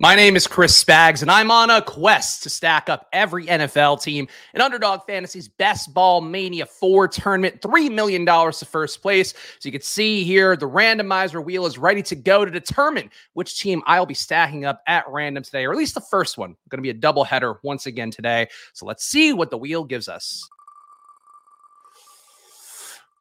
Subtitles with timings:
[0.00, 4.00] My name is Chris Spags, and I'm on a quest to stack up every NFL
[4.00, 7.60] team in Underdog Fantasy's Best Ball Mania 4 tournament.
[7.60, 9.34] $3 million to first place.
[9.58, 13.58] So you can see here, the randomizer wheel is ready to go to determine which
[13.58, 16.54] team I'll be stacking up at random today, or at least the first one.
[16.68, 18.46] Going to be a double header once again today.
[18.74, 20.48] So let's see what the wheel gives us.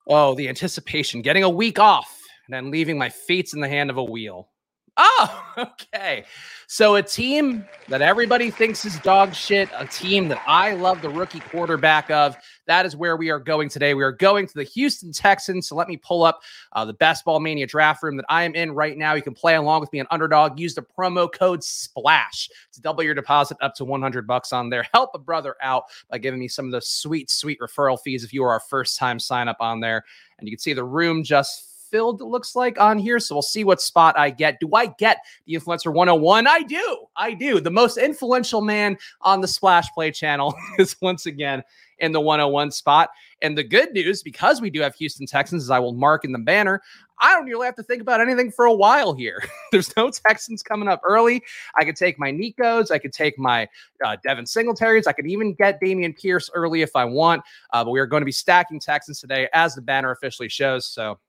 [0.07, 3.89] Oh, the anticipation, getting a week off and then leaving my fates in the hand
[3.89, 4.49] of a wheel.
[4.97, 6.25] Oh, okay.
[6.65, 11.09] So a team that everybody thinks is dog shit, a team that I love the
[11.09, 12.35] rookie quarterback of.
[12.65, 13.93] That is where we are going today.
[13.93, 15.67] We are going to the Houston Texans.
[15.67, 16.41] So let me pull up
[16.73, 19.13] uh, the Best Ball Mania draft room that I am in right now.
[19.13, 20.59] You can play along with me on Underdog.
[20.59, 24.85] Use the promo code SPLASH to double your deposit up to 100 bucks on there.
[24.93, 28.33] Help a brother out by giving me some of those sweet, sweet referral fees if
[28.33, 30.03] you are our first time sign up on there.
[30.39, 33.19] And you can see the room just filled, looks like, on here.
[33.19, 34.59] So we'll see what spot I get.
[34.59, 36.47] Do I get the Influencer 101?
[36.47, 37.05] I do.
[37.15, 37.59] I do.
[37.59, 41.63] The most influential man on the Splash Play channel is once again
[41.99, 43.09] in the 101 spot.
[43.41, 46.31] And the good news, because we do have Houston Texans, as I will mark in
[46.31, 46.81] the banner,
[47.19, 49.43] I don't really have to think about anything for a while here.
[49.71, 51.41] There's no Texans coming up early.
[51.75, 52.91] I could take my Nicos.
[52.91, 53.67] I could take my
[54.05, 55.07] uh, Devin Singletaries.
[55.07, 57.41] I could even get Dameon Pierce early if I want.
[57.73, 60.85] Uh, but we are going to be stacking Texans today as the banner officially shows.
[60.85, 61.19] So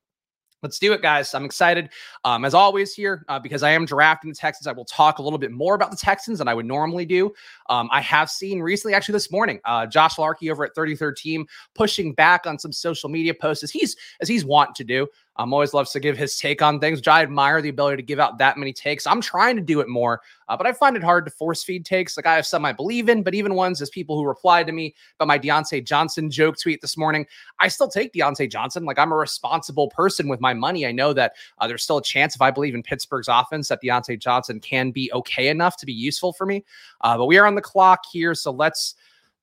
[0.62, 1.34] Let's do it, guys.
[1.34, 1.90] I'm excited.
[2.24, 5.22] Um, as always, here, uh, because I am drafting the Texans, I will talk a
[5.22, 7.32] little bit more about the Texans than I would normally do.
[7.68, 11.46] Um, I have seen recently, actually this morning, uh, Josh Larky over at 33rd Team
[11.74, 15.06] pushing back on some social media posts as he's as he's wanting to do.
[15.38, 18.02] Um, always loves to give his take on things, which I admire the ability to
[18.02, 19.06] give out that many takes.
[19.06, 21.84] I'm trying to do it more, uh, but I find it hard to force feed
[21.84, 22.16] takes.
[22.16, 24.72] Like I have some I believe in, but even ones as people who replied to
[24.72, 27.24] me about my Diontae Johnson joke tweet this morning,
[27.60, 28.84] I still take Diontae Johnson.
[28.84, 30.86] Like I'm a responsible person with my money.
[30.86, 33.80] I know that uh, there's still a chance if I believe in Pittsburgh's offense that
[33.80, 36.64] Diontae Johnson can be okay enough to be useful for me.
[37.02, 38.96] Uh, but we are on the clock here, so let's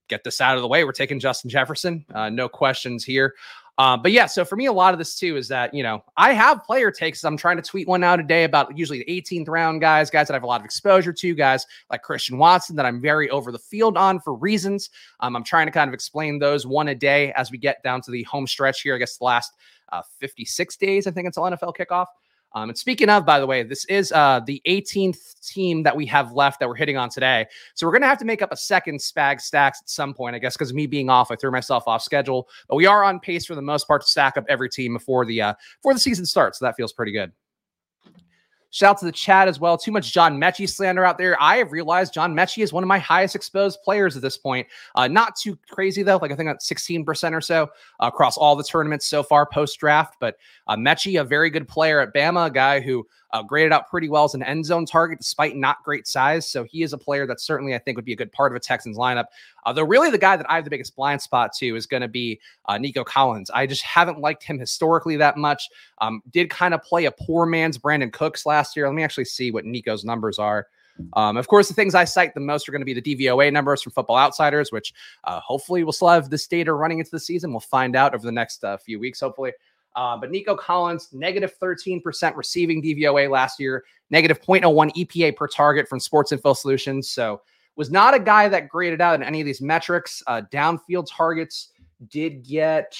[0.07, 0.83] get this out of the way.
[0.83, 2.05] We're taking Justin Jefferson.
[2.13, 3.33] Uh, no questions here.
[3.77, 6.01] Uh, but yeah, so for me, a lot of this too is that, you know,
[6.15, 7.23] I have player takes.
[7.25, 10.27] I'm trying to tweet one out a day about usually the 18th round guys, guys
[10.27, 13.29] that I have a lot of exposure to, guys like Christian Watson that I'm very
[13.29, 14.89] over the field on for reasons.
[15.19, 18.01] Um, I'm trying to kind of explain those one a day as we get down
[18.03, 18.95] to the home stretch here.
[18.95, 19.51] I guess the last
[19.91, 22.07] uh, 56 days, I think, until NFL kickoff.
[22.53, 26.05] Um, and speaking of, by the way, this is uh, the 18th team that we
[26.05, 27.45] have left that we're hitting on today.
[27.73, 30.35] So we're going to have to make up a second Spag stacks at some point,
[30.35, 32.47] I guess, because me being off, I threw myself off schedule.
[32.69, 35.25] But we are on pace for the most part to stack up every team before
[35.25, 36.59] the uh, before the season starts.
[36.59, 37.33] So that feels pretty good.
[38.75, 39.77] Shout out to the chat as well.
[39.77, 41.41] Too much John Metchie slander out there.
[41.41, 44.67] I have realized John Metchie is one of my highest exposed players at this point.
[44.95, 47.69] Uh, not too crazy though, like I think at 16% or so
[48.01, 50.17] uh, across all the tournaments so far post draft.
[50.19, 50.35] But
[50.67, 54.07] uh, Metchie, a very good player at Bama, a guy who uh, graded out pretty
[54.07, 56.47] well as an end zone target despite not great size.
[56.47, 58.55] So he is a player that certainly I think would be a good part of
[58.55, 59.25] a Texans lineup.
[59.65, 62.01] Uh, though really the guy that I have the biggest blind spot to is going
[62.01, 63.49] to be uh, Nico Collins.
[63.49, 65.67] I just haven't liked him historically that much.
[65.99, 68.87] Um, did kind of play a poor man's Brandin Cooks last year.
[68.87, 70.67] Let me actually see what Nico's numbers are.
[71.11, 73.51] Um, of course, the things I cite the most are going to be the DVOA
[73.51, 74.93] numbers from Football Outsiders, which
[75.25, 77.51] uh, hopefully we'll still have this data running into the season.
[77.51, 79.51] We'll find out over the next uh, few weeks, hopefully.
[79.95, 85.87] Uh, but Nico Collins, negative 13% receiving DVOA last year, negative 0.01 EPA per target
[85.87, 87.09] from Sports Info Solutions.
[87.09, 87.41] So
[87.75, 90.21] was not a guy that graded out in any of these metrics.
[90.27, 91.69] Uh, downfield targets
[92.09, 92.95] did get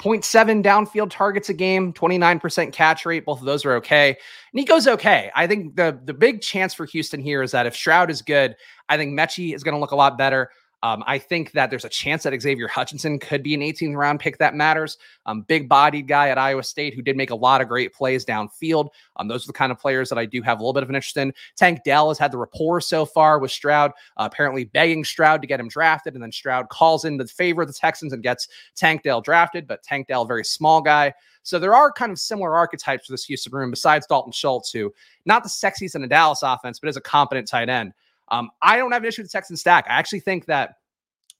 [0.00, 3.24] 0.7 downfield targets a game, 29% catch rate.
[3.24, 4.16] Both of those are okay.
[4.52, 5.30] Nico's okay.
[5.34, 8.56] I think the the big chance for Houston here is that if Stroud is good,
[8.88, 10.50] I think Metchie is going to look a lot better.
[10.84, 14.20] Um, I think that there's a chance that Xavier Hutchinson could be an 18th round
[14.20, 14.98] pick that matters.
[15.24, 18.22] Um, big bodied guy at Iowa State who did make a lot of great plays
[18.22, 18.90] downfield.
[19.16, 20.90] Um, those are the kind of players that I do have a little bit of
[20.90, 21.32] an interest in.
[21.56, 25.48] Tank Dell has had the rapport so far with Stroud, uh, apparently begging Stroud to
[25.48, 26.12] get him drafted.
[26.12, 29.66] And then Stroud calls in the favor of the Texans and gets Tank Dell drafted.
[29.66, 31.14] But Tank Dell, very small guy.
[31.44, 34.92] So there are kind of similar archetypes for this Houston room besides Dalton Schultz, who
[35.24, 37.94] not the sexiest in the Dallas offense, but is a competent tight end.
[38.30, 39.86] Um, I don't have an issue with the Texan stack.
[39.88, 40.76] I actually think that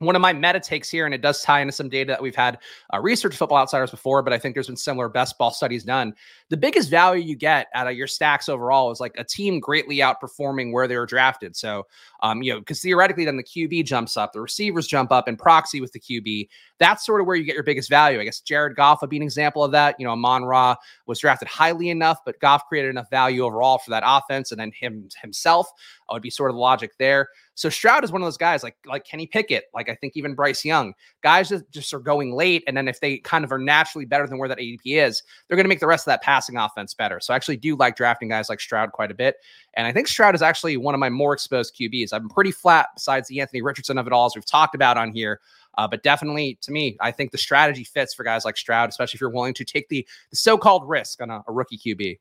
[0.00, 2.34] one of my meta takes here, and it does tie into some data that we've
[2.34, 2.58] had
[2.92, 6.14] uh, research football outsiders before, but I think there's been similar best ball studies done.
[6.50, 9.98] The biggest value you get out of your stacks overall is like a team greatly
[9.98, 11.54] outperforming where they were drafted.
[11.54, 11.86] So,
[12.22, 15.36] um, you know, because theoretically, then the QB jumps up, the receivers jump up in
[15.36, 16.48] proxy with the QB.
[16.78, 18.20] that's sort of where you get your biggest value.
[18.20, 19.94] I guess Jared Goff would be an example of that.
[19.98, 20.74] You know, Amon Ra
[21.06, 24.72] was drafted highly enough, but Goff created enough value overall for that offense, and then
[24.72, 25.68] him himself
[26.10, 27.28] would be sort of the logic there.
[27.54, 30.34] So Stroud is one of those guys like like Kenny Pickett, like I think even
[30.34, 30.92] Bryce Young,
[31.22, 34.26] guys that just are going late, and then if they kind of are naturally better
[34.26, 36.94] than where that ADP is, they're going to make the rest of that passing offense
[36.94, 37.20] better.
[37.20, 39.36] So I actually do like drafting guys like Stroud quite a bit,
[39.74, 42.12] and I think Stroud is actually one of my more exposed QBs.
[42.12, 45.12] I'm pretty flat besides the Anthony Richardson of it all, as we've talked about on
[45.12, 45.40] here.
[45.76, 49.16] Uh, but definitely, to me, I think the strategy fits for guys like Stroud, especially
[49.16, 52.18] if you're willing to take the, the so-called risk on a, a rookie QB.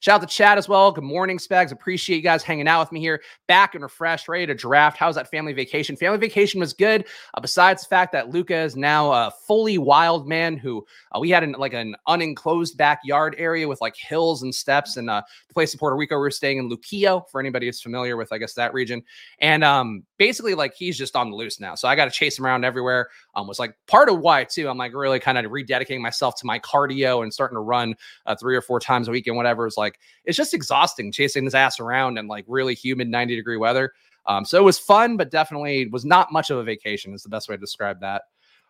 [0.00, 0.90] Shout out to Chad as well.
[0.92, 1.72] Good morning, Spags.
[1.72, 3.22] Appreciate you guys hanging out with me here.
[3.46, 4.96] Back and refreshed, ready to draft.
[4.96, 5.94] How's that family vacation?
[5.94, 7.04] Family vacation was good.
[7.34, 11.28] Uh, besides the fact that Luca is now a fully wild man who uh, we
[11.28, 14.96] had an, like an unenclosed backyard area with like hills and steps.
[14.96, 17.82] And uh, the place in Puerto Rico, we are staying in Luquillo for anybody who's
[17.82, 19.02] familiar with, I guess, that region.
[19.38, 21.74] And um, basically, like he's just on the loose now.
[21.74, 23.10] So I got to chase him around everywhere.
[23.34, 24.66] Um, was like part of why too.
[24.66, 27.94] I'm like really kind of rededicating myself to my cardio and starting to run
[28.24, 29.66] uh, three or four times a week and whatever.
[29.66, 29.89] Is like
[30.24, 33.92] it's just exhausting chasing this ass around in like really humid 90 degree weather.
[34.26, 37.14] Um, so it was fun, but definitely was not much of a vacation.
[37.14, 38.22] Is the best way to describe that.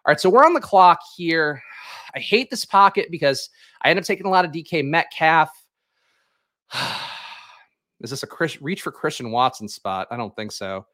[0.04, 1.62] All right, so we're on the clock here.
[2.14, 3.50] I hate this pocket because
[3.82, 5.50] I end up taking a lot of DK Metcalf.
[8.00, 10.08] Is this a Chris, reach for Christian Watson spot?
[10.10, 10.86] I don't think so.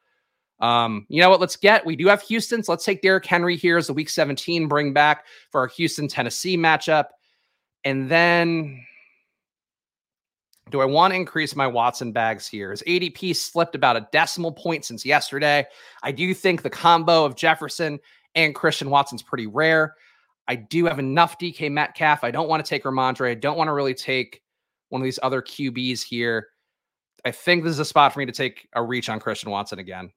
[0.59, 1.41] Um, you know what?
[1.41, 1.87] Let's get.
[1.87, 4.93] We do have Houston, so let's take Derrick Henry here as the Week 17 bring
[4.93, 7.07] back for our Houston Tennessee matchup,
[7.85, 8.85] and then
[10.71, 12.71] do I want to increase my Watson bags here?
[12.71, 15.65] His ADP slipped about a decimal point since yesterday.
[16.03, 18.01] I do think the combo of Jefferson
[18.35, 19.95] and Christian Watson's pretty rare.
[20.49, 22.25] I do have enough DK Metcalf.
[22.25, 23.31] I don't want to take Rhamondre.
[23.31, 24.43] I don't want to really take
[24.89, 26.49] one of these other QBs here.
[27.25, 29.79] I think this is a spot for me to take a reach on Christian Watson
[29.79, 30.11] again.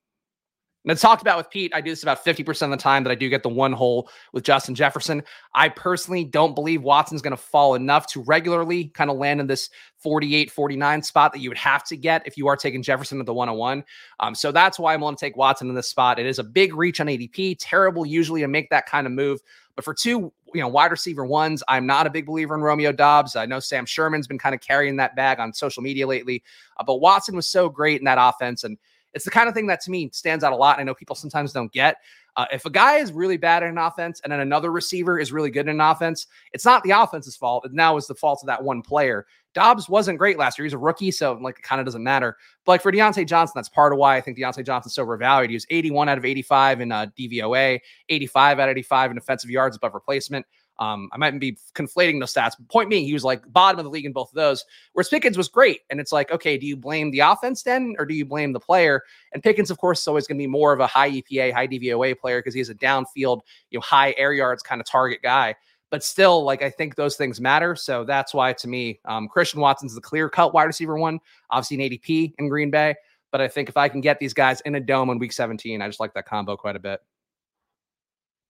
[0.86, 1.74] And it's talked about with Pete.
[1.76, 4.10] I do this about 50% of the time that I do get the one hole
[4.32, 5.22] with Justin Jefferson.
[5.54, 9.48] I personally don't believe Watson's going to fall enough to regularly kind of land in
[9.48, 13.20] this 48, 49 spot that you would have to get if you are taking Jefferson
[13.20, 13.84] at the 101.
[14.22, 16.18] Um, so that's why I'm willing to take Watson in this spot.
[16.18, 19.42] It is a big reach on ADP, terrible usually to make that kind of move.
[19.76, 22.92] But for two, you know, wide receiver ones, I'm not a big believer in Romeo
[22.94, 23.36] Doubs.
[23.36, 26.42] I know Sam Sherman's been kind of carrying that bag on social media lately,
[26.78, 28.64] uh, but Watson was so great in that offense.
[28.64, 28.78] And
[29.14, 30.80] it's the kind of thing that to me stands out a lot.
[30.80, 31.98] I know people sometimes don't get.
[32.36, 35.32] Uh, if a guy is really bad in an offense and then another receiver is
[35.32, 37.66] really good in an offense, it's not the offense's fault.
[37.66, 39.26] It now is the fault of that one player.
[39.56, 40.64] Doubs wasn't great last year.
[40.66, 42.38] He's a rookie, so like it kind of doesn't matter.
[42.66, 45.50] But like for Diontae Johnson, that's part of why I think Diontae Johnson's so overvalued.
[45.50, 47.80] He was 81 out of 85 in uh, DVOA,
[48.10, 50.46] 85 out of 85 in offensive yards above replacement.
[50.80, 52.54] Um, I might be conflating those stats.
[52.58, 54.64] But point being, he was like bottom of the league in both of those.
[54.94, 58.06] Whereas Pickens was great, and it's like, okay, do you blame the offense then, or
[58.06, 59.04] do you blame the player?
[59.34, 61.68] And Pickens, of course, is always going to be more of a high EPA, high
[61.68, 65.56] DVOA player because he's a downfield, you know, high air yards kind of target guy.
[65.92, 67.76] But still, like I think those things matter.
[67.76, 71.84] So that's why, to me, um, Christian Watson's the clear cut wide receiver one, obviously
[71.84, 72.96] an ADP in Green Bay.
[73.32, 75.82] But I think if I can get these guys in a dome in Week 17,
[75.82, 77.02] I just like that combo quite a bit.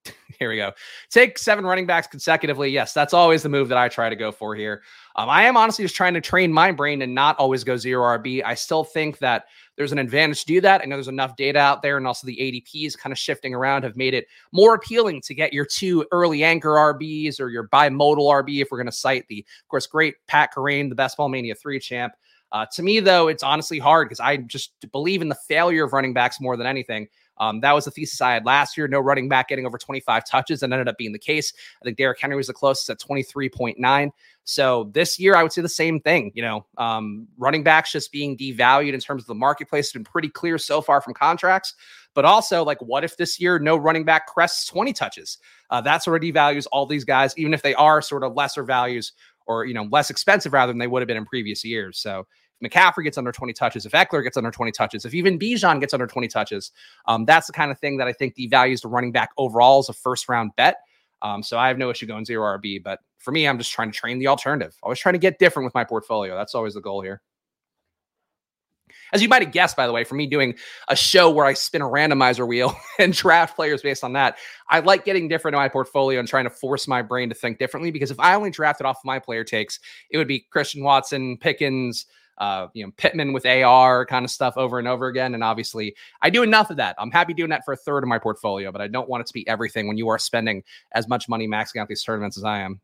[0.40, 0.72] Here we go.
[1.10, 2.69] Take seven running backs consecutively.
[2.69, 4.84] Yes, that's always the move that I try to go for here.
[5.16, 8.18] Um, I am honestly just trying to train my brain and not always go zero
[8.18, 8.42] RB.
[8.46, 10.81] I still think that there's an advantage to do that.
[10.81, 13.84] I know there's enough data out there, and also the ADPs kind of shifting around
[13.84, 18.30] have made it more appealing to get your two early anchor RBs or your bimodal
[18.30, 21.28] RB if we're going to cite the, of course, great Pat Kerrane, the Best Ball
[21.28, 22.13] Mania 3 champ.
[22.52, 25.94] Uh, to me, though, it's honestly hard because I just believe in the failure of
[25.94, 27.07] running backs more than anything.
[27.40, 28.88] Um, that was the thesis I had last year.
[28.88, 31.54] No running back getting over 25 touches, and ended up being the case.
[31.82, 34.12] I think Derrick Henry was the closest at 23.9.
[34.44, 36.32] So this year, I would say the same thing.
[36.34, 40.04] You know, um, running backs just being devalued in terms of the marketplace has been
[40.04, 41.76] pretty clear so far from contracts.
[42.16, 45.38] But also, like, what if this year no running back crests 20 touches?
[45.69, 48.64] Uh, that sort of devalues all these guys, even if they are sort of lesser
[48.64, 49.14] values
[49.50, 52.00] or you know less expensive rather than they would have been in previous years.
[52.00, 52.28] So
[52.63, 55.94] McCaffrey gets under 20 touches, if Ekeler gets under 20 touches, if even Bijan gets
[55.94, 56.71] under 20 touches,
[57.06, 59.89] um, that's the kind of thing that I think devalues the running back overall as
[59.89, 60.78] a first round bet.
[61.21, 63.92] Um, so I have no issue going zero RB, but for me, I'm just trying
[63.92, 64.75] to train the alternative.
[64.81, 66.35] Always trying to get different with my portfolio.
[66.35, 67.21] That's always the goal here.
[69.11, 70.56] As you might have guessed, by the way, for me doing
[70.87, 74.37] a show where I spin a randomizer wheel and draft players based on that,
[74.69, 77.57] I like getting different in my portfolio and trying to force my brain to think
[77.57, 77.92] differently.
[77.92, 81.37] Because if I only drafted off of my player takes, it would be Christian Watson,
[81.37, 82.06] Pickens,
[82.40, 85.34] uh, you know, Pittman with AR kind of stuff over and over again.
[85.34, 86.96] And obviously, I do enough of that.
[86.98, 89.28] I'm happy doing that for a third of my portfolio, but I don't want it
[89.28, 92.44] to be everything when you are spending as much money maxing out these tournaments as
[92.44, 92.80] I am.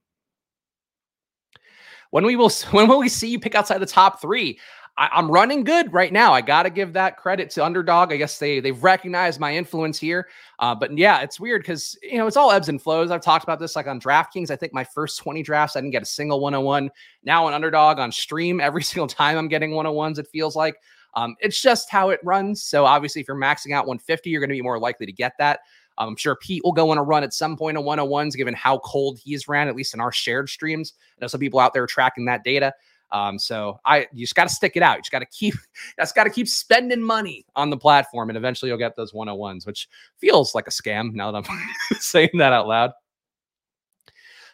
[2.12, 4.60] When we will, when will we see you pick outside the top three?
[4.98, 6.34] I, am running good right now.
[6.34, 8.14] I got to give that credit to Underdog.
[8.14, 10.30] I guess they they've recognized my influence here.
[10.60, 13.12] Uh, but yeah, it's weird because you know it's all ebbs and flows.
[13.12, 14.52] I've talked about this like on DraftKings.
[14.52, 16.90] I think my first 20 drafts I didn't get a single 101.
[17.24, 20.20] Now on Underdog on stream, every single time I'm getting 101s.
[20.20, 20.75] It feels like.
[21.18, 22.62] Um, it's just how it runs.
[22.62, 25.32] So obviously, if you're maxing out 150, you're going to be more likely to get
[25.40, 25.62] that.
[25.98, 28.54] Um, I'm sure Pete will go on a run at some point of 101s, given
[28.54, 30.94] how cold he's ran, at least in our shared streams.
[31.18, 32.74] I know some people out there tracking that data.
[33.16, 34.98] Um, so I you just got to stick it out.
[34.98, 35.54] You just got to keep
[35.98, 39.66] that's got to keep spending money on the platform, and eventually you'll get those 101s,
[39.66, 39.88] which
[40.20, 41.60] feels like a scam now that I'm
[42.00, 42.92] saying that out loud.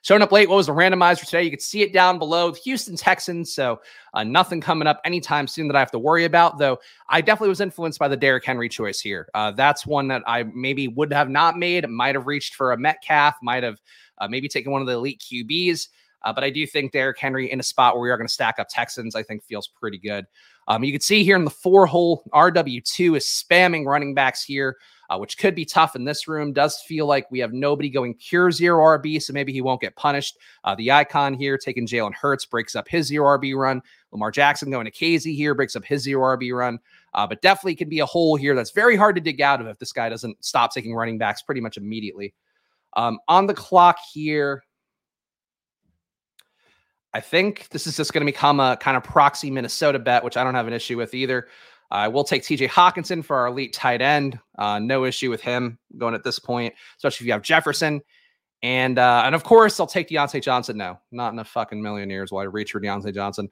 [0.04, 1.44] Showing up late, what was the randomizer today?
[1.44, 2.52] You can see it down below.
[2.52, 3.82] The Houston Texans, so
[4.14, 7.50] uh, nothing coming up anytime soon that I have to worry about, though I definitely
[7.50, 9.28] was influenced by the Derrick Henry choice here.
[9.36, 12.78] Uh, that's one that I maybe would have not made, might have reached for a
[12.78, 13.80] Metcalf, might have
[14.18, 15.88] uh, maybe taken one of the elite QBs.
[16.24, 18.34] Uh, but I do think Derrick Henry in a spot where we are going to
[18.34, 20.26] stack up Texans, I think feels pretty good.
[20.68, 24.78] Um, you can see here in the four hole, RW2 is spamming running backs here,
[25.10, 26.54] uh, which could be tough in this room.
[26.54, 29.96] Does feel like we have nobody going pure zero RB, so maybe he won't get
[29.96, 30.38] punished.
[30.64, 33.82] Uh, the icon here taking Jalen Hurts breaks up his zero RB run.
[34.12, 36.80] Lamar Jackson going to Casey here breaks up his zero RB run.
[37.14, 39.68] Uh, but definitely can be a hole here that's very hard to dig out of
[39.68, 42.34] if this guy doesn't stop taking running backs pretty much immediately.
[42.96, 44.64] Um, on the clock here,
[47.14, 50.38] I think this is just going to become a kind of proxy Minnesota bet, which
[50.38, 51.48] I don't have an issue with either.
[51.92, 54.40] I will take TJ Hockenson for our elite tight end.
[54.58, 58.02] Uh, no issue with him going at this point, especially if you have Jefferson.
[58.64, 60.78] And uh, and of course, I'll take Diontae Johnson.
[60.78, 63.50] No, not in a fucking million years will I reach for Diontae Johnson.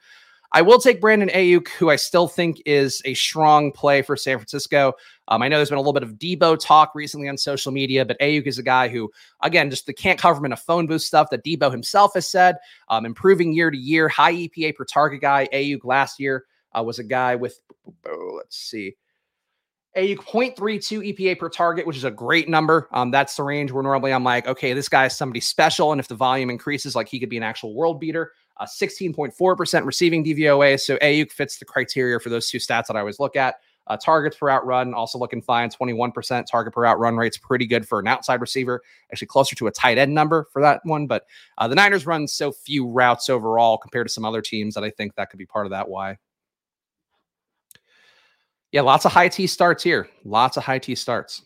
[0.51, 4.37] I will take Brandon Aiyuk, who I still think is a strong play for San
[4.37, 4.93] Francisco.
[5.27, 8.03] Um, I know there's been a little bit of Debo talk recently on social media,
[8.03, 9.11] but Aiyuk is a guy who,
[9.43, 12.27] again, just the can't cover him in a phone booth stuff that Debo himself has
[12.27, 12.57] said,
[12.89, 15.47] um, improving year to year, high EPA per target guy.
[15.53, 16.45] Aiyuk last year
[16.77, 17.59] uh, was a guy with,
[18.07, 18.95] oh, let's see,
[19.97, 22.87] Aiyuk 0.32 EPA per target, which is a great number.
[22.91, 25.91] Um, that's the range where normally I'm like, okay, this guy is somebody special.
[25.91, 28.31] And if the volume increases, like he could be an actual world beater.
[28.59, 30.79] Uh, 16.4% receiving DVOA.
[30.79, 33.55] So Aiyuk fits the criteria for those two stats that I always look at.
[33.87, 35.69] Uh, targets per route run also looking fine.
[35.69, 38.83] 21% target per route run rate's pretty good for an outside receiver.
[39.11, 41.07] Actually, closer to a tight end number for that one.
[41.07, 41.25] But
[41.57, 44.91] uh, the Niners run so few routes overall compared to some other teams that I
[44.91, 46.17] think that could be part of that why.
[48.71, 50.07] Yeah, lots of high T starts here.
[50.23, 51.41] Lots of high T starts.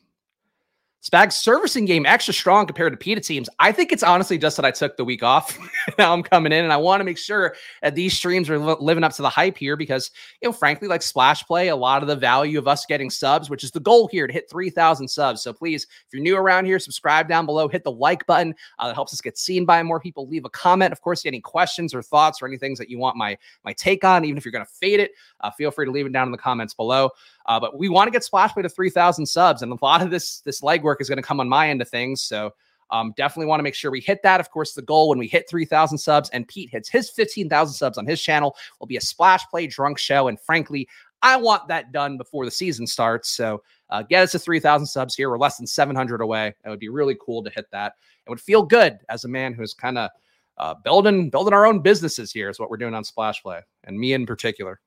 [1.04, 3.50] Spag's servicing game extra strong compared to PETA teams.
[3.60, 5.60] I think it's honestly just that I took the week off.
[5.98, 8.78] now I'm coming in and I want to make sure that these streams are li-
[8.80, 12.04] living up to the hype here because, you know, frankly, like Splash Play, a lot
[12.04, 15.06] of the value of us getting subs, which is the goal here to hit 3,000
[15.06, 15.42] subs.
[15.42, 18.56] So please, if you're new around here, subscribe down below, hit the like button.
[18.80, 20.26] Uh, helps us get seen by more people.
[20.30, 20.94] Leave a comment.
[20.94, 24.24] Of course, any questions or thoughts or anything that you want my my take on,
[24.24, 26.32] even if you're going to fade it, uh, feel free to leave it down in
[26.32, 27.10] the comments below.
[27.46, 30.10] Uh, but we want to get Splash Play to 3,000 subs, and a lot of
[30.10, 32.22] this this legwork is going to come on my end of things.
[32.22, 32.52] So
[32.90, 34.40] um, definitely want to make sure we hit that.
[34.40, 37.98] Of course, the goal when we hit 3,000 subs and Pete hits his 15,000 subs
[37.98, 40.28] on his channel will be a Splash Play drunk show.
[40.28, 40.88] And frankly,
[41.22, 43.30] I want that done before the season starts.
[43.30, 45.30] So uh, get us to 3,000 subs here.
[45.30, 46.54] We're less than 700 away.
[46.66, 47.94] It would be really cool to hit that.
[48.26, 50.10] It would feel good as a man who's kind of
[50.58, 54.00] uh, building building our own businesses here is what we're doing on Splash Play, and
[54.00, 54.80] me in particular.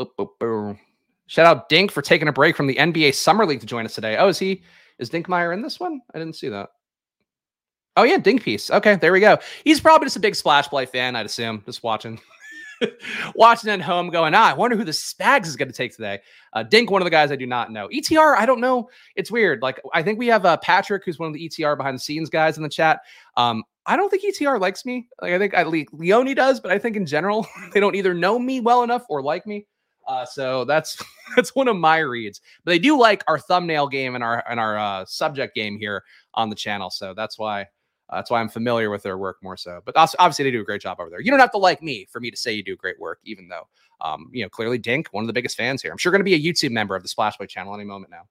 [0.00, 0.78] Boop, boop, boop.
[1.28, 3.94] Shout out Dink for taking a break from the NBA Summer League to join us
[3.94, 4.16] today.
[4.16, 4.62] Oh, is he
[4.98, 6.00] is Dinkmeyer in this one?
[6.12, 6.70] I didn't see that.
[7.96, 8.70] Oh yeah, Dink piece.
[8.70, 9.38] Okay, there we go.
[9.62, 12.18] He's probably just a big splash play fan, I'd assume, just watching.
[13.34, 16.20] watching at home going, ah, I wonder who the Spags is going to take today.
[16.54, 17.88] Uh, Dink, one of the guys I do not know.
[17.88, 18.88] ETR, I don't know.
[19.16, 19.60] It's weird.
[19.60, 22.30] Like, I think we have uh, Patrick, who's one of the ETR behind the scenes
[22.30, 23.00] guys in the chat.
[23.36, 25.08] Um, I don't think ETR likes me.
[25.20, 28.38] Like, I think I, Leone does, but I think in general, they don't either know
[28.38, 29.66] me well enough or like me.
[30.08, 30.96] Uh, so that's
[31.36, 32.40] that's one of my reads.
[32.64, 36.02] But they do like our thumbnail game and our and our uh, subject game here
[36.34, 36.90] on the channel.
[36.90, 39.80] So that's why uh, that's why I'm familiar with their work more so.
[39.84, 41.20] But obviously they do a great job over there.
[41.20, 43.48] You don't have to like me for me to say you do great work, even
[43.48, 43.68] though
[44.00, 45.92] um, you know clearly Dink, one of the biggest fans here.
[45.92, 48.10] I'm sure going to be a YouTube member of the Splash Play channel any moment
[48.10, 48.22] now.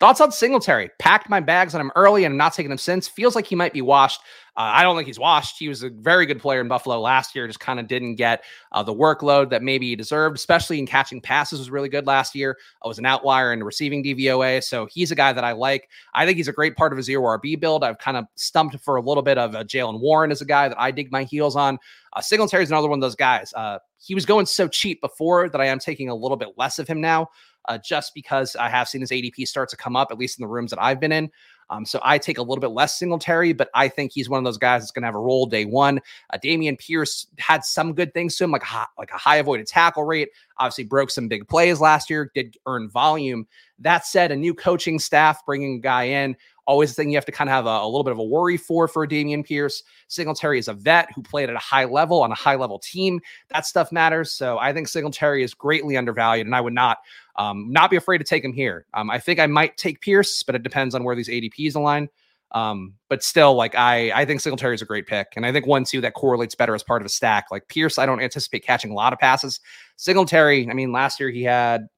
[0.00, 0.90] Thoughts on Singletary?
[0.98, 3.06] Packed my bags on him early and I'm not taking him since.
[3.08, 4.20] Feels like he might be washed.
[4.54, 5.58] Uh, I don't think he's washed.
[5.58, 7.46] He was a very good player in Buffalo last year.
[7.46, 11.22] Just kind of didn't get uh, the workload that maybe he deserved, especially in catching
[11.22, 11.58] passes.
[11.58, 12.58] Was really good last year.
[12.84, 15.88] I was an outlier in receiving DVOA, so he's a guy that I like.
[16.12, 17.82] I think he's a great part of a zero RB build.
[17.82, 20.68] I've kind of stumped for a little bit of a Jaylen Warren as a guy
[20.68, 21.78] that I dig my heels on.
[22.12, 23.54] Uh, Singletary is another one of those guys.
[23.54, 26.78] Uh, he was going so cheap before that I am taking a little bit less
[26.78, 27.28] of him now
[27.66, 30.42] uh, just because I have seen his ADP start to come up, at least in
[30.42, 31.30] the rooms that I've been in.
[31.70, 34.44] Um, so I take a little bit less Singletary, but I think he's one of
[34.44, 36.00] those guys that's going to have a role day one.
[36.30, 39.66] Uh, Dameon Pierce had some good things to him, like a, like a high avoided
[39.66, 40.28] tackle rate.
[40.58, 43.46] Obviously, broke some big plays last year, did earn volume.
[43.82, 46.36] That said, a new coaching staff bringing a guy in
[46.66, 48.24] always a thing you have to kind of have a, a, little bit of a
[48.24, 49.82] worry for for Dameon Pierce.
[50.08, 53.20] Singletary is a vet who played at a high level on a high level team.
[53.48, 54.32] That stuff matters.
[54.32, 56.98] So I think Singletary is greatly undervalued, and I would not
[57.36, 58.86] um, not be afraid to take him here.
[58.94, 62.08] Um, I think I might take Pierce, but it depends on where these ADPs align.
[62.52, 65.66] Um, but still, like I, I think Singletary is a great pick, and I think
[65.66, 67.46] one two that correlates better as part of a stack.
[67.50, 69.58] Like Pierce, I don't anticipate catching a lot of passes.
[69.96, 71.88] Singletary, I mean, last year he had.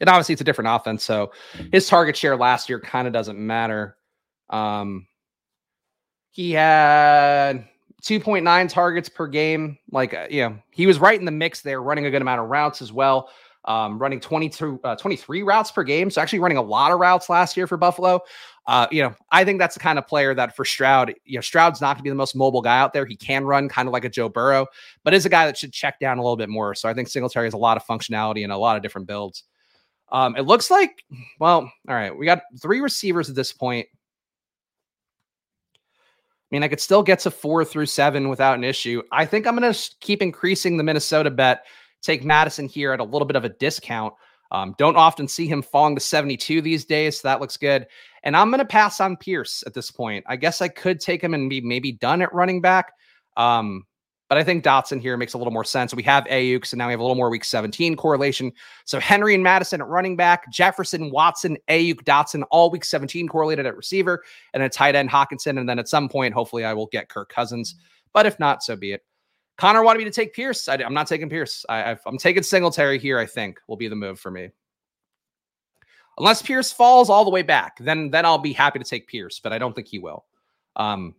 [0.00, 1.32] And obviously, it's a different offense, so
[1.72, 3.96] his target share last year kind of doesn't matter.
[4.50, 5.06] Um,
[6.30, 7.66] he had
[8.02, 9.78] 2.9 targets per game.
[9.90, 12.40] Like, uh, you know, he was right in the mix there, running a good amount
[12.40, 13.30] of routes as well.
[13.64, 16.08] Um, running 22, uh, 23 routes per game.
[16.08, 18.20] So actually running a lot of routes last year for Buffalo.
[18.68, 21.40] Uh, you know, I think that's the kind of player that for Stroud, you know,
[21.40, 23.06] Stroud's not going to be the most mobile guy out there.
[23.06, 24.66] He can run kind of like a Joe Burrow,
[25.02, 26.76] but is a guy that should check down a little bit more.
[26.76, 29.42] So I think Singletary has a lot of functionality and a lot of different builds.
[30.10, 31.04] Um, it looks like,
[31.40, 33.88] well, all right, we got three receivers at this point.
[35.74, 39.02] I mean, I could still get to four through seven without an issue.
[39.10, 41.66] I think I'm going to keep increasing the Minnesota bet.
[42.02, 44.14] Take Mattison here at a little bit of a discount.
[44.52, 47.20] Um, don't often see him falling to 72 these days.
[47.20, 47.88] So that looks good.
[48.22, 50.24] And I'm going to pass on Pierce at this point.
[50.28, 52.92] I guess I could take him and be maybe done at running back.
[53.36, 53.84] Um,
[54.28, 55.94] but I think Dotson here makes a little more sense.
[55.94, 58.52] We have Aiyuk, so now we have a little more week 17 correlation.
[58.84, 63.66] So Henry and Mattison at running back, Jefferson, Watson, Aiyuk, Dotson, all week 17 correlated
[63.66, 65.60] at receiver, and a tight end Hockenson.
[65.60, 67.76] And then at some point, hopefully, I will get Kirk Cousins.
[68.12, 69.04] But if not, so be it.
[69.58, 70.68] Connor wanted me to take Pierce.
[70.68, 71.64] I, am not taking Pierce.
[71.68, 73.18] I, am taking Singletary here.
[73.18, 74.50] I think will be the move for me.
[76.18, 79.38] Unless Pierce falls all the way back, then then I'll be happy to take Pierce.
[79.38, 80.24] But I don't think he will.
[80.74, 81.14] Um,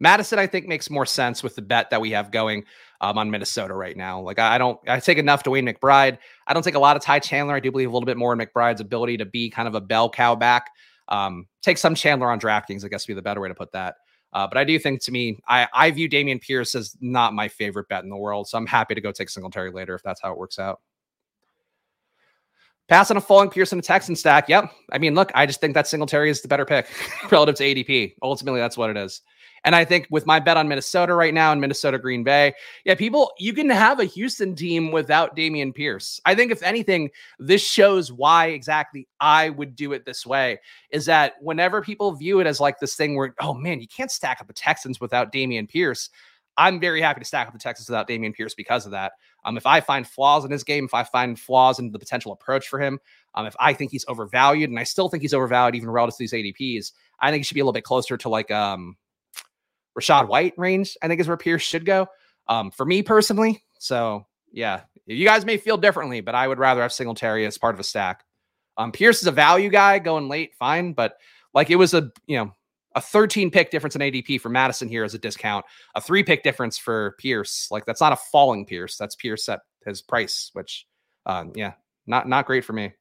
[0.00, 2.64] Mattison, I think, makes more sense with the bet that we have going
[3.00, 4.20] um, on Minnesota right now.
[4.20, 6.18] Like, I, don't, I take enough DeWayne McBride.
[6.46, 7.54] I don't take a lot of Ty Chandler.
[7.54, 9.80] I do believe a little bit more in McBride's ability to be kind of a
[9.80, 10.70] bell cow back.
[11.08, 13.72] Um, take some Chandler on DraftKings, I guess, would be the better way to put
[13.72, 13.96] that.
[14.32, 17.48] Uh, but I do think to me, I, I view Dameon Pierce as not my
[17.48, 18.46] favorite bet in the world.
[18.46, 20.80] So I'm happy to go take Singletary later if that's how it works out.
[22.88, 24.48] Passing on a falling Pierce in a Texan stack.
[24.48, 24.70] Yep.
[24.92, 26.86] I mean, look, I just think that Singletary is the better pick
[27.30, 28.14] relative to ADP.
[28.22, 29.20] Ultimately, that's what it is.
[29.64, 32.94] And I think with my bet on Minnesota right now and Minnesota Green Bay, yeah,
[32.94, 36.20] people, you can have a Houston team without Dameon Pierce.
[36.24, 41.06] I think if anything, this shows why exactly I would do it this way is
[41.06, 44.40] that whenever people view it as like this thing where, oh man, you can't stack
[44.40, 46.10] up the Texans without Dameon Pierce.
[46.56, 49.12] I'm very happy to stack up the Texans without Dameon Pierce because of that.
[49.44, 52.32] Um, if I find flaws in his game, if I find flaws in the potential
[52.32, 52.98] approach for him,
[53.36, 56.22] um, if I think he's overvalued, and I still think he's overvalued even relative to
[56.24, 58.96] these ADPs, I think he should be a little bit closer to like um
[59.98, 62.06] Rachaad White range, I think is where Pierce should go.
[62.46, 63.62] Um, for me personally.
[63.78, 67.74] So yeah, you guys may feel differently, but I would rather have Singletary as part
[67.74, 68.24] of a stack.
[68.76, 71.16] Um, Pierce is a value guy going late, fine, but
[71.52, 72.52] like it was a you know
[72.94, 76.42] a 13 pick difference in ADP for Mattison here as a discount, a three pick
[76.42, 77.68] difference for Pierce.
[77.70, 80.86] Like that's not a falling Pierce, that's Pierce at his price, which
[81.26, 81.74] um, yeah,
[82.06, 82.92] not not great for me.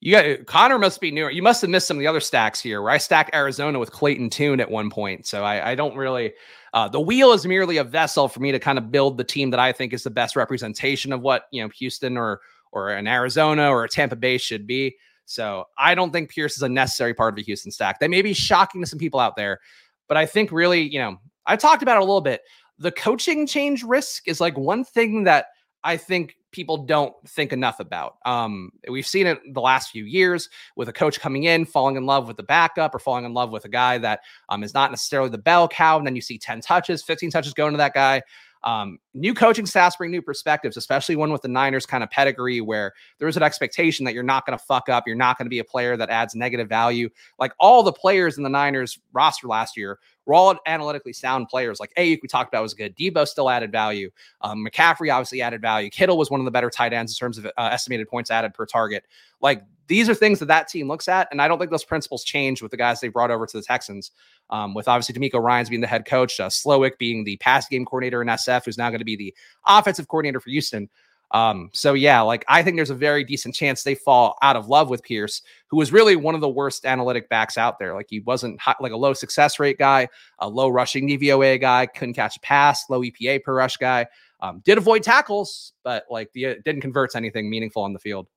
[0.00, 1.30] You got Connor must be newer.
[1.30, 3.90] You must have missed some of the other stacks here where I stacked Arizona with
[3.90, 5.26] Clayton Tune at one point.
[5.26, 6.34] So I, I don't really
[6.72, 9.50] uh, the wheel is merely a vessel for me to kind of build the team
[9.50, 13.08] that I think is the best representation of what you know Houston or or an
[13.08, 14.96] Arizona or a Tampa Bay should be.
[15.24, 17.98] So I don't think Pierce is a necessary part of the Houston stack.
[18.00, 19.60] That may be shocking to some people out there,
[20.06, 22.42] but I think really, you know, I talked about it a little bit.
[22.78, 25.46] The coaching change risk is like one thing that
[25.84, 28.16] I think people don't think enough about.
[28.24, 32.06] Um, we've seen it the last few years with a coach coming in, falling in
[32.06, 34.90] love with the backup or falling in love with a guy that um, is not
[34.90, 35.98] necessarily the bell cow.
[35.98, 38.22] And then you see 10 touches, 15 touches going to that guy.
[38.64, 42.60] Um, new coaching staffs bring new perspectives, especially one with the Niners kind of pedigree
[42.60, 45.04] where there's an expectation that you're not going to fuck up.
[45.06, 47.08] You're not going to be a player that adds negative value.
[47.38, 51.80] Like all the players in the Niners roster last year were all analytically sound players.
[51.80, 52.94] Like Aiyuk, we talked about was good.
[52.96, 54.10] Deebo still added value.
[54.42, 55.88] Um, McCaffrey obviously added value.
[55.88, 58.52] Kittle was one of the better tight ends in terms of uh, estimated points added
[58.52, 59.04] per target.
[59.40, 62.22] Like these are things that that team looks at, and I don't think those principles
[62.22, 64.12] change with the guys they brought over to the Texans.
[64.50, 67.86] Um, with obviously DeMeco Ryans being the head coach, uh, Slowik being the pass game
[67.86, 69.34] coordinator in SF, who's now going to be the
[69.66, 70.90] offensive coordinator for Houston.
[71.32, 74.68] Um, so yeah, like I think there's a very decent chance they fall out of
[74.68, 77.94] love with Pierce, who was really one of the worst analytic backs out there.
[77.94, 82.14] Like he wasn't like a low success rate guy, a low rushing DVOA guy, couldn't
[82.14, 84.06] catch a pass, low EPA per rush guy.
[84.40, 88.28] Um, did avoid tackles, but like the, didn't convert anything meaningful on the field.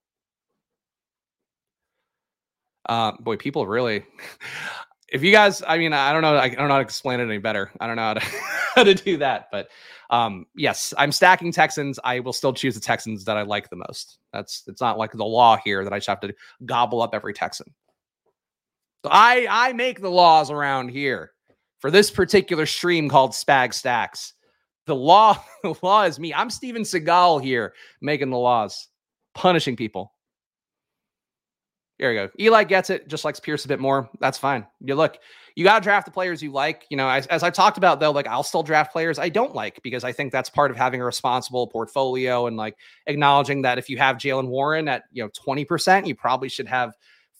[2.89, 4.03] Uh, boy, people really.
[5.11, 7.23] if you guys, I mean, I don't know, I don't know how to explain it
[7.23, 7.69] any better.
[7.79, 8.25] I don't know how to
[8.75, 9.69] how to do that, but
[10.09, 11.99] um, yes, I'm stacking Texans.
[12.03, 14.19] I will still choose the Texans that I like the most.
[14.31, 16.33] That's it's not like the law here that I just have to
[16.65, 17.73] gobble up every Texan.
[19.03, 21.31] So I I make the laws around here
[21.79, 24.33] for this particular stream called Spag Stacks.
[24.85, 26.33] The law, the law is me.
[26.33, 28.87] I'm Steven Seagal here making the laws,
[29.33, 30.13] punishing people.
[32.01, 32.29] There you go.
[32.39, 34.09] Eli gets it, just likes Pierce a bit more.
[34.19, 34.65] That's fine.
[34.83, 35.19] You look,
[35.55, 36.87] you got to draft the players you like.
[36.89, 39.53] You know, as, as I talked about, though, like I'll still draft players I don't
[39.53, 43.77] like because I think that's part of having a responsible portfolio and like acknowledging that
[43.77, 46.95] if you have Jaylen Warren at, you know, 20%, you probably should have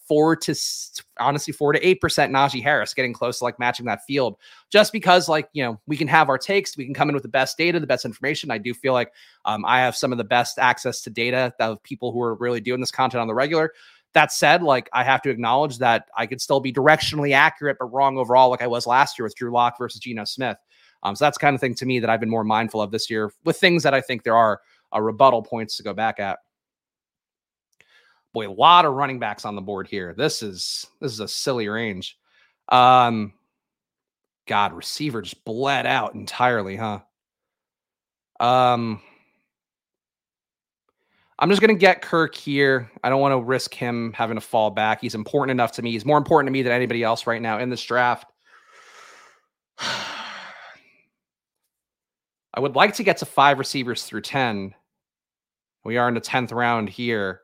[0.07, 0.53] four to
[1.19, 4.35] honestly four to eight percent Najee Harris getting close to like matching that field
[4.69, 7.23] just because like you know we can have our takes we can come in with
[7.23, 9.13] the best data the best information I do feel like
[9.45, 12.59] um, I have some of the best access to data of people who are really
[12.59, 13.71] doing this content on the regular
[14.13, 17.85] that said, like I have to acknowledge that I could still be directionally accurate, but
[17.85, 20.57] wrong overall, like I was last year with Drew Lock versus Geno Smith.
[21.03, 23.09] Um, so that's kind of thing to me that I've been more mindful of this
[23.09, 24.61] year with things that I think there are
[24.93, 26.39] uh, rebuttal points to go back at.
[28.33, 30.13] Boy, a lot of running backs on the board here.
[30.17, 32.17] This is this is a silly range.
[32.69, 33.33] Um,
[34.47, 36.99] God, receiver just bled out entirely, huh?
[38.39, 39.01] Um,
[41.41, 42.91] I'm just going to get Kirk here.
[43.03, 45.01] I don't want to risk him having to fall back.
[45.01, 45.91] He's important enough to me.
[45.91, 48.31] He's more important to me than anybody else right now in this draft.
[49.79, 50.19] I
[52.59, 54.75] would like to get to five receivers through 10.
[55.83, 57.41] We are in the 10th round here.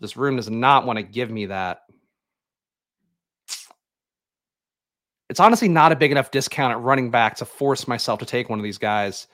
[0.00, 1.80] This room does not want to give me that.
[5.28, 8.48] It's honestly not a big enough discount at running back to force myself to take
[8.48, 9.26] one of these guys.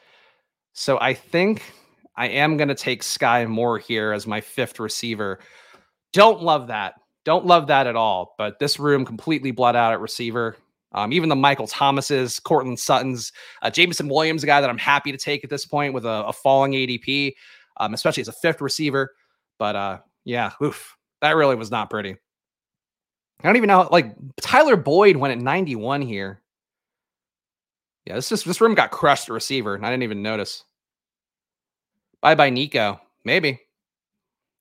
[0.73, 1.63] So I think
[2.19, 5.39] I am going to take Sky Moore here as my fifth receiver.
[6.13, 6.95] Don't love that.
[7.25, 8.35] Don't love that at all.
[8.37, 10.57] But this room completely bled out at receiver.
[10.91, 15.13] Um, even the Michael Thomases, Courtland Suttons, uh, Jameson Williams, a guy that I'm happy
[15.13, 17.35] to take at this point with a, a falling ADP,
[17.77, 19.15] um, especially as a fifth receiver.
[19.57, 22.17] But uh, yeah, oof, that really was not pretty.
[23.41, 23.89] I don't even know.
[23.93, 26.43] Like Tyler Boyd went at 91 here.
[28.07, 30.65] Yeah, this just this room got crushed at receiver, and I didn't even notice.
[32.21, 33.01] Bye bye, Nico.
[33.25, 33.61] Maybe.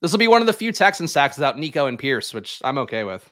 [0.00, 2.78] This will be one of the few Texan sacks without Nico and Pierce, which I'm
[2.78, 3.28] okay with.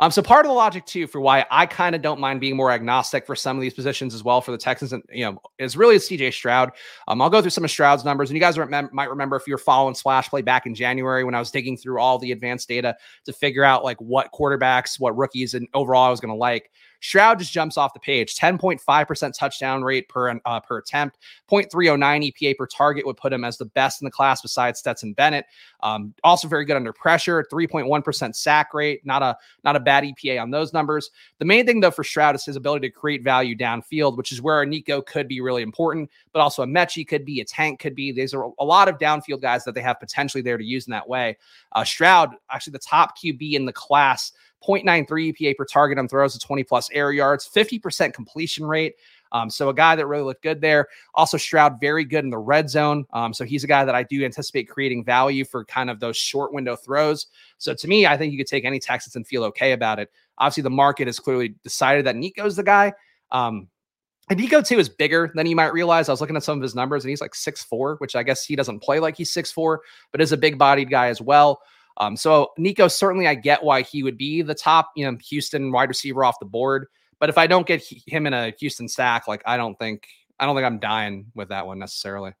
[0.00, 2.56] Um, so part of the logic too for why I kind of don't mind being
[2.56, 5.40] more agnostic for some of these positions as well for the Texans, and you know,
[5.58, 6.70] is really CJ Stroud.
[7.08, 8.56] Um, I'll go through some of Stroud's numbers, and you guys
[8.92, 12.00] might remember if you're following Splash Play back in January when I was digging through
[12.00, 16.10] all the advanced data to figure out like what quarterbacks, what rookies, and overall I
[16.10, 16.70] was going to like.
[17.00, 18.34] Stroud just jumps off the page.
[18.36, 21.18] 10.5% touchdown rate per uh, per attempt.
[21.50, 25.12] 0.309 EPA per target would put him as the best in the class besides Stetson
[25.12, 25.46] Bennett.
[25.80, 27.46] Um, also very good under pressure.
[27.52, 29.04] 3.1% sack rate.
[29.04, 31.10] Not a not a bad EPA on those numbers.
[31.38, 34.42] The main thing though for Stroud is his ability to create value downfield, which is
[34.42, 37.80] where a Nico could be really important, but also a Metchie could be, a Tank
[37.80, 38.12] could be.
[38.12, 40.90] These are a lot of downfield guys that they have potentially there to use in
[40.90, 41.36] that way.
[41.72, 44.32] Uh, Stroud, actually the top QB in the class
[44.66, 48.94] 0.93 EPA per target on throws to 20 plus air yards, 50% completion rate.
[49.32, 50.88] Um, so a guy that really looked good there.
[51.14, 53.04] Also, Stroud very good in the red zone.
[53.12, 56.16] Um, so he's a guy that I do anticipate creating value for kind of those
[56.16, 57.26] short window throws.
[57.58, 60.10] So to me, I think you could take any Texans and feel okay about it.
[60.38, 62.92] Obviously, the market has clearly decided that Nico's the guy.
[63.30, 63.68] Um,
[64.30, 66.08] and Nico too is bigger than you might realize.
[66.08, 68.22] I was looking at some of his numbers, and he's like six four, which I
[68.22, 69.80] guess he doesn't play like he's six four,
[70.12, 71.62] but is a big bodied guy as well.
[71.98, 75.72] Um, so Nico, certainly I get why he would be the top, you know, Houston
[75.72, 76.86] wide receiver off the board.
[77.20, 80.06] But if I don't get him in a Houston sack, like I don't think
[80.38, 82.32] I don't think I'm dying with that one necessarily.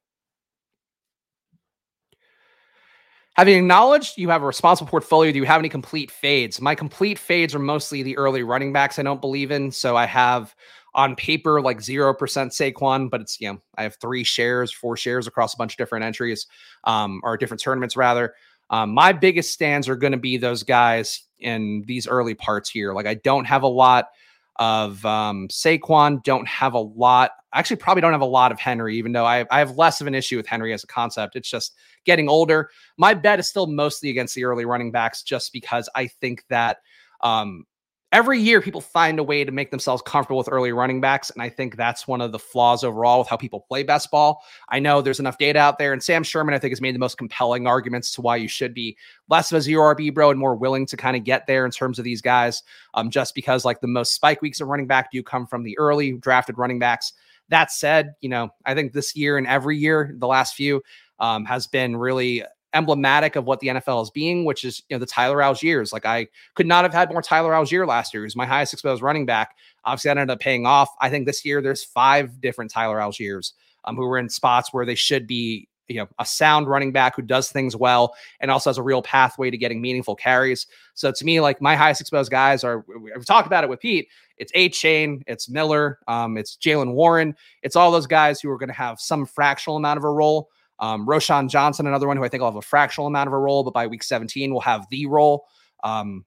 [3.34, 6.60] Having acknowledged you have a responsible portfolio, do you have any complete fades?
[6.60, 9.70] My complete fades are mostly the early running backs I don't believe in.
[9.70, 10.56] So I have
[10.94, 15.28] on paper like 0% Saquon, but it's, you know, I have three shares, four shares
[15.28, 16.48] across a bunch of different entries
[16.82, 18.34] um, or different tournaments rather.
[18.70, 22.92] Um, my biggest stands are going to be those guys in these early parts here.
[22.92, 24.08] Like I don't have a lot
[24.56, 27.30] of um, Saquon, don't have a lot.
[27.54, 30.06] Actually, probably don't have a lot of Henry, even though I I have less of
[30.06, 31.36] an issue with Henry as a concept.
[31.36, 32.70] It's just getting older.
[32.98, 36.78] My bet is still mostly against the early running backs, just because I think that
[37.22, 37.64] um,
[38.12, 41.42] every year people find a way to make themselves comfortable with early running backs and
[41.42, 44.78] i think that's one of the flaws overall with how people play best ball i
[44.78, 47.18] know there's enough data out there and sam sherman i think has made the most
[47.18, 48.96] compelling arguments to why you should be
[49.28, 51.70] less of a zero rb bro and more willing to kind of get there in
[51.70, 52.62] terms of these guys
[52.94, 55.76] um, just because like the most spike weeks of running back do come from the
[55.78, 57.12] early drafted running backs.
[57.50, 60.82] That said you know i think this year and every year the last few
[61.18, 62.44] um, has been really
[62.74, 65.92] emblematic of what the NFL is being, which is you know the Tyler Allgeiers.
[65.92, 68.22] Like I could not have had more Tyler Allgeier last year.
[68.22, 69.56] He was my highest exposed running back.
[69.84, 70.90] Obviously, that ended up paying off.
[71.00, 73.52] I think this year there's five different Tyler Allgeiers
[73.84, 77.16] um, who were in spots where they should be you know a sound running back
[77.16, 80.66] who does things well and also has a real pathway to getting meaningful carries.
[80.94, 84.08] So to me, like my highest exposed guys are we've talked about it with Pete.
[84.36, 87.34] It's Achane, it's Miller, um, it's Jaylen Warren.
[87.62, 90.50] It's all those guys who are going to have some fractional amount of a role.
[90.80, 93.38] Um, Roschon Johnson, another one who I think will have a fractional amount of a
[93.38, 95.46] role, but by week 17 will have the role.
[95.82, 96.24] Um,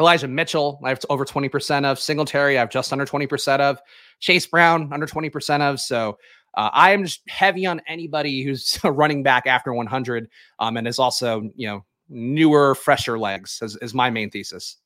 [0.00, 1.98] Elijah Mitchell, I have over 20% of.
[1.98, 3.78] Singletary, I have just under 20% of.
[4.20, 5.80] Chase Brown, under 20% of.
[5.80, 6.18] So
[6.54, 10.98] uh, I am just heavy on anybody who's running back after 100 um, and is
[10.98, 14.76] also, you know, newer, fresher legs, is, is my main thesis.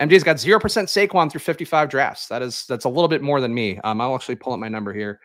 [0.00, 2.28] MJ's got 0% Saquon through 55 drafts.
[2.28, 3.78] That is, that's a little bit more than me.
[3.82, 5.20] Um, I'll actually pull up my number here.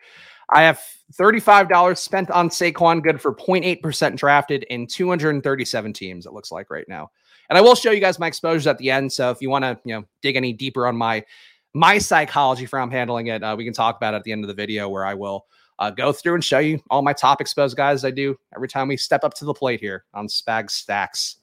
[0.52, 0.80] I have
[1.14, 6.88] $35 spent on Saquon, good for 0.8% drafted in 237 teams, it looks like right
[6.88, 7.10] now.
[7.48, 9.12] And I will show you guys my exposures at the end.
[9.12, 11.24] So if you want to, you know, dig any deeper on my
[11.76, 14.32] my psychology for how I'm handling it, uh, we can talk about it at the
[14.32, 15.46] end of the video where I will
[15.80, 18.88] uh, go through and show you all my top exposed guys I do every time
[18.88, 21.36] we step up to the plate here on Spag Stacks.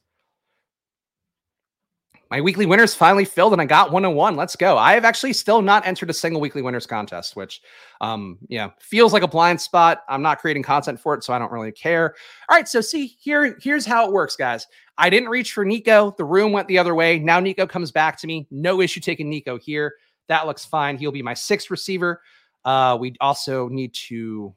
[2.31, 4.37] My weekly winners finally filled and I got one on one.
[4.37, 4.77] Let's go.
[4.77, 7.61] I have actually still not entered a single weekly winners contest, which
[7.99, 10.03] um, yeah, feels like a blind spot.
[10.07, 12.15] I'm not creating content for it, so I don't really care.
[12.49, 14.65] All right, so see here, here's how it works, guys.
[14.97, 16.15] I didn't reach for Nico.
[16.17, 17.19] The room went the other way.
[17.19, 18.47] Now Nico comes back to me.
[18.49, 19.95] No issue taking Nico here.
[20.29, 20.97] That looks fine.
[20.97, 22.21] He'll be my sixth receiver.
[22.63, 24.55] Uh, we also need to.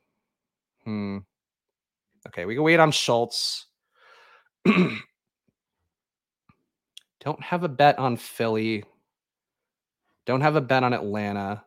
[0.84, 1.18] Hmm.
[2.28, 3.66] Okay, we can wait on Schultz.
[7.24, 8.84] Don't have a bet on Philly.
[10.26, 11.64] Don't have a bet on Atlanta.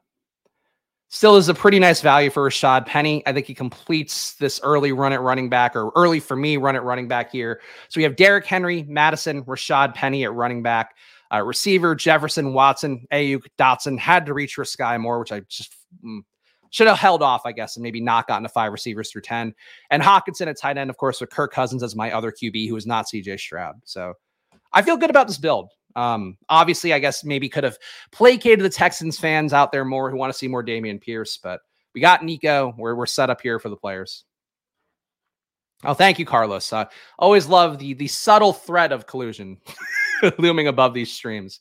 [1.10, 3.24] Still is a pretty nice value for Rashad Penny.
[3.26, 6.76] I think he completes this early run at running back, or early for me run
[6.76, 7.62] at running back here.
[7.88, 10.96] So we have Derrick Henry, Mattison, Rashad Penny at running back.
[11.34, 15.74] Uh, receiver Jefferson, Watson, Aiyuk, Dotson had to reach for Sky Moore, which I just
[16.06, 16.20] mm,
[16.70, 19.54] should have held off, I guess, and maybe not gotten to five receivers through 10.
[19.90, 22.76] And Hockenson at tight end, of course, with Kirk Cousins as my other QB, who
[22.76, 23.76] is not CJ Stroud.
[23.86, 24.14] So
[24.78, 25.72] I feel good about this build.
[25.96, 27.80] Um, obviously, I guess maybe could have
[28.12, 31.62] placated the Texans fans out there more who want to see more Dameon Pierce, but
[31.96, 32.76] we got Nico.
[32.78, 34.26] We're, we're set up here for the players.
[35.84, 36.72] Oh, thank you, Carlos.
[36.72, 36.86] Uh,
[37.18, 39.58] always love the the subtle threat of collusion
[40.38, 41.60] looming above these streams.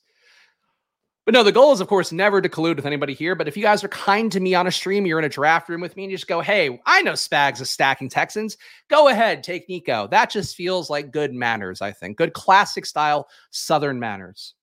[1.27, 3.35] But no, the goal is, of course, never to collude with anybody here.
[3.35, 5.69] But if you guys are kind to me on a stream, you're in a draft
[5.69, 8.57] room with me, and you just go, hey, I know Spags is stacking Texans.
[8.89, 10.07] Go ahead, take Nico.
[10.07, 12.17] That just feels like good manners, I think.
[12.17, 14.56] Good classic style Southern manners.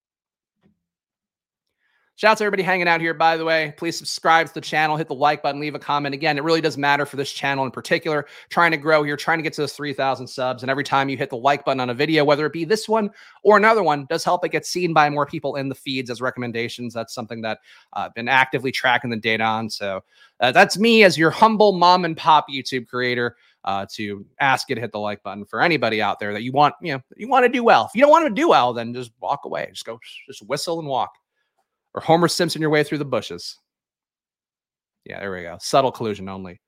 [2.15, 3.73] Shout out to everybody hanging out here, by the way.
[3.75, 6.13] Please subscribe to the channel, hit the like button, leave a comment.
[6.13, 8.27] Again, it really does matter for this channel in particular.
[8.49, 10.61] Trying to grow here, trying to get to those 3,000 subs.
[10.61, 12.87] And every time you hit the like button on a video, whether it be this
[12.87, 13.09] one
[13.41, 16.21] or another one, does help it get seen by more people in the feeds as
[16.21, 16.93] recommendations.
[16.93, 17.59] That's something that
[17.93, 19.71] uh, I've been actively tracking the data on.
[19.71, 20.03] So
[20.39, 23.35] uh, that's me as your humble mom and pop YouTube creator.
[23.65, 26.51] Uh, to ask you to hit the like button for anybody out there that you
[26.51, 27.85] want, you know, you want to do well.
[27.85, 29.69] If you don't want to do well, then just walk away.
[29.71, 29.97] Just go,
[30.27, 31.13] just whistle and walk
[31.93, 33.57] or Homer Simpson your way through the bushes.
[35.05, 35.57] Yeah, there we go.
[35.59, 36.59] Subtle collusion only.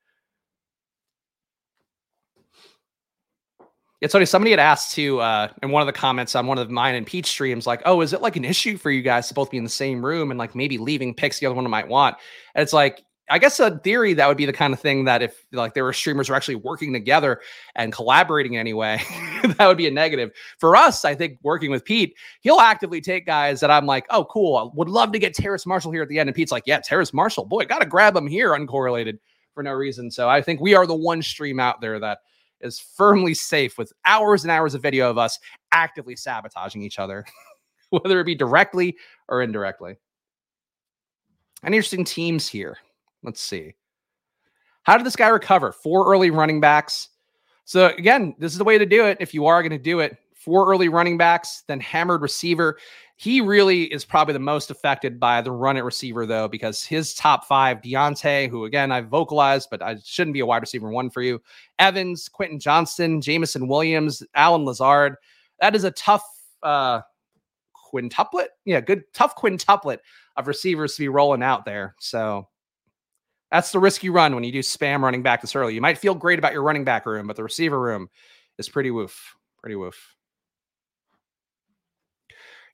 [4.02, 4.26] It's funny.
[4.26, 7.08] Somebody had asked to uh, in one of the comments on one of mine and
[7.08, 9.58] Pete streams, like, "Oh, is it like an issue for you guys to both be
[9.58, 12.18] in the same room and like maybe leaving picks the other one might want?"
[12.54, 15.24] And it's like, I guess a theory that would be the kind of thing that
[15.24, 17.42] if like there were streamers who actually working together
[17.76, 19.02] and collaborating anyway,
[19.44, 20.32] that would be a negative.
[20.60, 24.26] For us, I think working with Pete, he'll actively take guys that I'm like, oh,
[24.26, 24.58] cool.
[24.58, 26.30] I would love to get Terrace Marshall here at the end.
[26.30, 29.18] And Pete's like, yeah, Terrace Marshall, boy, gotta grab him here uncorrelated
[29.56, 30.12] for no reason.
[30.12, 32.20] So I think we are the one stream out there that
[32.62, 35.40] is firmly safe with hours and hours of video of us
[35.72, 37.26] actively sabotaging each other,
[37.90, 39.98] whether it be directly or indirectly.
[41.64, 42.78] Any interesting teams here?
[43.26, 43.74] Let's see.
[44.84, 45.72] How did this guy recover?
[45.72, 47.10] Four early running backs.
[47.66, 49.18] So again, this is the way to do it.
[49.20, 52.78] If you are going to do it, four early running backs, then hammered receiver.
[53.16, 57.16] He really is probably the most affected by the run at receiver, though, because his
[57.16, 61.10] top five, Diontae, who again I've vocalized, but I shouldn't be a wide receiver one
[61.10, 61.42] for you.
[61.80, 65.16] Evans, Quentin Johnston, Jameson Williams, Allen Lazard.
[65.62, 66.24] That is a tough
[66.62, 67.02] uh
[67.92, 68.48] quintuplet.
[68.66, 70.00] Yeah, good tough quintuplet
[70.38, 71.96] of receivers to be rolling out there.
[72.00, 72.50] So
[73.52, 75.74] that's the risk you run when you do spam running back this early.
[75.74, 78.10] You might feel great about your running back room, but the receiver room
[78.58, 79.36] is pretty woof.
[79.62, 80.15] Pretty woof.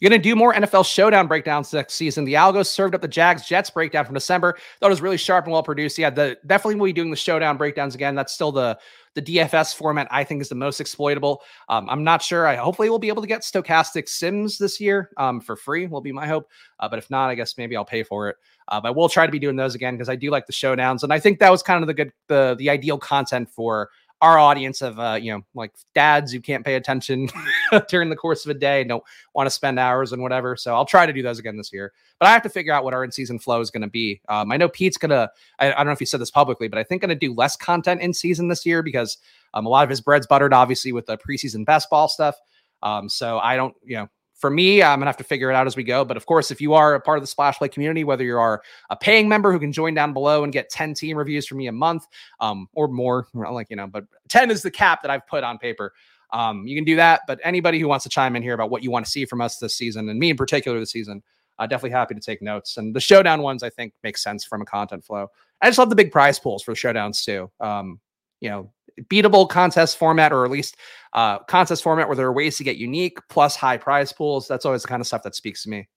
[0.02, 2.26] You're going to do more NFL showdown breakdowns next season.
[2.26, 4.58] The Algos served up the Jags Jets breakdown from December.
[4.80, 5.96] Thought it was really sharp and well produced.
[6.00, 8.16] Yeah, the definitely will be doing the showdown breakdowns again.
[8.16, 8.80] That's still the
[9.14, 11.44] the DFS format I think is the most exploitable.
[11.70, 12.48] Um, I'm not sure.
[12.48, 15.86] I hopefully we'll be able to get stochastic sims this year um, for free.
[15.86, 16.50] Will be my hope.
[16.80, 18.38] Uh, but if not, I guess maybe I'll pay for it.
[18.70, 21.04] Uh, but we'll try to be doing those again because I do like the showdowns,
[21.04, 23.90] and I think that was kind of the good the the ideal content for
[24.22, 27.28] our audience of uh, you know like dads who can't pay attention
[27.90, 29.04] during the course of a day don't
[29.34, 30.56] want to spend hours and whatever.
[30.56, 31.92] So i'll try to do those again this year.
[32.20, 34.22] But i have to figure out what our in-season flow is going to be.
[34.30, 35.30] Um, i know pete's gonna
[35.60, 37.56] I, I, don't know if he said this publicly but i think gonna do less
[37.56, 39.18] content in season this year because
[39.54, 42.36] um, a lot of his bread's buttered obviously with the preseason best ball stuff.
[42.84, 44.08] Um, so i don't you know
[44.42, 46.04] for me, I'm gonna have to figure it out as we go.
[46.04, 48.38] But of course, if you are a part of the Splash Play community, whether you
[48.38, 51.60] are a paying member who can join down below and get 10 team reviews from
[51.60, 52.08] me a month,
[52.40, 55.60] um, or more, like you know, but 10 is the cap that I've put on
[55.60, 55.94] paper.
[56.34, 57.22] Um, you can do that.
[57.28, 59.42] But anybody who wants to chime in here about what you want to see from
[59.42, 61.22] us this season, and me in particular this season,
[61.60, 62.78] uh, definitely happy to take notes.
[62.78, 65.30] And the showdown ones, I think, make sense from a content flow.
[65.62, 67.52] I just love the big prize pools for the showdowns too.
[67.60, 68.00] Um,
[68.40, 68.72] you know,
[69.04, 70.78] beatable contest format, or at least
[71.14, 74.48] uh, contest format where there are ways to get unique plus high prize pools.
[74.48, 75.88] That's always the kind of stuff that speaks to me.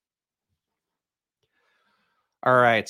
[2.43, 2.89] All right.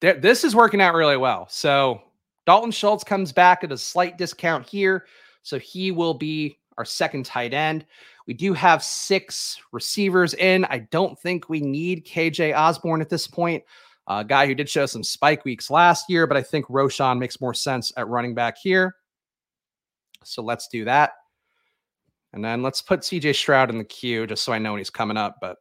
[0.00, 1.46] This is working out really well.
[1.48, 2.02] So
[2.46, 5.06] Dalton Schultz comes back at a slight discount here.
[5.42, 7.86] So he will be our second tight end.
[8.26, 10.64] We do have six receivers in.
[10.66, 13.62] I don't think we need KJ Osborn at this point.
[14.08, 17.18] A uh, guy who did show some spike weeks last year, but I think Roschon
[17.18, 18.96] makes more sense at running back here.
[20.24, 21.12] So let's do that.
[22.32, 24.90] And then let's put CJ Stroud in the queue just so I know when he's
[24.90, 25.36] coming up.
[25.40, 25.58] But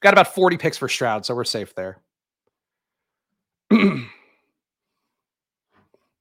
[0.00, 2.02] got about 40 picks for Stroud, so we're safe there.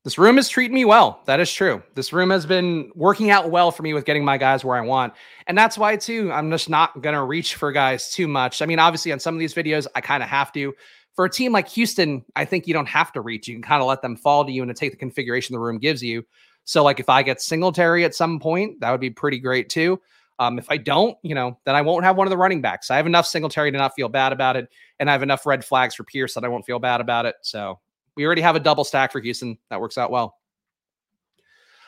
[0.04, 1.22] this room is treating me well.
[1.26, 1.84] That is true.
[1.96, 4.82] This room has been working out well for me with getting my guys where I
[4.82, 5.14] want.
[5.48, 8.62] And that's why, too, I'm just not going to reach for guys too much.
[8.62, 10.74] I mean, obviously, on some of these videos, I kind of have to.
[11.16, 13.48] For a team like Houston, I think you don't have to reach.
[13.48, 15.60] You can kind of let them fall to you and to take the configuration the
[15.60, 16.24] room gives you.
[16.70, 20.00] So like if I get Singletary at some point, that would be pretty great too.
[20.38, 22.92] Um, if I don't, you know, then I won't have one of the running backs.
[22.92, 25.66] I have enough Singletary to not feel bad about it, and I have enough red
[25.66, 27.38] flags for Pierce that I won't feel bad about it.
[27.42, 27.80] So
[28.14, 29.58] we already have a double stack for Houston.
[29.72, 30.38] That works out well.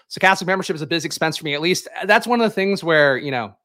[0.08, 1.54] So Catholic membership is a big expense for me.
[1.54, 3.56] At least uh, that's one of the things where you know,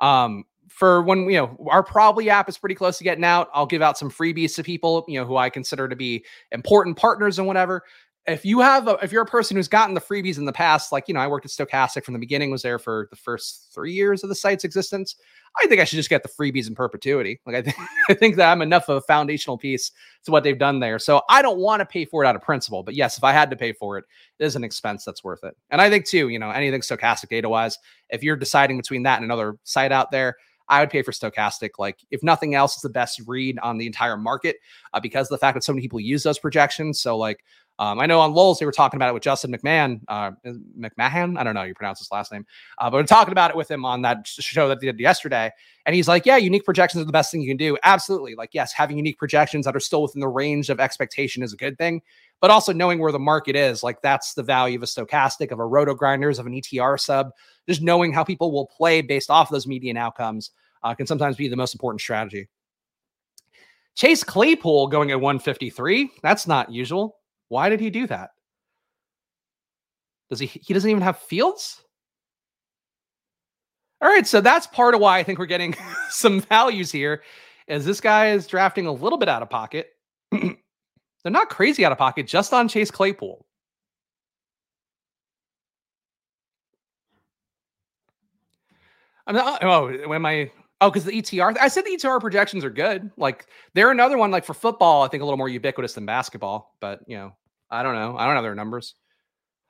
[0.00, 3.50] um, for when you know our Probly app is pretty close to getting out.
[3.52, 6.96] I'll give out some freebies to people you know who I consider to be important
[6.96, 7.82] partners and whatever
[8.26, 10.92] if you have a, if you're a person who's gotten the freebies in the past
[10.92, 13.70] like you know i worked at Stokastic from the beginning was there for the first
[13.74, 15.16] three years of the site's existence
[15.62, 17.76] i think i should just get the freebies in perpetuity like i think
[18.08, 19.90] i think that i'm enough of a foundational piece
[20.24, 22.42] to what they've done there so i don't want to pay for it out of
[22.42, 24.04] principle but yes if i had to pay for it
[24.38, 27.28] it is an expense that's worth it and i think too you know anything Stokastic
[27.28, 27.76] data wise
[28.10, 30.36] if you're deciding between that and another site out there
[30.68, 31.70] I would pay for Stokastic.
[31.78, 34.56] Like, if nothing else, it's the best read on the entire market
[34.94, 36.98] uh, because of the fact that so many people use those projections.
[36.98, 37.44] So, like,
[37.78, 40.32] um, I know on Lulz they were talking about it with Justin McMahon, uh,
[40.78, 41.38] McMahon.
[41.38, 42.46] I don't know how you pronounce his last name,
[42.78, 45.50] uh, but we're talking about it with him on that show that they did yesterday.
[45.86, 47.78] And he's like, "Yeah, unique projections are the best thing you can do.
[47.82, 48.34] Absolutely.
[48.34, 51.56] Like, yes, having unique projections that are still within the range of expectation is a
[51.56, 52.02] good thing,
[52.40, 55.58] but also knowing where the market is, like that's the value of a Stokastic, of
[55.58, 57.30] a RotoGrinders, of an ETR sub.
[57.68, 60.50] Just knowing how people will play based off those median outcomes
[60.82, 62.48] uh, can sometimes be the most important strategy."
[63.94, 66.10] Chase Claypool going at 153.
[66.22, 67.18] That's not usual.
[67.52, 68.30] Why did he do that?
[70.30, 71.84] Does he he doesn't even have fields?
[74.00, 75.76] All right, so that's part of why I think we're getting
[76.08, 77.22] some values here.
[77.68, 79.90] Is this guy is drafting a little bit out of pocket.
[80.30, 80.56] They're
[81.26, 83.44] not crazy out of pocket, just on Chase Claypool.
[89.26, 90.50] I'm not, oh, am I?
[90.80, 91.54] Oh, because the ETR.
[91.60, 93.10] I said the ETR projections are good.
[93.18, 94.30] Like they're another one.
[94.30, 96.74] Like for football, I think a little more ubiquitous than basketball.
[96.80, 97.34] But you know,
[97.72, 98.16] I don't know.
[98.16, 98.94] I don't know their numbers.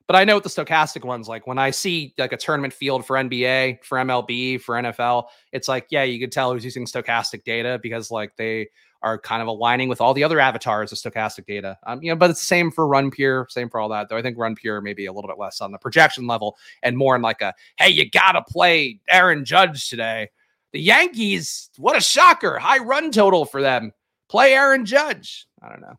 [0.09, 3.07] But I know what the Stokastic ones like when I see like a tournament field
[3.07, 7.45] for NBA, for MLB, for NFL, it's like, yeah, you could tell who's using Stokastic
[7.45, 8.69] data because like they
[9.03, 11.79] are kind of aligning with all the other avatars of Stokastic data.
[11.87, 14.09] Um, you know, but it's the same for Run Pure, same for all that.
[14.09, 16.99] Though I think Run Pure maybe a little bit less on the projection level and
[16.99, 20.31] more in like a, hey, you gotta play Aaron Judge today.
[20.73, 22.59] The Yankees, what a shocker.
[22.59, 23.93] High run total for them.
[24.29, 25.47] Play Aaron Judge.
[25.63, 25.97] I don't know.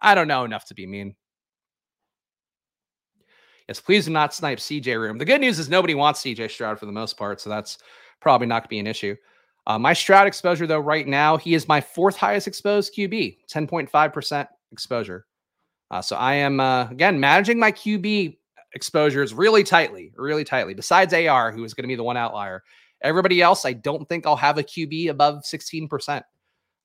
[0.00, 1.14] I don't know enough to be mean.
[3.68, 5.18] Yes, please do not snipe CJ Room.
[5.18, 7.78] The good news is nobody wants CJ Stroud for the most part, so that's
[8.20, 9.14] probably not going to be an issue.
[9.66, 14.48] Uh, my Stroud exposure, though, right now, he is my fourth highest exposed QB, 10.5%
[14.72, 15.26] exposure.
[15.90, 18.38] Uh, so I am, uh, again, managing my QB
[18.74, 20.72] exposures really tightly, really tightly.
[20.72, 22.62] Besides AR, who is going to be the one outlier,
[23.00, 26.22] Everybody else, I don't think I'll have a QB above 16%.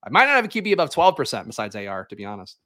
[0.06, 2.58] I might not have a QB above 12% besides AR, to be honest.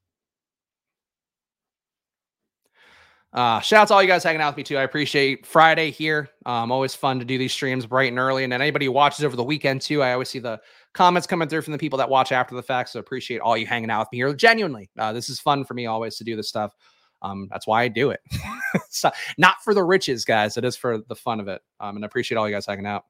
[3.34, 4.78] Uh, shout out to all you guys hanging out with me too.
[4.78, 6.30] I appreciate Friday here.
[6.46, 8.44] Um, always fun to do these streams bright and early.
[8.44, 10.60] And then anybody who watches over the weekend too, I always see the
[10.94, 12.90] comments coming through from the people that watch after the fact.
[12.90, 14.34] So appreciate all you hanging out with me here.
[14.34, 16.74] Genuinely, uh, this is fun for me always to do this stuff.
[17.22, 18.22] Um, that's why I do it.
[18.90, 20.56] so, not for the riches, guys.
[20.56, 21.62] It is for the fun of it.
[21.80, 23.06] Um, and I appreciate all you guys hanging out.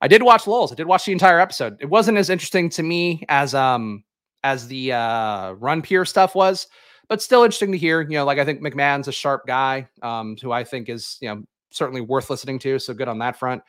[0.00, 0.70] I did watch Lulz.
[0.70, 1.76] I did watch the entire episode.
[1.80, 4.04] It wasn't as interesting to me as um
[4.42, 6.66] as the uh Run Pure stuff was
[7.08, 8.00] but still interesting to hear.
[8.02, 11.28] You know, like I think McMahon's a sharp guy, um, who I think is you
[11.28, 12.78] know certainly worth listening to.
[12.78, 13.62] So good on that front.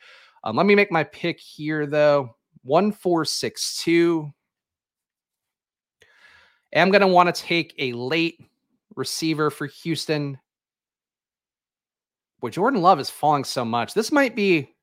[0.44, 2.36] Um, let me make my pick here though.
[2.62, 4.32] One four six two.
[6.74, 8.40] I'm gonna want to take a late
[8.94, 10.38] receiver for Houston.
[12.40, 13.94] Boy, Jordan Love is falling so much.
[13.94, 14.74] This might be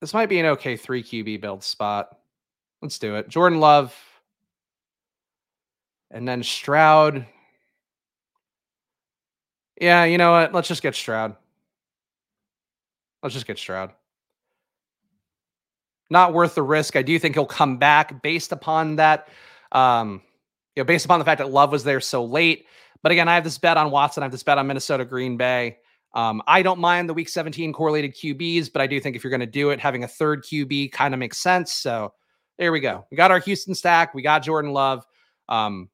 [0.00, 2.16] this might be an okay three QB build spot.
[2.82, 3.28] Let's do it.
[3.28, 3.96] Jordan Love,
[6.10, 7.26] and then Stroud.
[9.80, 10.52] Yeah, you know what?
[10.52, 11.36] Let's just get Stroud.
[13.22, 13.92] Let's just get Stroud.
[16.10, 16.96] Not worth the risk.
[16.96, 19.28] I do think he'll come back based upon that.
[19.72, 20.22] Um,
[20.74, 22.66] you know, based upon the fact that Love was there so late.
[23.02, 24.22] But again, I have this bet on Watson.
[24.22, 25.78] I have this bet on Minnesota Green Bay.
[26.14, 29.30] Um, I don't mind the week 17 correlated QBs, but I do think if you're
[29.30, 31.72] going to do it, having a third QB kind of makes sense.
[31.72, 32.12] So
[32.58, 33.06] there we go.
[33.10, 34.14] We got our Houston stack.
[34.14, 35.04] We got Jordan Love.
[35.48, 35.90] Um,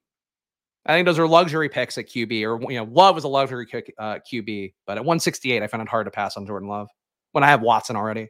[0.87, 3.66] I think those are luxury picks at QB, or you know, Love was a luxury
[3.99, 6.89] uh, QB, but at 168, I found it hard to pass on Jordan Love
[7.32, 8.28] when I have Watson already.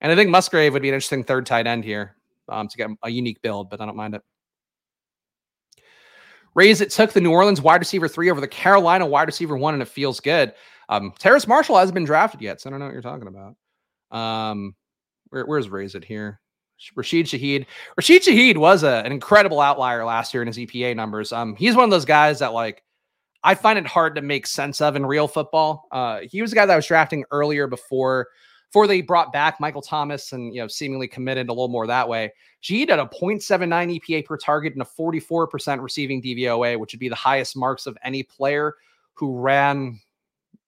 [0.00, 2.16] And I think Musgrave would be an interesting third tight end here
[2.48, 4.22] um, to get a unique build, but I don't mind it.
[6.54, 9.74] Rays it took the New Orleans wide receiver three over the Carolina wide receiver one,
[9.74, 10.52] and it feels good.
[10.88, 13.54] Um, Terrace Marshall hasn't been drafted yet, so I don't know what you're talking about.
[14.18, 14.74] Um,
[15.30, 16.41] where, where's Raise it here?
[16.94, 17.66] Rashid Shaheed.
[17.96, 21.32] Rashid Shaheed was a, an incredible outlier last year in his EPA numbers.
[21.32, 22.82] Um, he's one of those guys that like
[23.44, 25.88] I find it hard to make sense of in real football.
[25.90, 28.28] Uh, he was a guy that I was drafting earlier before
[28.70, 32.08] before they brought back Michael Thomas and you know seemingly committed a little more that
[32.08, 32.32] way.
[32.62, 37.08] Shaheed had a 0.79 EPA per target and a 44% receiving DVOA, which would be
[37.08, 38.74] the highest marks of any player
[39.14, 40.00] who ran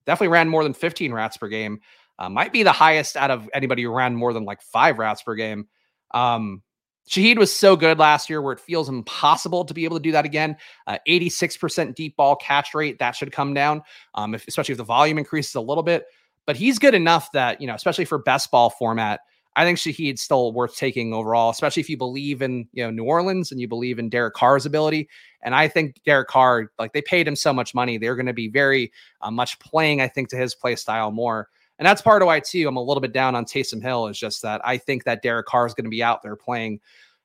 [0.05, 1.81] definitely ran more than 15 rats per game.
[2.19, 5.23] Uh, might be the highest out of anybody who ran more than like five rats
[5.23, 5.67] per game.
[6.15, 6.62] Um,
[7.09, 10.12] Shaheed was so good last year where it feels impossible to be able to do
[10.12, 10.57] that again.
[10.87, 13.83] Uh, 86% deep ball catch rate, that should come down,
[14.15, 16.07] um, if, especially if the volume increases a little bit.
[16.47, 19.21] But he's good enough that, you know, especially for best ball format,
[19.57, 23.05] I think Shaheed's still worth taking overall, especially if you believe in, you know, New
[23.05, 25.09] Orleans and you believe in Derek Carr's ability.
[25.43, 28.33] And I think Derek Carr, like they paid him so much money, they're going to
[28.33, 28.91] be very
[29.21, 31.49] uh, much playing, I think, to his play style more.
[31.79, 34.18] And that's part of why, too, I'm a little bit down on Taysom Hill, is
[34.18, 36.81] just that I think that Derek Carr is going to be out there playing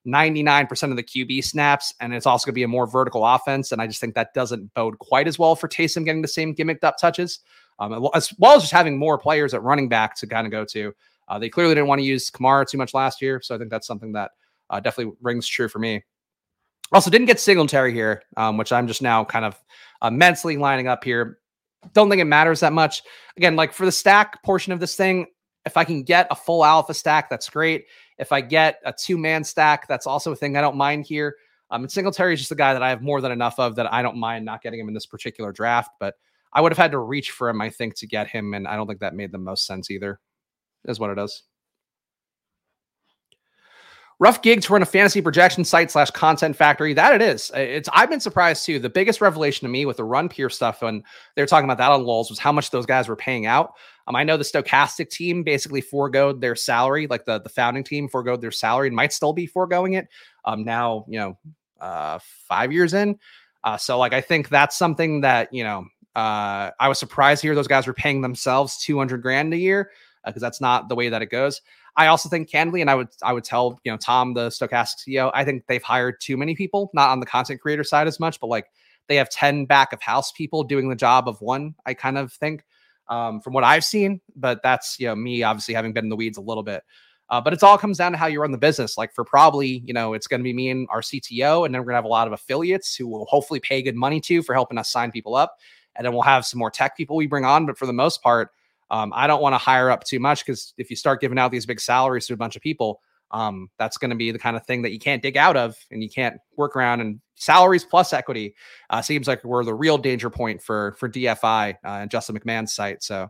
[0.07, 3.71] 99% of the QB snaps, and it's also going to be a more vertical offense.
[3.71, 6.55] And I just think that doesn't bode quite as well for Taysom getting the same
[6.55, 7.39] gimmicked up touches,
[7.79, 10.65] um, as well as just having more players at running back to kind of go
[10.65, 10.93] to.
[11.27, 13.39] Uh, they clearly didn't want to use Kamara too much last year.
[13.41, 14.31] So I think that's something that
[14.69, 16.03] uh, definitely rings true for me.
[16.91, 19.55] Also, didn't get Singletary here, um, which I'm just now kind of
[20.01, 21.37] uh, mentally lining up here.
[21.93, 23.03] Don't think it matters that much.
[23.37, 25.27] Again, like for the stack portion of this thing,
[25.65, 27.85] if I can get a full alpha stack, that's great.
[28.17, 31.35] If I get a two man stack, that's also a thing I don't mind here.
[31.71, 33.91] Um, and Singletary is just a guy that I have more than enough of that
[33.93, 35.91] I don't mind not getting him in this particular draft.
[35.99, 36.15] But
[36.51, 38.53] I would have had to reach for him, I think, to get him.
[38.53, 40.19] And I don't think that made the most sense either,
[40.85, 41.43] is what it is.
[44.21, 46.93] Rough gigs run a fantasy projection site slash content factory.
[46.93, 47.51] That it is.
[47.55, 48.77] It's I've been surprised too.
[48.77, 51.03] The biggest revelation to me with the Run Pure stuff when
[51.35, 53.75] they're talking about that on Lulz was how much those guys were paying out.
[54.07, 58.09] Um, I know the Stokastic team basically foregoed their salary, like the the founding team
[58.09, 60.09] foregoed their salary and might still be foregoing it.
[60.43, 61.37] Um, now you know,
[61.79, 63.17] uh, five years in.
[63.63, 67.55] Uh, so like I think that's something that you know, uh, I was surprised here
[67.55, 69.91] those guys were paying themselves two hundred grand a year
[70.25, 71.61] because uh, that's not the way that it goes.
[71.95, 75.07] I also think candidly, and I would I would tell you know Tom, the Stokastic
[75.07, 78.19] CEO, I think they've hired too many people, not on the content creator side as
[78.19, 78.67] much, but like
[79.07, 81.75] they have ten back of house people doing the job of one.
[81.85, 82.63] I kind of think
[83.07, 86.15] um, from what I've seen, but that's you know me obviously having been in the
[86.15, 86.83] weeds a little bit.
[87.29, 88.97] Uh, but it all comes down to how you run the business.
[88.97, 91.81] Like for Probly, you know, it's going to be me and our CTO, and then
[91.81, 94.41] we're going to have a lot of affiliates who will hopefully pay good money to
[94.41, 95.57] for helping us sign people up.
[95.95, 97.65] And then we'll have some more tech people we bring on.
[97.65, 98.51] But for the most part,
[98.91, 101.51] um, I don't want to hire up too much because if you start giving out
[101.51, 104.57] these big salaries to a bunch of people, um, that's going to be the kind
[104.57, 107.01] of thing that you can't dig out of and you can't work around.
[107.01, 108.55] And salaries plus equity
[108.89, 112.73] uh, seems like we're the real danger point for for DFI uh, and Justin McMahon's
[112.73, 113.03] site.
[113.03, 113.29] So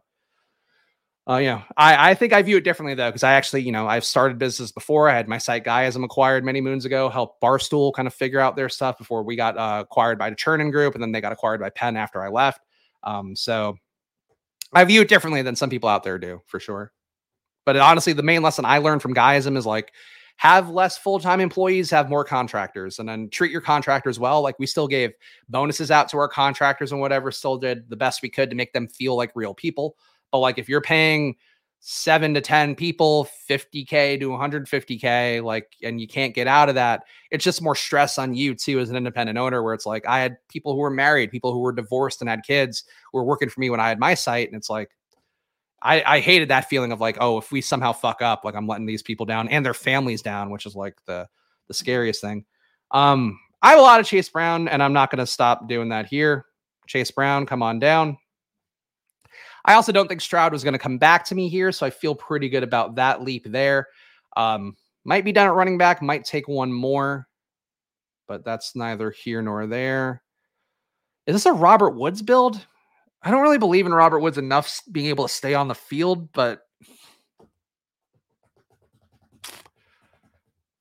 [1.29, 3.71] Uh, you know, I, I think I view it differently though, because I actually, you
[3.71, 5.09] know, I've started business before.
[5.09, 8.55] I had my site Guyism acquired many moons ago, helped Barstool kind of figure out
[8.55, 11.31] their stuff before we got uh, acquired by the Chernin Group, and then they got
[11.31, 12.61] acquired by Penn after I left.
[13.03, 13.77] Um, so
[14.73, 16.91] I view it differently than some people out there do, for sure.
[17.65, 19.91] But honestly, the main lesson I learned from Guyism is like
[20.37, 24.41] have less full-time employees, have more contractors, and then treat your contractors well.
[24.41, 25.11] Like we still gave
[25.49, 28.71] bonuses out to our contractors and whatever, still did the best we could to make
[28.71, 29.97] them feel like real people.
[30.31, 31.35] But like if you're paying
[31.79, 37.03] seven to 10 people, 50K to 150K, like, and you can't get out of that,
[37.31, 39.63] it's just more stress on you too as an independent owner.
[39.63, 42.43] Where it's like, I had people who were married, people who were divorced and had
[42.43, 44.47] kids who were working for me when I had my site.
[44.47, 44.91] And it's like,
[45.81, 48.67] I, I hated that feeling of like, oh, if we somehow fuck up, like I'm
[48.67, 51.27] letting these people down and their families down, which is like the
[51.67, 52.45] the scariest thing.
[52.91, 55.89] Um, I have a lot of Chase Brown, and I'm not going to stop doing
[55.89, 56.45] that here.
[56.87, 58.17] Chase Brown, come on down.
[59.65, 61.89] I also don't think Stroud was going to come back to me here, so I
[61.89, 63.87] feel pretty good about that leap there.
[64.37, 67.27] Um, might be done at running back, might take one more,
[68.27, 70.23] but that's neither here nor there.
[71.27, 72.65] Is this a Robert Woods build?
[73.21, 76.31] I don't really believe in Robert Woods enough being able to stay on the field,
[76.31, 76.61] but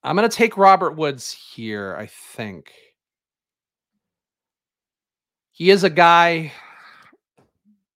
[0.03, 2.73] I'm going to take Robert Woods here, I think.
[5.51, 6.53] He is a guy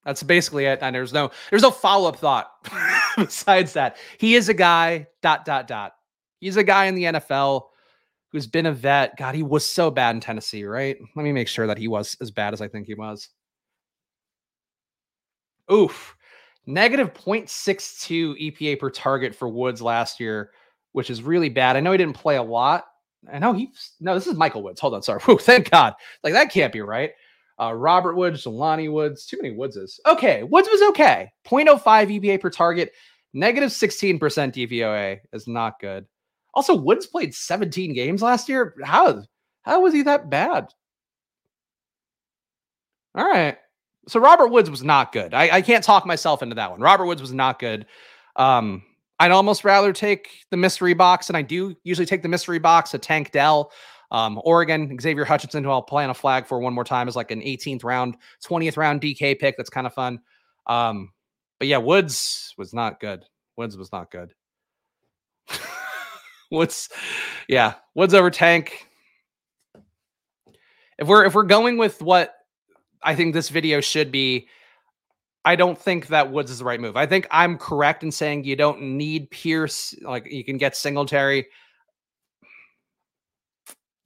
[0.04, 0.80] that's basically it.
[0.82, 2.50] And there's no there's no follow-up thought
[3.16, 3.96] besides that.
[4.18, 5.94] He is a guy dot dot dot.
[6.40, 7.68] He's a guy in the NFL
[8.30, 9.16] who's been a vet.
[9.16, 10.96] God, he was so bad in Tennessee, right?
[11.14, 13.28] Let me make sure that he was as bad as I think he was.
[15.70, 16.16] Oof.
[16.66, 20.50] Negative 0.62 EPA per target for Woods last year,
[20.92, 21.76] which is really bad.
[21.76, 22.86] I know he didn't play a lot.
[23.32, 24.80] I know he no, this is Michael Woods.
[24.80, 25.20] Hold on, sorry.
[25.20, 25.94] Whew, thank God.
[26.24, 27.12] Like that can't be right.
[27.62, 30.00] Uh, Robert Woods, Jelani Woods, too many Woodses.
[30.06, 31.30] Okay, Woods was okay.
[31.46, 31.80] 0.05
[32.20, 32.92] EPA per target,
[33.32, 36.04] negative 16% DVOA is not good.
[36.54, 38.74] Also, Woods played 17 games last year.
[38.82, 39.22] How
[39.62, 40.66] how was he that bad?
[43.14, 43.56] All right.
[44.08, 45.32] So Robert Woods was not good.
[45.32, 46.80] I, I can't talk myself into that one.
[46.80, 47.86] Robert Woods was not good.
[48.34, 48.82] Um,
[49.20, 52.92] I'd almost rather take the mystery box, and I do usually take the mystery box,
[52.92, 53.70] a Tank Dell.
[54.12, 57.16] Um, Oregon, Xavier Hutchinson, who I'll play on a flag for one more time, is
[57.16, 59.56] like an 18th round, 20th round DK pick.
[59.56, 60.20] That's kind of fun.
[60.66, 61.12] Um,
[61.58, 63.24] but yeah, Woods was not good.
[63.56, 64.34] Woods was not good.
[66.50, 66.90] Woods,
[67.48, 68.86] yeah, Woods over Tank.
[70.98, 72.34] If we're if we're going with what
[73.02, 74.46] I think this video should be,
[75.44, 76.96] I don't think that Woods is the right move.
[76.96, 79.94] I think I'm correct in saying you don't need Pierce.
[80.02, 81.46] Like you can get Singletary.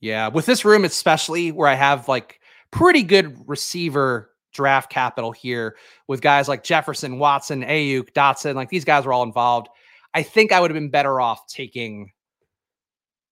[0.01, 2.41] Yeah, with this room, especially where I have like
[2.71, 5.77] pretty good receiver draft capital here
[6.09, 9.69] with guys like Jefferson, Watson, Aiyuk, Dotson, like these guys were all involved.
[10.15, 12.13] I think I would have been better off taking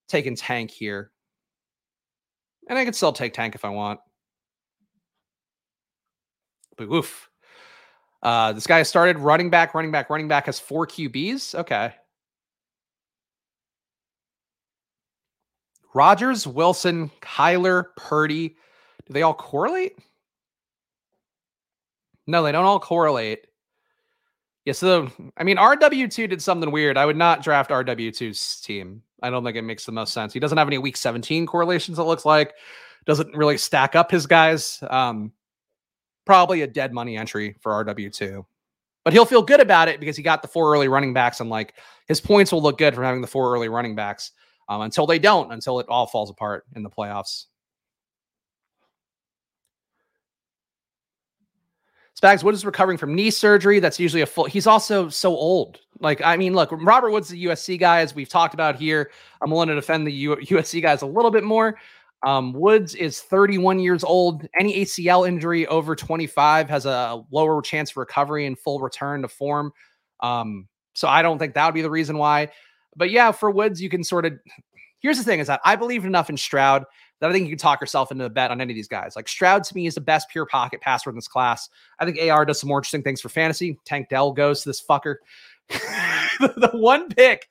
[0.09, 1.11] taking Tank here.
[2.69, 4.01] And I could still take Tank if I want.
[6.77, 7.29] But woof.
[8.23, 11.55] Uh, this guy started running back, running back, running back has four QBs.
[11.55, 11.95] Okay.
[15.95, 18.49] Rodgers, Wilson, Kyler, Purdy.
[19.07, 19.97] Do they all correlate?
[22.27, 23.47] No, they don't all correlate.
[24.65, 26.97] Yeah, so I mean, RW2 did something weird.
[26.97, 29.03] I would not draft RW2's team.
[29.23, 30.33] I don't think it makes the most sense.
[30.33, 32.55] He doesn't have any week 17 correlations, it looks like.
[33.07, 34.83] Doesn't really stack up his guys.
[34.89, 35.33] Um,
[36.25, 38.45] probably a dead money entry for RW2.
[39.05, 41.51] But he'll feel good about it because he got the four early running backs and
[41.51, 41.75] like
[42.09, 44.33] his points will look good from having the four early running backs
[44.69, 47.47] um, until they don't, until it all falls apart in the playoffs.
[52.21, 53.81] Spags Wood is recovering from knee surgery.
[53.81, 54.45] That's usually a full.
[54.45, 55.81] He's also so old.
[56.01, 59.11] Like, I mean, look, Robert Woods, the USC guy, as we've talked about here.
[59.43, 61.77] I'm willing to defend the U- USC guys a little bit more.
[62.25, 64.47] Um, Woods is 31 years old.
[64.59, 69.29] Any ACL injury over 25 has a lower chance of recovery and full return to
[69.29, 69.73] form.
[70.21, 72.51] Um, so I don't think that would be the reason why.
[72.97, 74.35] But yeah, for Woods, you can sort of.
[75.01, 76.85] Here's the thing: is that I believe enough in Stroud
[77.21, 79.17] that I think you can talk yourself into a bet on any of these guys.
[79.17, 81.69] Like Stroud to me is the best pure pocket passer in this class.
[81.99, 83.79] I think AR does some more interesting things for fantasy.
[83.85, 85.17] Tank Dell goes to this fucker.
[85.69, 87.49] the one pick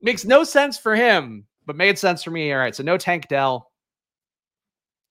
[0.00, 2.52] makes no sense for him, but made sense for me.
[2.52, 3.70] All right, so no Tank Dell.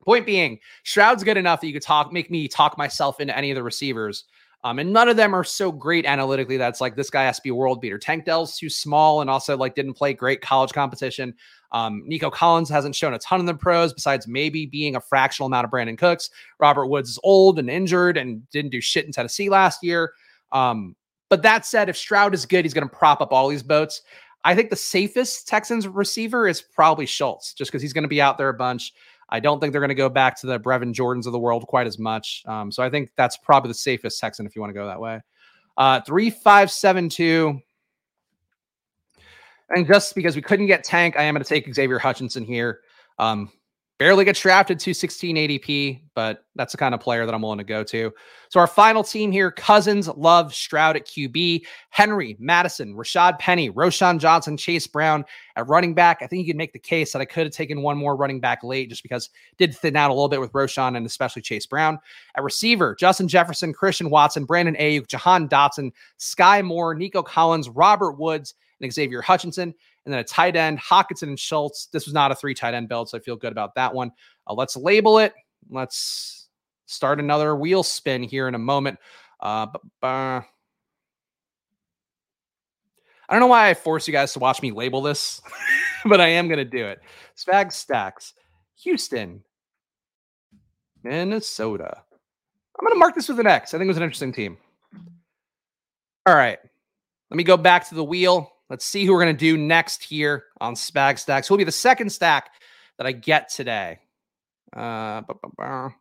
[0.06, 3.52] Point being, Stroud's good enough that you could talk, make me talk myself into any
[3.52, 4.26] of the receivers.
[4.64, 7.42] Um, and none of them are so great analytically that's like this guy has to
[7.42, 7.98] be a world beater.
[7.98, 11.34] Tank Dell's too small and also like didn't play great college competition.
[11.72, 15.48] Um, Nico Collins hasn't shown a ton of the pros besides maybe being a fractional
[15.48, 16.30] amount of Brandin Cooks.
[16.60, 20.14] Robert Woods is old and injured and didn't do shit in Tennessee last year.
[20.52, 20.96] Um,
[21.30, 24.02] But that said, if Stroud is good, he's going to prop up all these boats.
[24.44, 28.22] I think the safest Texans receiver is probably Schultz, just because he's going to be
[28.22, 28.92] out there a bunch.
[29.32, 31.66] I don't think they're going to go back to the Brevin Jordans of the world
[31.68, 32.44] quite as much.
[32.46, 35.00] Um, so I think that's probably the safest Texan if you want to go that
[35.00, 35.22] way.
[35.78, 37.60] Uh, three five seven two.
[39.70, 42.82] And just because we couldn't get Tank, I am going to take Xavier Hutchinson here.
[43.18, 43.50] Um,
[44.02, 47.60] barely gets drafted to 16 ADP, but that's the kind of player that I'm willing
[47.60, 48.12] to go to.
[48.50, 54.18] So our final team here: Cousins, Love, Stroud at QB, Henry, Mattison, Rashaad Penny, Roschon
[54.18, 55.24] Johnson, Chase Brown
[55.56, 56.18] at running back.
[56.24, 58.40] I think you can make the case that I could have taken one more running
[58.40, 59.30] back late, just because
[59.60, 62.00] did thin out a little bit with Roschon and especially Chase Brown.
[62.36, 68.14] At receiver: Justin Jefferson, Christian Watson, Brandon Aiyuk, Jahan Dotson, Skyy Moore, Nico Collins, Robert
[68.14, 69.76] Woods and Xavier Hutchinson.
[70.06, 71.86] And then a tight end, Hockenson and Schultz.
[71.88, 74.12] This was not a three tight end build, so I feel good about that one.
[74.48, 75.34] Uh, let's label it.
[75.70, 76.48] Let's
[76.88, 78.98] start another wheel spin here in a moment.
[79.40, 79.68] Uh,
[80.04, 80.44] I
[83.30, 85.42] don't know why I force you guys to watch me label this,
[86.06, 87.00] but I am going to do it.
[87.38, 88.34] Spag Stacks,
[88.84, 89.44] Houston,
[91.04, 92.04] Minnesota.
[92.80, 93.74] I'm going to mark this with an X.
[93.74, 94.58] I think it was an interesting team.
[96.26, 96.60] All right.
[97.30, 98.51] Let me go back to the wheel.
[98.72, 101.46] Let's see who we're going to do next here on Spag Stacks.
[101.46, 102.54] Who will be the second stack
[102.98, 104.00] that I get today?
[104.74, 105.24] Uh,
[105.60, 105.92] I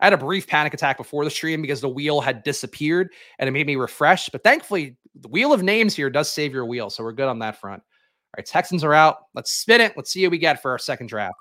[0.00, 3.52] had a brief panic attack before the stream because the wheel had disappeared and it
[3.52, 4.28] made me refresh.
[4.30, 6.90] But thankfully, the wheel of names here does save your wheel.
[6.90, 7.84] So we're good on that front.
[7.84, 9.18] All right, Texans are out.
[9.34, 9.92] Let's spin it.
[9.96, 11.36] Let's see what we get for our second draft.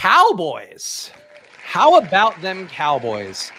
[0.00, 1.10] Cowboys.
[1.62, 3.52] How about them Cowboys?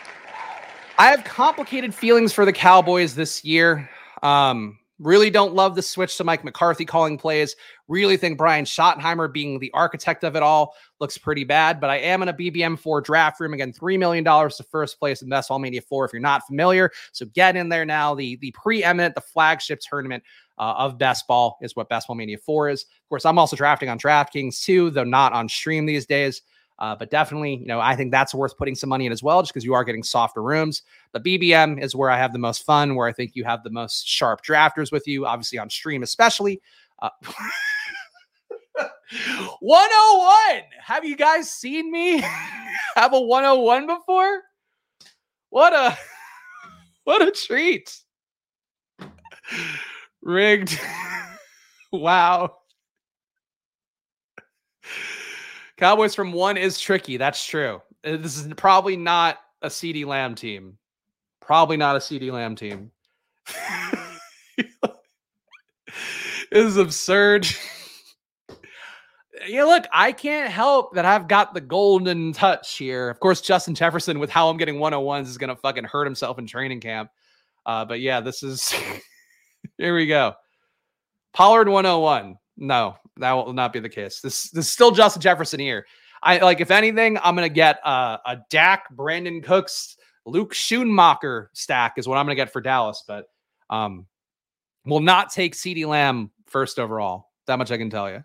[0.97, 3.87] I have complicated feelings for the Cowboys this year.
[4.23, 7.55] Um, really don't love the switch to Mike McCarthy calling plays.
[7.91, 11.81] Really think Brian Schottenheimer being the architect of it all looks pretty bad.
[11.81, 15.27] But I am in a BBM4 draft room again, $3 million to first place in
[15.27, 16.89] Best Ball Mania 4 if you're not familiar.
[17.11, 18.15] So get in there now.
[18.15, 20.23] The, the preeminent, the flagship tournament
[20.57, 22.83] uh, of best ball is what Best Ball Mania 4 is.
[22.83, 26.43] Of course, I'm also drafting on DraftKings too, though not on stream these days.
[26.79, 29.41] Uh, but definitely, you know, I think that's worth putting some money in as well,
[29.41, 30.83] just because you are getting softer rooms.
[31.11, 33.69] But BBM is where I have the most fun, where I think you have the
[33.69, 36.61] most sharp drafters with you, obviously on stream, especially.
[36.99, 37.09] Uh,
[38.75, 40.63] 101.
[40.83, 42.19] Have you guys seen me
[42.95, 44.41] have a 101 before?
[45.49, 45.97] What a
[47.03, 47.95] what a treat.
[50.21, 50.79] Rigged.
[51.91, 52.55] wow.
[55.77, 57.17] Cowboys from one is tricky.
[57.17, 57.81] That's true.
[58.05, 60.77] Uh, this is probably not a CeeDee Lamb team.
[61.39, 62.91] Probably not a CeeDee Lamb team.
[66.51, 67.47] this is absurd.
[69.47, 73.09] Yeah, look, I can't help that I've got the golden touch here.
[73.09, 76.39] Of course, Justin Jefferson, with how I'm getting 101s, is going to fucking hurt himself
[76.39, 77.09] in training camp.
[77.65, 78.73] Uh, but yeah, this is
[79.77, 80.33] here we go.
[81.33, 82.37] Pollard 101.
[82.57, 84.19] No, that will not be the case.
[84.21, 85.85] This, this is still Justin Jefferson here.
[86.23, 91.93] I like, if anything, I'm gonna get uh, a Dak, Brandin Cooks, Luke Schoonmaker stack
[91.97, 93.25] is what I'm gonna get for Dallas, but
[93.69, 94.05] um,
[94.85, 97.29] will not take CeeDee Lamb first overall.
[97.47, 98.23] That much I can tell you.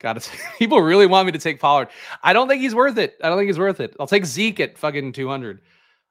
[0.00, 0.30] Got it.
[0.58, 1.88] People really want me to take Pollard.
[2.22, 3.16] I don't think he's worth it.
[3.22, 3.96] I don't think he's worth it.
[3.98, 5.60] I'll take Zeke at fucking 200.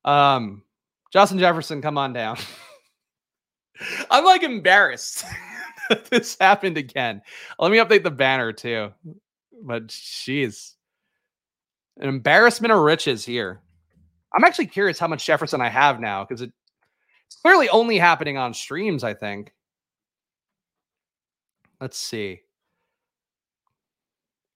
[0.05, 0.63] Um,
[1.11, 2.37] Justin Jefferson, come on down.
[4.09, 5.23] I'm like embarrassed.
[6.09, 7.21] this happened again.
[7.59, 8.91] Let me update the banner too.
[9.63, 10.73] But jeez,
[11.97, 13.61] an embarrassment of riches here.
[14.33, 16.51] I'm actually curious how much Jefferson I have now because it,
[17.27, 19.03] it's clearly only happening on streams.
[19.03, 19.53] I think.
[21.79, 22.41] Let's see.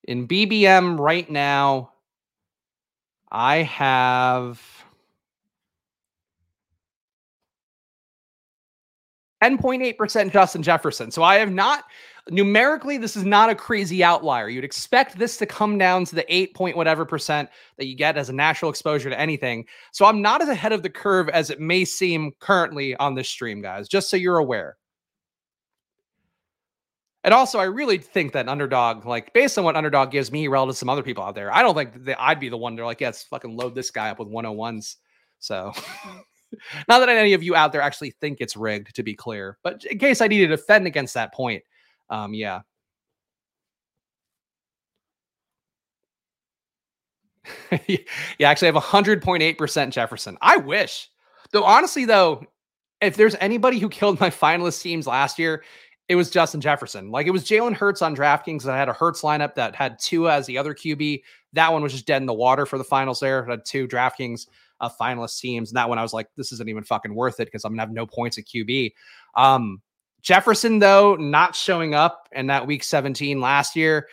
[0.06, 1.92] In BBM right now,
[3.32, 4.62] I have
[9.44, 11.12] 10.8% Justin Jefferson.
[11.12, 11.86] So I have not
[12.30, 14.50] numerically, this is not a crazy outlier.
[14.50, 18.18] You'd expect this to come down to the 8 point whatever percent that you get
[18.18, 19.66] as a natural exposure to anything.
[19.92, 23.30] So I'm not as ahead of the curve as it may seem currently on this
[23.30, 24.78] stream, guys, just so you're aware.
[27.24, 30.74] And also, I really think that underdog, like based on what underdog gives me relative
[30.76, 32.86] to some other people out there, I don't think that I'd be the one to
[32.86, 34.96] like, yeah, fucking load this guy up with 101s.
[35.40, 35.72] So
[36.88, 39.84] Not that any of you out there actually think it's rigged, to be clear, but
[39.86, 41.64] in case I need to defend against that point,
[42.10, 42.62] um, yeah.
[47.88, 47.98] yeah,
[48.44, 50.38] actually, I have 100.8% Jefferson.
[50.42, 51.10] I wish.
[51.52, 52.44] Though, honestly, though,
[53.02, 55.64] if there's anybody who killed my finalist teams last year,
[56.12, 57.10] it was Justin Jefferson.
[57.10, 58.68] Like it was Jalen Hurts on DraftKings.
[58.68, 61.22] I had a Hurts lineup that had Tua as the other QB.
[61.54, 63.48] That one was just dead in the water for the finals there.
[63.48, 64.48] I had two DraftKings
[64.82, 65.70] uh, finalist teams.
[65.70, 67.84] And that one I was like, this isn't even fucking worth it because I'm gonna
[67.84, 68.92] have no points at QB.
[69.36, 69.82] Um,
[70.22, 74.10] Jefferson, though, not showing up in that week 17 last year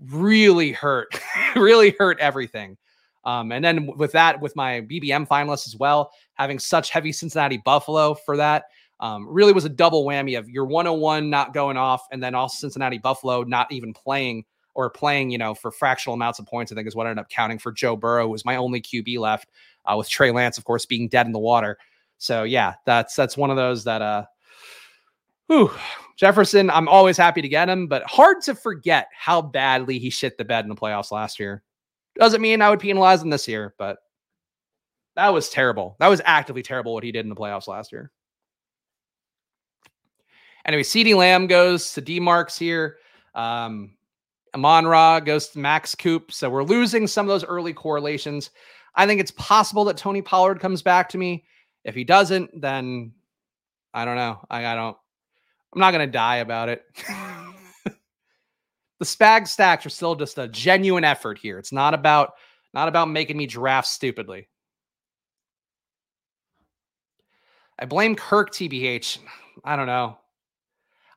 [0.00, 1.20] really hurt,
[1.54, 2.78] really hurt everything.
[3.24, 7.58] Um, and then with that, with my BBM finalists as well, having such heavy Cincinnati
[7.58, 8.64] Buffalo for that,
[9.02, 12.56] um, really was a double whammy of your 101 not going off, and then also
[12.56, 14.44] Cincinnati Buffalo not even playing
[14.74, 16.72] or playing, you know, for fractional amounts of points.
[16.72, 19.18] I think is what I ended up counting for Joe Burrow, was my only QB
[19.18, 19.50] left,
[19.84, 21.76] uh, with Trey Lance, of course, being dead in the water.
[22.18, 24.24] So yeah, that's that's one of those that uh
[25.48, 25.72] whew,
[26.16, 30.38] Jefferson, I'm always happy to get him, but hard to forget how badly he shit
[30.38, 31.64] the bed in the playoffs last year.
[32.16, 33.98] Doesn't mean I would penalize him this year, but
[35.16, 35.96] that was terrible.
[35.98, 38.12] That was actively terrible what he did in the playoffs last year.
[40.64, 42.98] Anyway, CeeDee Lamb goes to D Marks here.
[43.34, 43.94] Um,
[44.54, 46.32] Amon Ra goes to Max Coop.
[46.32, 48.50] So we're losing some of those early correlations.
[48.94, 51.44] I think it's possible that Tony Pollard comes back to me.
[51.84, 53.12] If he doesn't, then
[53.94, 54.40] I don't know.
[54.50, 54.96] I, I don't.
[55.74, 56.84] I'm not gonna die about it.
[57.84, 61.58] the spag stacks are still just a genuine effort here.
[61.58, 62.34] It's not about
[62.74, 64.48] not about making me draft stupidly.
[67.78, 69.18] I blame Kirk TBH.
[69.64, 70.18] I don't know.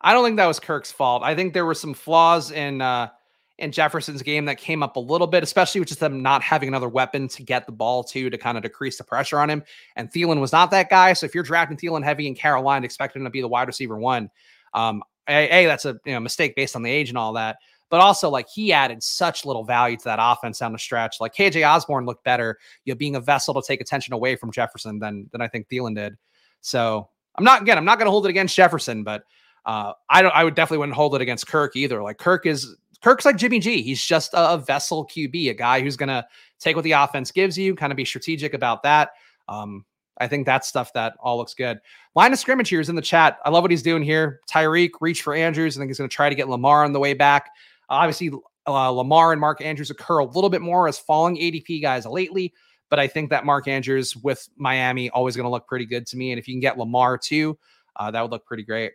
[0.05, 1.23] I don't think that was Kirk's fault.
[1.23, 3.09] I think there were some flaws in uh,
[3.57, 6.69] in Jefferson's game that came up a little bit, especially with just them not having
[6.69, 9.63] another weapon to get the ball to to kind of decrease the pressure on him.
[9.95, 11.13] And Thielen was not that guy.
[11.13, 13.97] So if you're drafting Thielen heavy in Carolina, expecting him to be the wide receiver
[13.97, 14.29] one,
[14.75, 17.57] um, a, a that's a you know, mistake based on the age and all that.
[17.89, 21.17] But also, like he added such little value to that offense down the stretch.
[21.19, 24.51] Like KJ Osborn looked better, you know, being a vessel to take attention away from
[24.51, 26.15] Jefferson than than I think Thielen did.
[26.61, 29.23] So I'm not again, I'm not going to hold it against Jefferson, but
[29.65, 30.35] uh, I don't.
[30.35, 32.03] I would definitely wouldn't hold it against Kirk either.
[32.03, 33.81] Like Kirk is Kirk's like Jimmy G.
[33.81, 36.25] He's just a, vessel QB, a guy who's to
[36.59, 39.11] take what the offense gives you, kind of be strategic about that.
[39.47, 39.85] Um,
[40.17, 41.79] I think that's stuff that all looks good.
[42.15, 43.37] Line of scrimmage here is in the chat.
[43.43, 44.39] I love what he's doing here.
[44.49, 45.77] Tyreek reach for Andrews.
[45.77, 47.51] I think he's going to try to get Lamar on the way back.
[47.89, 48.31] Obviously,
[48.65, 52.53] uh, Lamar and Mark Andrews occur a little bit more as falling ADP guys lately,
[52.89, 56.17] but I think that Mark Andrews with Miami always going to look pretty good to
[56.17, 56.31] me.
[56.31, 57.57] And if you can get Lamar too,
[57.97, 58.93] uh, that would look pretty great.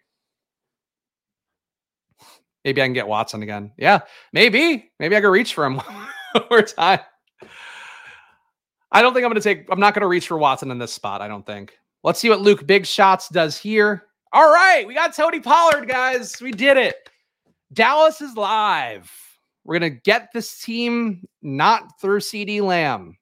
[2.64, 3.72] Maybe I can get Watson again.
[3.78, 4.00] Yeah,
[4.32, 4.90] maybe.
[4.98, 5.76] Maybe I could reach for him
[6.32, 7.00] one more time.
[8.92, 10.78] I don't think I'm going to take, I'm not going to reach for Watson in
[10.78, 11.22] this spot.
[11.22, 11.78] I don't think.
[12.02, 14.04] Let's see what Luke Big Shots does here.
[14.32, 14.86] All right.
[14.86, 16.40] We got Tony Pollard, guys.
[16.40, 16.96] We did it.
[17.72, 19.10] Dallas is live.
[19.64, 23.16] We're going to get this team not through CeeDee Lamb.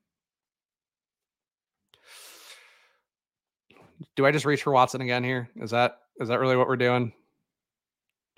[4.16, 5.48] Do I just reach for Watson again here?
[5.56, 7.12] Is that is that really what we're doing?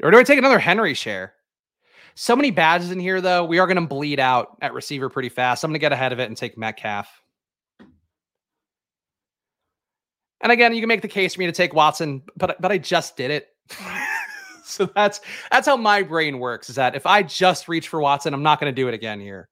[0.02, 1.34] Or do I take another Henry share?
[2.14, 3.44] So many badges in here, though.
[3.44, 5.64] We are going to bleed out at receiver pretty fast.
[5.64, 7.08] I'm going to get ahead of it and take Metcalf.
[10.40, 12.78] And again, you can make the case for me to take Watson, but but I
[12.78, 13.48] just did it.
[14.64, 15.20] so that's
[15.50, 16.70] that's how my brain works.
[16.70, 19.20] Is that if I just reach for Watson, I'm not going to do it again
[19.20, 19.48] here.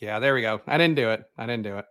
[0.00, 0.60] Yeah, there we go.
[0.66, 1.24] I didn't do it.
[1.36, 1.84] I didn't do it.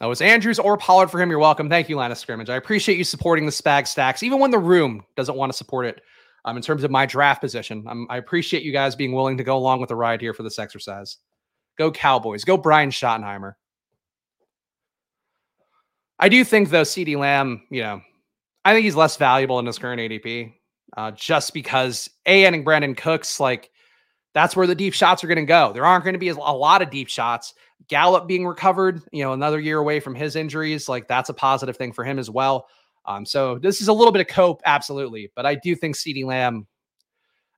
[0.00, 1.28] That was Andrews or Pollard for him.
[1.28, 1.68] You're welcome.
[1.68, 2.48] Thank you, line of scrimmage.
[2.48, 5.84] I appreciate you supporting the Spag Stacks, even when the room doesn't want to support
[5.84, 6.00] it.
[6.46, 9.44] Um, in terms of my draft position, um, I appreciate you guys being willing to
[9.44, 11.18] go along with the ride here for this exercise.
[11.76, 12.44] Go Cowboys.
[12.44, 13.54] Go Brian Schottenheimer.
[16.18, 18.00] I do think though, CeeDee Lamb, you know,
[18.64, 20.54] I think he's less valuable in his current ADP,
[20.96, 23.70] uh, just because a and Brandin Cooks, like
[24.32, 25.72] that's where the deep shots are going to go.
[25.72, 27.54] There aren't going to be a lot of deep shots.
[27.88, 31.76] Gallup being recovered, you know, another year away from his injuries, like that's a positive
[31.76, 32.68] thing for him as well.
[33.06, 35.32] Um, so this is a little bit of cope, absolutely.
[35.34, 36.66] But I do think CeeDee Lamb,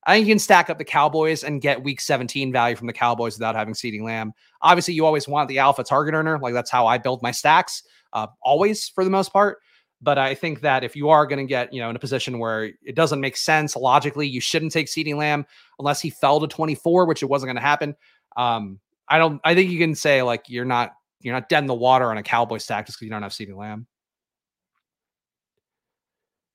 [0.06, 2.92] I think you can stack up the Cowboys and get week 17 value from the
[2.92, 4.32] Cowboys without having CeeDee Lamb.
[4.62, 6.38] Obviously, you always want the alpha target earner.
[6.38, 9.58] Like that's how I build my stacks, uh, always for the most part.
[10.02, 12.40] But I think that if you are going to get, you know, in a position
[12.40, 15.46] where it doesn't make sense logically, you shouldn't take CeeDee Lamb
[15.78, 17.94] unless he fell to 24, which it wasn't going to happen.
[18.36, 19.40] Um, I don't.
[19.44, 22.18] I think you can say like you're not you're not dead in the water on
[22.18, 23.86] a Cowboy stack just because you don't have CeeDee Lamb.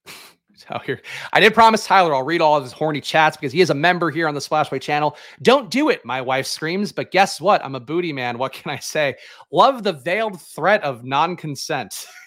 [0.58, 1.02] So here,
[1.34, 3.76] I did promise Tyler I'll read all of his horny chats because he is a
[3.76, 5.16] member here on the Splash Play channel.
[5.44, 6.92] Don't do it, my wife screams.
[6.92, 7.64] But guess what?
[7.64, 8.40] I'm a booty man.
[8.40, 9.18] What can I say?
[9.52, 11.04] Love the veiled threat of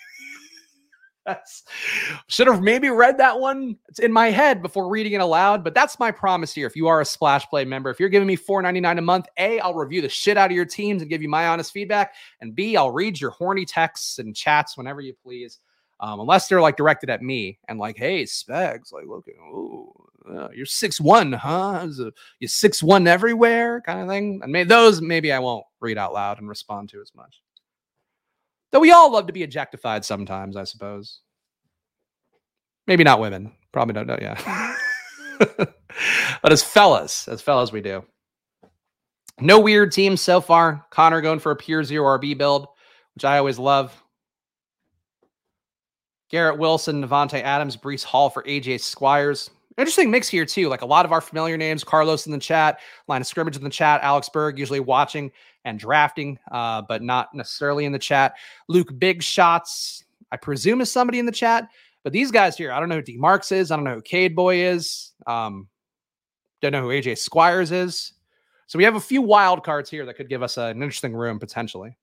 [1.26, 2.22] non-consent.
[2.28, 5.64] should have maybe read that one It's in my head before reading it aloud.
[5.64, 6.66] But that's my promise here.
[6.66, 9.60] If you are a Splash Play member, if you're giving me $4.99 a month, A,
[9.60, 12.14] I'll review the shit out of your teams and give you my honest feedback.
[12.40, 15.58] And B, I'll read your horny texts and chats whenever you please.
[16.02, 19.92] Um, unless they're like directed at me and like, hey, Spags, like, look, ooh,
[20.34, 21.86] uh, you're six one, huh?
[22.38, 24.40] You're six one everywhere, kind of thing.
[24.42, 27.42] And maybe those maybe I won't read out loud and respond to as much.
[28.72, 31.20] Though we all love to be objectified sometimes, I suppose.
[32.86, 33.52] Maybe not women.
[33.72, 34.18] Probably don't know.
[34.20, 34.74] Yeah.
[36.42, 38.04] but as fellas, as fellas, we do.
[39.40, 40.84] No weird teams so far.
[40.90, 42.68] Connor going for a pure zero RB build,
[43.14, 44.02] which I always love.
[46.30, 49.50] Garrett Wilson, Davante Adams, Breece Hall for AJ Squires.
[49.78, 50.68] Interesting mix here, too.
[50.68, 53.64] Like a lot of our familiar names Carlos in the chat, line of scrimmage in
[53.64, 55.32] the chat, Alex Berg usually watching
[55.64, 58.34] and drafting, uh, but not necessarily in the chat.
[58.68, 61.68] Luke Big Shots, I presume, is somebody in the chat.
[62.02, 63.70] But these guys here, I don't know who D Marks is.
[63.70, 65.12] I don't know who Cade Boy is.
[65.26, 65.68] Um,
[66.62, 68.12] don't know who AJ Squires is.
[68.66, 71.38] So we have a few wild cards here that could give us an interesting room
[71.38, 71.96] potentially.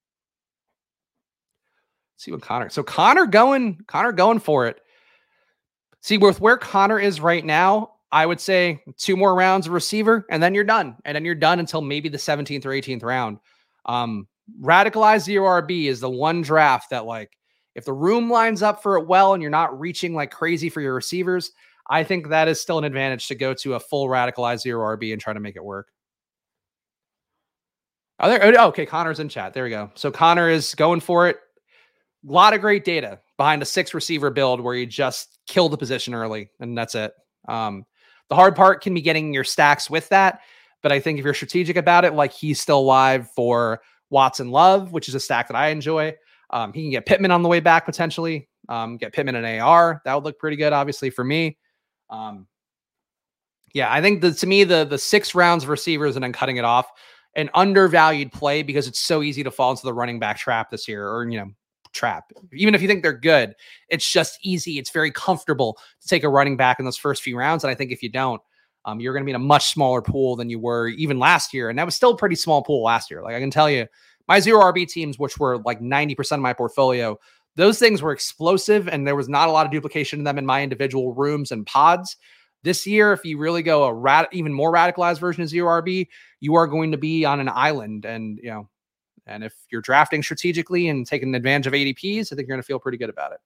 [2.13, 2.69] Let's see what Connor.
[2.69, 4.81] So Connor going, Connor going for it.
[6.01, 10.25] See, with where Connor is right now, I would say two more rounds of receiver,
[10.29, 10.95] and then you're done.
[11.05, 13.39] And then you're done until maybe the 17th or 18th round.
[13.85, 14.27] Um,
[14.61, 17.37] radicalized zero RB is the one draft that, like,
[17.75, 20.81] if the room lines up for it well and you're not reaching like crazy for
[20.81, 21.51] your receivers,
[21.89, 25.13] I think that is still an advantage to go to a full radicalized zero RB
[25.13, 25.89] and try to make it work.
[28.19, 28.59] Are there?
[28.59, 29.53] Oh, okay, Connor's in chat.
[29.53, 29.91] There we go.
[29.93, 31.37] So Connor is going for it.
[32.27, 35.77] A lot of great data behind a six receiver build where you just kill the
[35.77, 37.13] position early and that's it.
[37.47, 37.85] Um,
[38.29, 40.41] the hard part can be getting your stacks with that.
[40.83, 44.91] But I think if you're strategic about it, like he's still live for Watson Love,
[44.91, 46.15] which is a stack that I enjoy.
[46.49, 48.47] Um, he can get Pittman on the way back potentially.
[48.69, 50.01] Um, get Pittman and AR.
[50.05, 51.57] That would look pretty good, obviously, for me.
[52.09, 52.47] Um,
[53.73, 56.57] yeah, I think the, to me, the the six rounds of receivers and then cutting
[56.57, 56.87] it off,
[57.35, 60.87] an undervalued play because it's so easy to fall into the running back trap this
[60.87, 61.51] year, or you know,
[61.97, 62.31] trap.
[62.53, 63.55] Even if you think they're good,
[63.89, 64.77] it's just easy.
[64.77, 67.63] It's very comfortable to take a running back in those first few rounds.
[67.63, 68.41] And I think if you don't,
[68.85, 71.53] um, you're going to be in a much smaller pool than you were even last
[71.53, 71.69] year.
[71.69, 73.21] And that was still a pretty small pool last year.
[73.21, 73.85] Like I can tell you,
[74.27, 77.17] my zero RB teams, which were like 90% of my portfolio,
[77.55, 80.45] those things were explosive and there was not a lot of duplication in them in
[80.45, 82.15] my individual rooms and pods.
[82.63, 86.07] This year, if you really go a rat, even more radicalized version of zero RB,
[86.39, 88.05] you are going to be on an island.
[88.05, 88.69] And, you know,
[89.27, 92.65] and if you're drafting strategically and taking advantage of ADPs, I think you're going to
[92.65, 93.39] feel pretty good about it.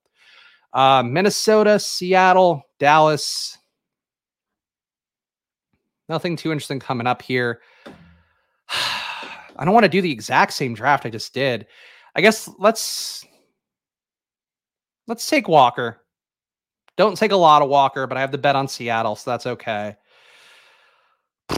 [0.73, 3.57] Uh, Minnesota, Seattle, Dallas.
[6.07, 7.61] Nothing too interesting coming up here.
[8.69, 11.67] I don't want to do the exact same draft I just did.
[12.15, 13.25] I guess let's
[15.07, 16.01] let's take Walker.
[16.97, 19.47] Don't take a lot of Walker, but I have the bet on Seattle, so that's
[19.47, 19.95] okay.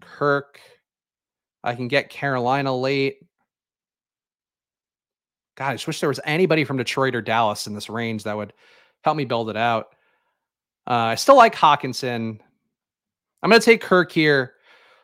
[0.00, 0.60] Kirk.
[1.66, 3.18] I can get Carolina late.
[5.56, 8.36] God, I just wish there was anybody from Detroit or Dallas in this range that
[8.36, 8.52] would
[9.02, 9.88] help me build it out.
[10.86, 12.38] Uh, I still like Hockenson.
[13.42, 14.54] I'm going to take Kirk here.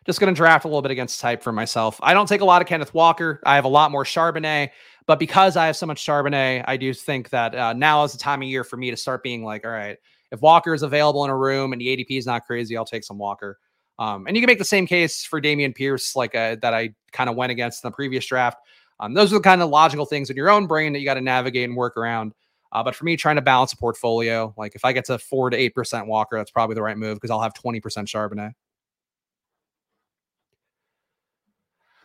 [0.06, 1.98] Just going to draft a little bit against type for myself.
[2.02, 3.40] I don't take a lot of Kenneth Walker.
[3.44, 4.70] I have a lot more Charbonnet,
[5.06, 8.18] but because I have so much Charbonnet, I do think that uh, now is the
[8.18, 9.96] time of year for me to start being like, all right,
[10.32, 13.04] if Walker is available in a room and the ADP is not crazy, I'll take
[13.04, 13.58] some Walker.
[14.02, 16.92] Um, and you can make the same case for Dameon Pierce, like uh, that I
[17.12, 18.58] kind of went against in the previous draft.
[18.98, 21.14] Um, those are the kind of logical things in your own brain that you got
[21.14, 22.32] to navigate and work around.
[22.72, 25.50] Uh, but for me, trying to balance a portfolio, like if I get to four
[25.50, 28.54] to eight percent Walker, that's probably the right move because I'll have twenty percent Charbonnet.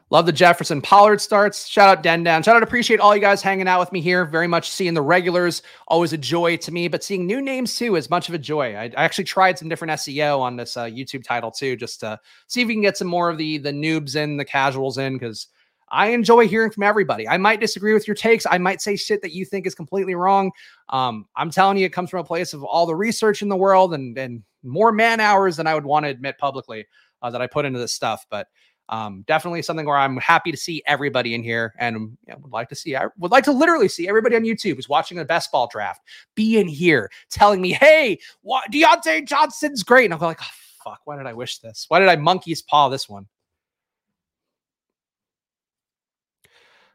[0.10, 1.68] Love the Jefferson Pollard starts.
[1.68, 2.42] Shout out Den Down.
[2.42, 4.24] Shout out, appreciate all you guys hanging out with me here.
[4.24, 7.98] Very much seeing the regulars, always a joy to me, but seeing new names too
[7.98, 8.74] is much of a joy.
[8.74, 12.18] I, I actually tried some different SEO on this uh, YouTube title too, just to
[12.48, 15.16] see if we can get some more of the the noobs in, the casuals in,
[15.16, 15.48] because
[15.90, 17.28] I enjoy hearing from everybody.
[17.28, 18.46] I might disagree with your takes.
[18.50, 20.52] I might say shit that you think is completely wrong.
[20.88, 23.58] Um, I'm telling you, it comes from a place of all the research in the
[23.58, 26.86] world and and more man hours than I would want to admit publicly
[27.22, 28.48] uh, that I put into this stuff, but
[28.90, 32.70] um, definitely something where I'm happy to see everybody in here and yeah, would like
[32.70, 35.52] to see, I would like to literally see everybody on YouTube who's watching the best
[35.52, 36.02] ball draft
[36.36, 40.06] be in here telling me, hey, what, Diontae Johnson's great.
[40.06, 40.48] And I'm like, oh,
[40.84, 41.86] fuck, why did I wish this?
[41.90, 43.28] Why did I monkey's paw this one?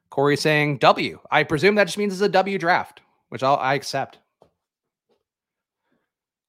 [0.09, 1.19] Corey saying W.
[1.31, 4.19] I presume that just means it's a W draft, which I'll, I accept.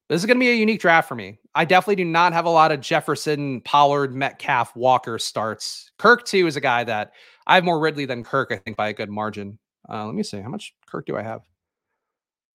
[0.08, 1.38] This is going to be a unique draft for me.
[1.54, 5.90] I definitely do not have a lot of Jefferson, Pollard, Metcalf, Walker starts.
[5.98, 7.12] Kirk, too, is a guy that
[7.46, 9.58] I have more Ridley than Kirk, I think, by a good margin.
[9.88, 10.40] Uh, let me see.
[10.40, 11.40] How much Kirk do I have?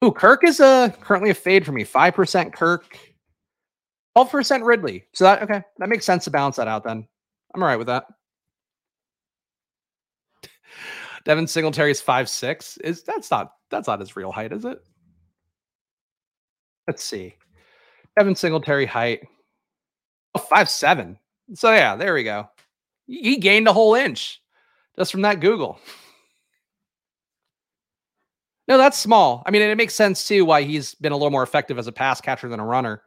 [0.04, 1.84] Ooh, Kirk is uh, currently a fade for me.
[1.84, 2.98] 5% Kirk,
[4.16, 5.06] 12% Ridley.
[5.14, 7.08] So that, okay, that makes sense to balance that out then.
[7.54, 8.06] I'm all right with that.
[11.26, 12.78] Devin Singletary's five six.
[12.78, 14.80] Is that's not that's not his real height, is it?
[16.90, 17.36] Let's see.
[18.18, 19.22] Devin Singletary height.
[20.34, 21.20] Oh, five seven.
[21.54, 22.50] So yeah, there we go.
[23.06, 24.42] He gained a whole inch
[24.98, 25.80] just from that Google.
[28.68, 29.44] No, that's small.
[29.46, 31.92] I mean, it makes sense too why he's been a little more effective as a
[31.92, 33.04] pass catcher than a runner.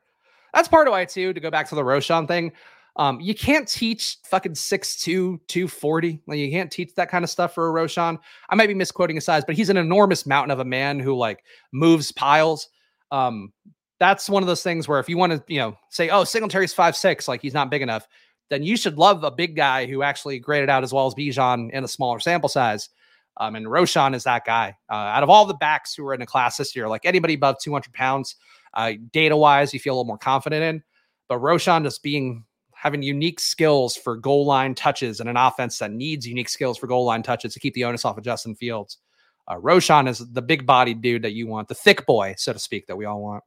[0.54, 1.32] That's part of why too.
[1.32, 2.52] To go back to the Roschon thing,
[2.94, 6.20] um, you can't teach fucking 6'2, 240.
[6.28, 8.16] Like you can't teach that kind of stuff for a Roschon.
[8.48, 11.16] I might be misquoting his size, but he's an enormous mountain of a man who
[11.16, 12.68] like moves piles.
[13.12, 13.52] Um,
[14.00, 16.74] that's one of those things where if you want to, you know, say, oh, Singletary's
[16.74, 18.08] five six, like he's not big enough,
[18.50, 21.70] then you should love a big guy who actually graded out as well as Bijan
[21.70, 22.88] in a smaller sample size.
[23.36, 24.76] Um, and Roschon is that guy.
[24.90, 27.34] Uh, out of all the backs who are in the class this year, like anybody
[27.34, 28.36] above 200 pounds,
[28.74, 30.82] uh, data wise, you feel a little more confident in.
[31.28, 32.44] But Roschon just being
[32.74, 36.88] having unique skills for goal line touches and an offense that needs unique skills for
[36.88, 38.98] goal line touches to keep the onus off of Justin Fields.
[39.46, 42.58] Uh, Roschon is the big bodied dude that you want, the thick boy, so to
[42.58, 43.44] speak, that we all want.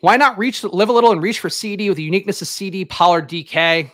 [0.00, 2.88] Why not reach, live a little and reach for CeeDee with the uniqueness of CeeDee,
[2.88, 3.90] Pollard, DK?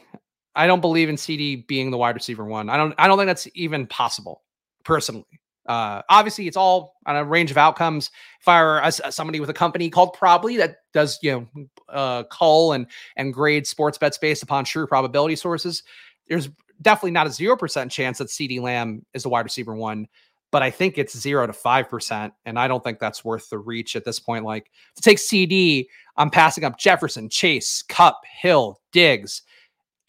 [0.57, 2.68] I don't believe in CeeDee being the wide receiver one.
[2.68, 2.95] I don't.
[2.99, 4.43] I don't think that's even possible,
[4.85, 5.24] personally.
[5.66, 8.11] Uh, obviously, it's all on a range of outcomes.
[8.41, 12.24] If I were as somebody with a company called Probly that does you know uh,
[12.24, 15.85] call and and grade sports bets based upon true probability sources,
[16.28, 16.49] there's
[16.83, 20.09] definitely not a zero percent chance that CeeDee Lamb is the wide receiver one.
[20.53, 23.59] But I think it's zero to five percent, and I don't think that's worth the
[23.59, 24.45] reach at this point.
[24.45, 29.43] Like to take CeeDee, I'm passing up Jefferson, Chase, Kupp, Hill, Diggs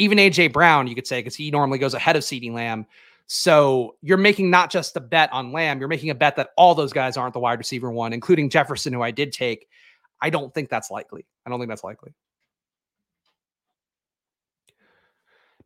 [0.01, 2.88] even AJ Brown, you could say, because he normally goes ahead of CeeDee Lamb.
[3.28, 6.74] So you're making not just a bet on Lamb, you're making a bet that all
[6.74, 9.67] those guys aren't the wide receiver one, including Jefferson, who I did take.
[10.19, 11.28] I don't think that's likely.
[11.45, 12.13] I don't think that's likely.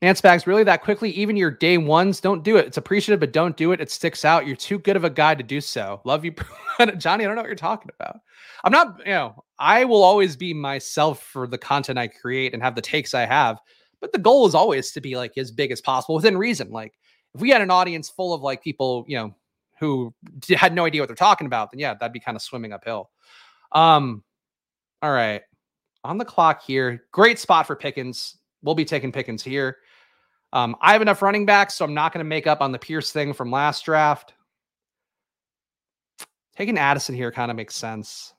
[0.06, 1.10] Nance bags really that quickly.
[1.10, 2.68] Even your day ones, don't do it.
[2.68, 3.82] It's appreciative, but don't do it.
[3.82, 4.46] It sticks out.
[4.46, 6.00] You're too good of a guy to do so.
[6.04, 6.32] Love you,
[6.98, 7.24] Johnny.
[7.24, 8.20] I don't know what you're talking about.
[8.64, 12.62] I'm not, you know, I will always be myself for the content I create and
[12.62, 13.60] have the takes I have.
[14.00, 16.70] But the goal is always to be like as big as possible within reason.
[16.70, 16.94] Like
[17.34, 19.36] if we had an audience full of like people, you know,
[19.80, 20.14] who
[20.56, 23.10] had no idea what they're talking about, then yeah, that'd be kind of swimming uphill.
[23.72, 24.24] Um,
[25.02, 25.42] all right.
[26.04, 27.06] On the clock here.
[27.12, 28.38] Great spot for Pickens.
[28.62, 29.78] We'll be taking Pickens here.
[30.56, 32.80] Um, I have enough running backs, so I'm not going to make up on the
[32.80, 34.34] Pierce thing from last draft.
[36.56, 38.34] Taking Addison here kind of makes sense.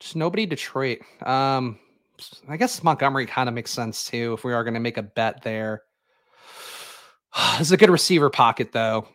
[0.00, 0.98] Just nobody Detroit.
[1.24, 1.78] Um,
[2.48, 5.02] I guess Montgomery kind of makes sense too if we are going to make a
[5.02, 5.82] bet there.
[7.58, 9.06] this is a good receiver pocket though.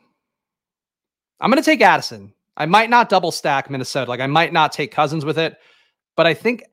[1.42, 2.34] I'm going to take Addison.
[2.56, 4.10] I might not double stack Minnesota.
[4.10, 5.58] Like I might not take Cousins with it,
[6.16, 6.64] but I think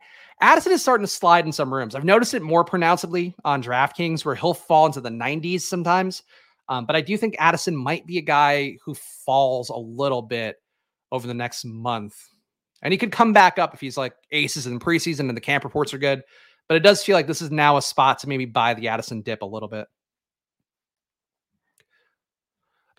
[0.45, 1.95] Addison is starting to slide in some rooms.
[1.95, 6.23] I've noticed it more pronouncedly on DraftKings where he'll fall into the 90s sometimes.
[6.69, 10.57] Um, but I do think Addison might be a guy who falls a little bit
[11.11, 12.29] over the next month.
[12.83, 15.65] And he could come back up if he's like aces in preseason and the camp
[15.65, 16.23] reports are good.
[16.69, 19.23] But it does feel like this is now a spot to maybe buy the Addison
[19.23, 19.87] dip a little bit.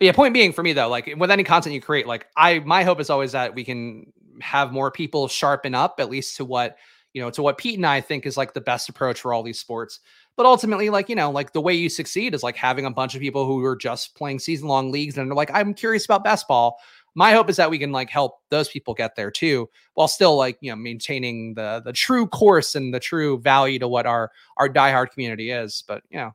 [0.00, 2.58] But yeah, point being for me though, like with any content you create, like I
[2.58, 6.44] my hope is always that we can have more people sharpen up at least to
[6.44, 6.76] what
[7.16, 9.42] you know to what Pete and I think is like the best approach for all
[9.42, 10.00] these sports.
[10.36, 13.14] But ultimately, like you know, like the way you succeed is like having a bunch
[13.14, 16.22] of people who are just playing season long leagues and they're like, I'm curious about
[16.22, 16.78] best ball
[17.16, 20.36] my hope is that we can like help those people get there too while still
[20.36, 24.30] like you know maintaining the the true course and the true value to what our
[24.58, 25.82] our diehard community is.
[25.88, 26.32] But you know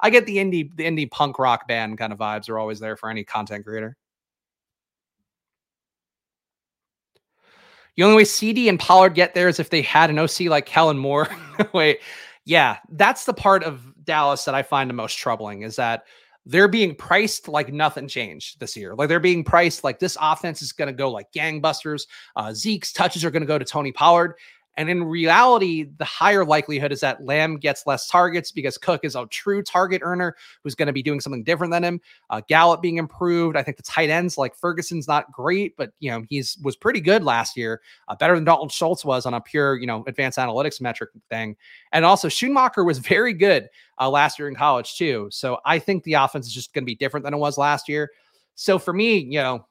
[0.00, 2.96] i get the indie the indie punk rock band kind of vibes are always there
[2.96, 3.96] for any content creator
[7.96, 10.66] the only way cd and pollard get there is if they had an oc like
[10.66, 11.28] kellen moore
[11.72, 12.00] wait
[12.44, 16.04] yeah that's the part of dallas that i find the most troubling is that
[16.46, 18.94] they're being priced like nothing changed this year.
[18.94, 22.06] Like they're being priced like this offense is going to go like gangbusters.
[22.36, 24.36] Uh, Zeke's touches are going to go to Tony Pollard.
[24.76, 29.16] And in reality, the higher likelihood is that Lamb gets less targets because Cook is
[29.16, 32.00] a true target earner who's going to be doing something different than him.
[32.28, 33.56] Uh, Gallup being improved.
[33.56, 37.00] I think the tight ends like Ferguson's not great, but you know he's was pretty
[37.00, 40.38] good last year, uh, better than Dalton Schultz was on a pure you know advanced
[40.38, 41.56] analytics metric thing.
[41.92, 43.68] And also Schoonmaker was very good
[44.00, 45.28] uh, last year in college too.
[45.30, 47.88] So I think the offense is just going to be different than it was last
[47.88, 48.10] year.
[48.54, 49.66] So for me, you know,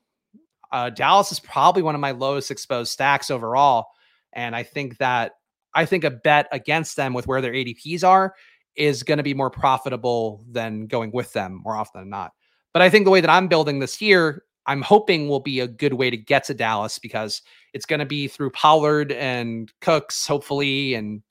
[0.71, 3.87] uh, Dallas is probably one of my lowest exposed stacks overall.
[4.35, 5.33] And I think that
[5.73, 8.33] I think a bet against them with where their ADPs are
[8.75, 12.31] is going to be more profitable than going with them more often than not.
[12.73, 15.67] But I think the way that I'm building this year, I'm hoping will be a
[15.67, 17.41] good way to get to Dallas because
[17.73, 21.21] it's going to be through Pollard and Cooks, hopefully, and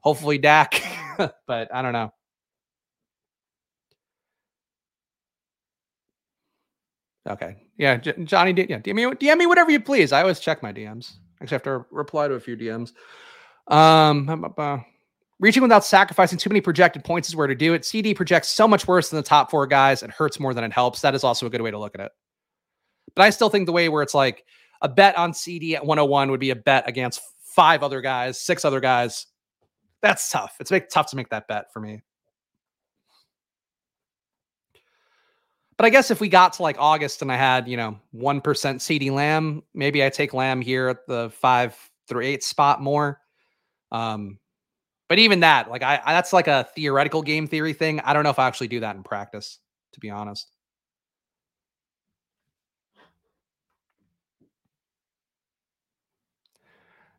[0.00, 0.82] hopefully Dak.
[1.46, 2.12] but I don't know.
[7.28, 7.56] Okay.
[7.76, 8.52] Yeah, Johnny.
[8.68, 10.12] Yeah, DM me, DM me whatever you please.
[10.12, 11.16] I always check my DMs.
[11.40, 12.92] Actually, have to reply to a few DMs.
[13.68, 14.44] Um,
[15.40, 17.82] reaching without sacrificing too many projected points is where to do it.
[17.82, 20.02] CeeDee projects so much worse than the top four guys.
[20.02, 21.00] It hurts more than it helps.
[21.00, 22.12] That is also a good way to look at it.
[23.14, 24.44] But I still think the way where it's like
[24.82, 28.64] a bet on CeeDee at 101 would be a bet against five other guys, six
[28.64, 29.26] other guys.
[30.02, 30.56] That's tough.
[30.60, 32.02] It's make, tough to make that bet for me.
[35.78, 38.42] But I guess if we got to like August and I had, you know, 1%
[38.42, 43.20] CeeDee Lamb, maybe I take Lamb here at the five through eight spot more.
[43.92, 44.40] Um,
[45.08, 48.00] but even that, like I, I that's like a theoretical game theory thing.
[48.00, 49.60] I don't know if I actually do that in practice,
[49.92, 50.48] to be honest.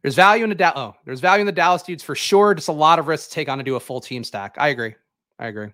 [0.01, 0.75] There's value in the Dallas.
[0.77, 2.53] Oh, there's value in the Dallas dudes for sure.
[2.53, 4.55] Just a lot of risk to take on to do a full team stack.
[4.57, 4.95] I agree.
[5.39, 5.69] I agree.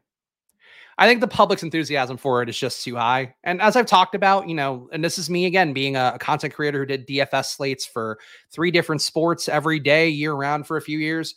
[0.97, 3.35] I think the public's enthusiasm for it is just too high.
[3.43, 6.19] And as I've talked about, you know, and this is me again being a, a,
[6.19, 8.17] content creator who did DFS slates for
[8.49, 11.35] three different sports every day, year round for a few years.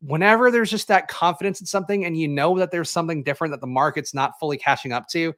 [0.00, 3.60] Whenever there's just that confidence in something and you know that there's something different that
[3.60, 5.34] the market's not fully catching up to,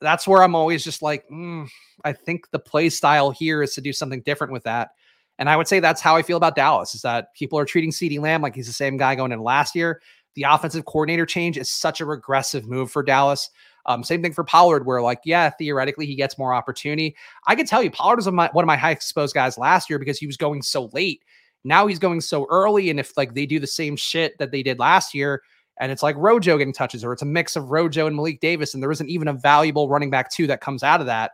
[0.00, 1.68] that's where I'm always just like, mm,
[2.04, 4.90] I think the play style here is to do something different with that.
[5.38, 7.90] And I would say that's how I feel about Dallas is that people are treating
[7.90, 10.00] CeeDee Lamb like he's the same guy going in last year.
[10.34, 13.50] The offensive coordinator change is such a regressive move for Dallas.
[13.86, 17.14] Um, same thing for Pollard, where like, yeah, theoretically he gets more opportunity.
[17.46, 20.18] I can tell you, Pollard was one of my high exposed guys last year because
[20.18, 21.22] he was going so late.
[21.64, 24.62] Now he's going so early, and if like they do the same shit that they
[24.62, 25.42] did last year,
[25.78, 28.74] and it's like Rojo getting touches, or it's a mix of Rojo and Malik Davis,
[28.74, 31.32] and there isn't even a valuable running back two that comes out of that.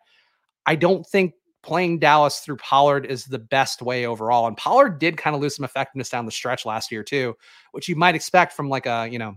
[0.67, 4.47] I don't think playing Dallas through Pollard is the best way overall.
[4.47, 7.37] And Pollard did kind of lose some effectiveness down the stretch last year too,
[7.73, 9.37] which you might expect from like a, you know,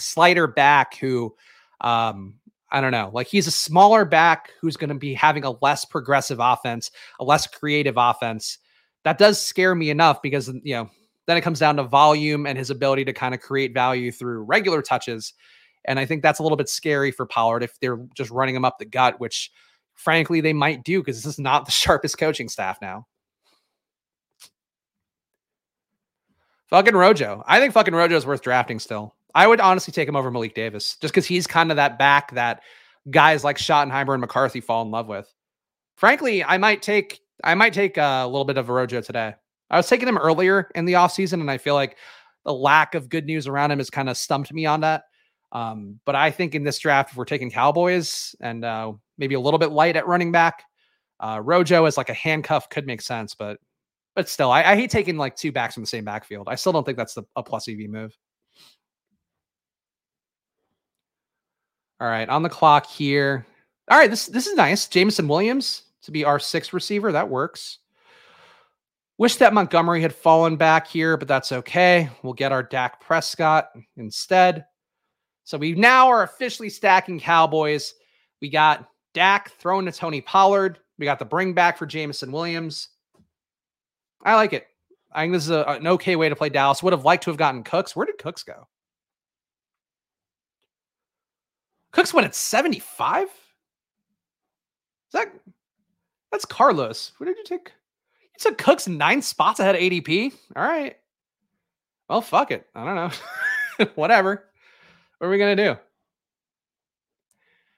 [0.00, 1.34] slider back who
[1.80, 2.34] um
[2.70, 5.84] I don't know, like he's a smaller back who's going to be having a less
[5.84, 6.90] progressive offense,
[7.20, 8.58] a less creative offense.
[9.04, 10.90] That does scare me enough because you know,
[11.26, 14.44] then it comes down to volume and his ability to kind of create value through
[14.44, 15.34] regular touches.
[15.84, 18.64] And I think that's a little bit scary for Pollard if they're just running him
[18.64, 19.50] up the gut, which
[20.02, 23.06] frankly they might do because this is not the sharpest coaching staff now.
[26.68, 27.42] Fucking Rojo.
[27.46, 29.14] I think fucking Rojo is worth drafting still.
[29.34, 32.32] I would honestly take him over Malik Davis just because he's kind of that back
[32.32, 32.62] that
[33.10, 35.32] guys like Schottenheimer and McCarthy fall in love with.
[35.96, 39.34] Frankly, I might take I might take a little bit of a Rojo today.
[39.70, 41.96] I was taking him earlier in the offseason, and I feel like
[42.44, 45.04] the lack of good news around him has kind of stumped me on that.
[45.52, 49.40] Um, but I think in this draft, if we're taking Cowboys and uh, maybe a
[49.40, 50.64] little bit light at running back,
[51.20, 53.58] uh, Rojo as like a handcuff could make sense, but
[54.14, 56.46] but still, I, I, hate taking like two backs from the same backfield.
[56.46, 58.14] I still don't think that's the, a plus EV move.
[61.98, 63.46] All right, on the clock here.
[63.88, 64.88] All right, this this is nice.
[64.88, 67.12] Jameson Williams to be our sixth receiver.
[67.12, 67.78] That works.
[69.18, 72.10] Wish that Montgomery had fallen back here, but that's okay.
[72.22, 74.66] We'll get our Dak Prescott instead.
[75.44, 77.94] So we now are officially stacking Cowboys.
[78.40, 80.78] We got Dak thrown to Tony Pollard.
[80.98, 82.88] We got the bring back for Jameson Williams.
[84.24, 84.66] I like it.
[85.12, 86.82] I think this is a, an okay way to play Dallas.
[86.82, 87.94] Would have liked to have gotten Cooks.
[87.94, 88.66] Where did Cooks go?
[91.90, 93.24] Cooks went at 75?
[93.24, 93.30] Is
[95.12, 95.28] that
[96.30, 97.12] that's Carlos.
[97.18, 97.72] Where did you take?
[98.32, 100.32] You took Cooks nine spots ahead of ADP.
[100.56, 100.96] All right.
[102.08, 102.66] Well, fuck it.
[102.74, 103.86] I don't know.
[103.94, 104.46] Whatever.
[105.22, 105.76] What are we gonna do?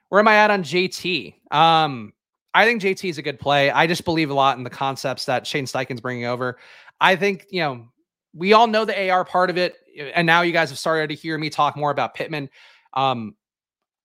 [0.09, 1.35] Where am I at on JT?
[1.51, 2.15] Um,
[2.55, 3.71] I think JT is a good play.
[3.71, 6.57] I just believe a lot in the concepts that Shane Steichen's bringing over.
[7.03, 7.87] I think you know
[8.33, 9.77] we all know the AR part of it,
[10.15, 12.49] and now you guys have started to hear me talk more about Pittman.
[12.95, 13.35] Um,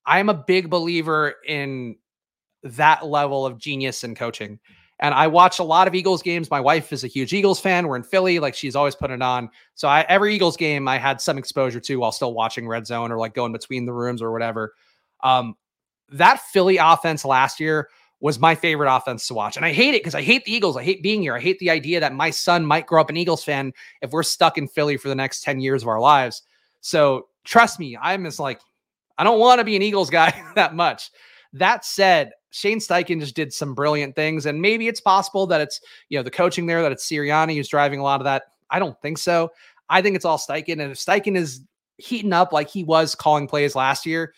[0.05, 1.95] I am a big believer in
[2.63, 4.59] that level of genius and coaching.
[5.01, 6.51] And I watch a lot of Eagles games.
[6.51, 7.87] My wife is a huge Eagles fan.
[7.87, 9.49] We're in Philly, like she's always putting it on.
[9.75, 13.11] So I, every Eagles game I had some exposure to while still watching Red Zone
[13.11, 14.73] or like going between the rooms or whatever.
[15.23, 15.55] Um,
[16.11, 19.55] that Philly offense last year was my favorite offense to watch.
[19.55, 20.75] And I hate it because I hate the Eagles.
[20.75, 21.35] I hate being here.
[21.35, 23.71] I hate the idea that my son might grow up an Eagles fan
[24.01, 26.43] if we're stuck in Philly for the next 10 years of our lives.
[26.81, 28.59] So trust me, I'm just like,
[29.17, 31.11] I don't want to be an Eagles guy that much.
[31.53, 35.81] That said, Shane Steichen just did some brilliant things, and maybe it's possible that it's
[36.09, 38.43] you know the coaching there that it's Sirianni who's driving a lot of that.
[38.69, 39.51] I don't think so.
[39.89, 41.61] I think it's all Steichen, and if Steichen is
[41.97, 44.33] heating up like he was calling plays last year,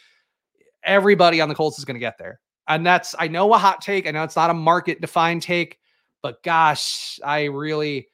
[0.83, 2.39] everybody on the Colts is going to get there.
[2.67, 4.07] And that's I know a hot take.
[4.07, 5.79] I know it's not a market defined take,
[6.21, 8.07] but gosh, I really,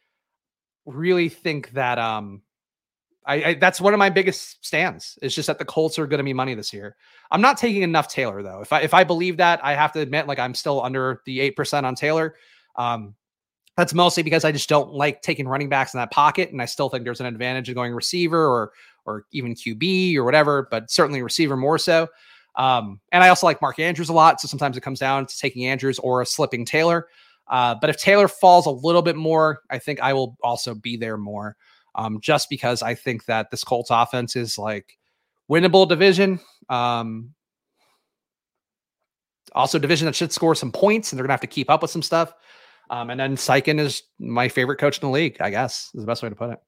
[0.86, 2.42] really think that um
[3.28, 5.20] I, I, that's one of my biggest stands.
[5.22, 6.96] It's just that the Colts are going to be money this year.
[7.30, 8.62] I'm not taking enough Taylor though.
[8.62, 11.42] If I if I believe that, I have to admit, like I'm still under the
[11.42, 12.36] eight percent on Taylor.
[12.78, 13.16] Um,
[13.76, 16.66] that's mostly because I just don't like taking running backs in that pocket, and I
[16.66, 18.72] still think there's an advantage of going receiver or
[19.06, 22.08] or even QB or whatever, but certainly receiver more so.
[22.56, 25.38] Um, and I also like Mark Andrews a lot, so sometimes it comes down to
[25.38, 27.08] taking Andrews or a slipping Taylor.
[27.48, 30.98] Uh, but if Taylor falls a little bit more, I think I will also be
[30.98, 31.56] there more,
[31.98, 34.98] um, just because I think that this Colts offense is like
[35.50, 36.40] winnable division.
[36.70, 37.34] Um,
[39.54, 41.92] also, division that should score some points, and they're gonna have to keep up with
[41.92, 42.34] some stuff.
[42.90, 46.08] Um, and then Steichen is my favorite coach in the league, I guess, is the
[46.08, 46.60] best way to put it.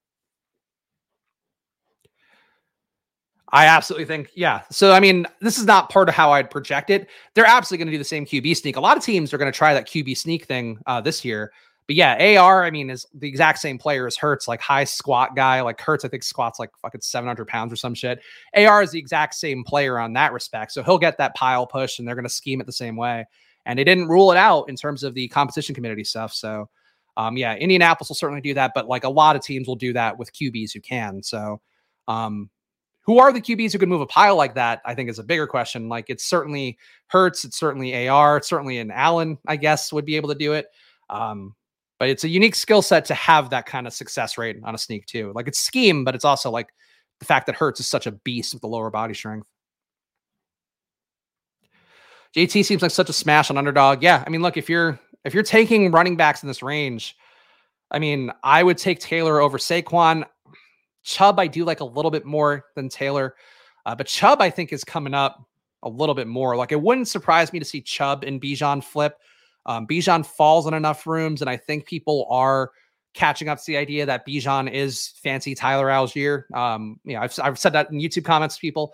[3.52, 4.62] I absolutely think, yeah.
[4.70, 7.08] So, I mean, this is not part of how I'd project it.
[7.34, 8.76] They're absolutely going to do the same QB sneak.
[8.76, 11.52] A lot of teams are going to try that QB sneak thing uh, this year.
[11.90, 15.36] But yeah, AR, I mean, is the exact same player as Hurts, like high squat
[15.36, 15.60] guy.
[15.62, 18.22] Like Hurts, I think squats like fucking 700 pounds or some shit.
[18.56, 20.72] AR is the exact same player on that respect.
[20.72, 23.26] So he'll get that pile push and they're going to scheme it the same way.
[23.66, 26.32] And they didn't rule it out in terms of the competition community stuff.
[26.32, 26.70] So,
[27.18, 28.74] um, yeah, Indianapolis will certainly do that.
[28.76, 31.24] But like a lot of teams will do that with QBs who can.
[31.24, 31.60] So,
[32.08, 32.52] um,
[33.02, 34.84] who are the QBs who can move a pile like that?
[34.86, 35.90] I think is a bigger question.
[35.90, 40.18] Like it's certainly Hurts, it's certainly AR, it's certainly an Allen, I guess, would be
[40.18, 40.68] able to do it.
[41.10, 41.56] Um,
[42.00, 44.78] but it's a unique skill set to have that kind of success rate on a
[44.78, 45.32] sneak too.
[45.36, 46.70] Like it's scheme, but it's also like
[47.20, 49.46] the fact that Hurts is such a beast with the lower body strength.
[52.36, 54.02] JT seems like such a smash on underdog.
[54.02, 57.18] Yeah, I mean, look, if you're if you're taking running backs in this range,
[57.92, 60.26] I mean, I would take Taylor over Saquon.
[61.04, 63.36] Chubb, I do like a little bit more than Taylor,
[63.86, 65.44] uh, but Chubb, I think, is coming up
[65.84, 66.56] a little bit more.
[66.56, 69.18] Like it wouldn't surprise me to see Chubb and Bijan flip.
[69.66, 72.72] Um, Bijan falls in enough rooms, and I think people are
[73.14, 76.52] catching up to the idea that Bijan is fancy Tyler Allgeier.
[76.56, 78.94] Um, you know, I've, I've said that in YouTube comments to people.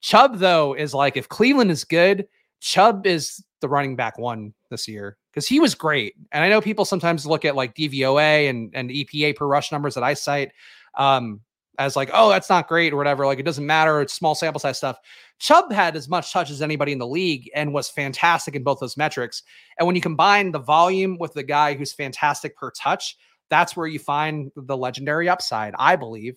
[0.00, 2.28] Chubb, though, is like if Cleveland is good,
[2.60, 6.14] Chubb is the running back one this year because he was great.
[6.32, 9.94] And I know people sometimes look at like DVOA and, and EPA per rush numbers
[9.94, 10.52] that I cite
[10.96, 11.40] um,
[11.78, 13.26] as like, oh, that's not great or whatever.
[13.26, 14.00] Like it doesn't matter.
[14.00, 14.98] It's small sample size stuff.
[15.38, 18.80] Chubb had as much touch as anybody in the league and was fantastic in both
[18.80, 19.42] those metrics.
[19.78, 23.16] And when you combine the volume with the guy who's fantastic per touch,
[23.50, 26.36] that's where you find the legendary upside, I believe.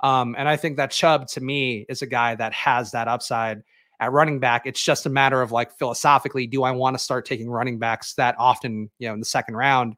[0.00, 3.62] Um, and I think that Chubb to me is a guy that has that upside
[4.00, 4.62] at running back.
[4.64, 8.14] It's just a matter of like philosophically, do I want to start taking running backs
[8.14, 9.96] that often, you know, in the second round?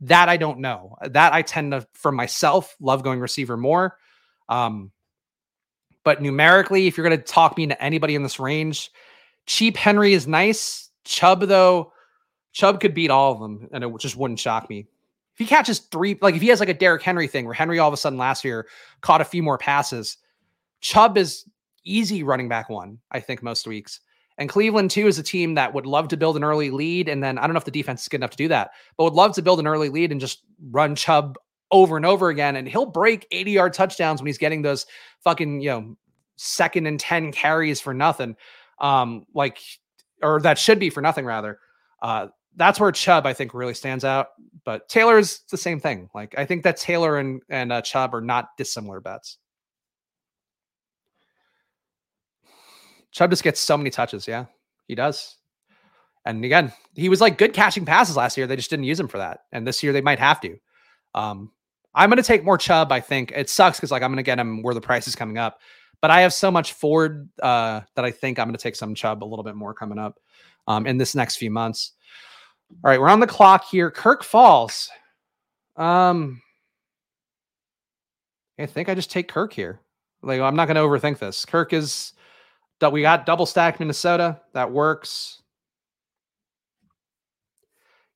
[0.00, 0.96] That I don't know.
[1.02, 3.96] That I tend to, for myself, love going receiver more.
[4.48, 4.92] Um,
[6.04, 8.90] but numerically, if you're going to talk me into anybody in this range,
[9.46, 10.90] cheap Henry is nice.
[11.04, 11.92] Chubb, though,
[12.52, 14.86] Chubb could beat all of them, and it just wouldn't shock me.
[15.34, 17.78] If he catches three, like if he has like a Derrick Henry thing where Henry
[17.78, 18.66] all of a sudden last year
[19.00, 20.16] caught a few more passes,
[20.80, 21.44] Chubb is
[21.84, 24.00] easy running back one, I think, most weeks.
[24.38, 27.08] And Cleveland, too, is a team that would love to build an early lead.
[27.08, 29.04] And then I don't know if the defense is good enough to do that, but
[29.04, 31.36] would love to build an early lead and just run Chubb
[31.70, 32.56] over and over again.
[32.56, 34.86] And he'll break 80 yard touchdowns when he's getting those
[35.24, 35.96] fucking, you know,
[36.36, 38.36] second and 10 carries for nothing.
[38.78, 39.58] Um, like,
[40.22, 41.58] or that should be for nothing, rather.
[42.02, 44.28] Uh, that's where Chubb, I think, really stands out.
[44.64, 46.10] But Taylor is the same thing.
[46.14, 49.38] Like, I think that Taylor and, and uh, Chubb are not dissimilar bets.
[53.12, 54.26] Chubb just gets so many touches.
[54.28, 54.46] Yeah,
[54.86, 55.36] he does.
[56.24, 58.46] And again, he was like good catching passes last year.
[58.46, 59.44] They just didn't use him for that.
[59.52, 60.58] And this year they might have to.
[61.14, 61.52] Um,
[61.94, 62.90] I'm going to take more Chubb.
[62.90, 65.14] I think it sucks because like I'm going to get him where the price is
[65.14, 65.60] coming up.
[66.02, 68.94] But I have so much Ford uh, that I think I'm going to take some
[68.94, 70.18] Chubb a little bit more coming up
[70.66, 71.92] um, in this next few months.
[72.84, 73.90] All right, we're on the clock here.
[73.90, 74.90] Kirk Falls.
[75.76, 76.42] Um,
[78.58, 79.80] I think I just take Kirk here.
[80.22, 81.44] Like I'm not going to overthink this.
[81.44, 82.12] Kirk is
[82.80, 84.40] we got double stack Minnesota.
[84.52, 85.42] That works.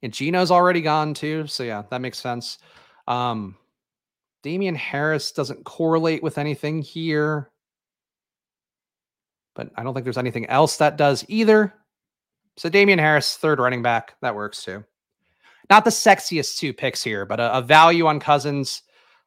[0.03, 1.47] And Geno's already gone too.
[1.47, 2.59] So yeah, that makes sense.
[3.07, 3.57] Um
[4.43, 7.51] Damien Harris doesn't correlate with anything here.
[9.55, 11.75] But I don't think there's anything else that does either.
[12.57, 14.85] So Damien Harris, third running back, that works too.
[15.69, 18.83] Not the sexiest two picks here, but a, a value on Cousins.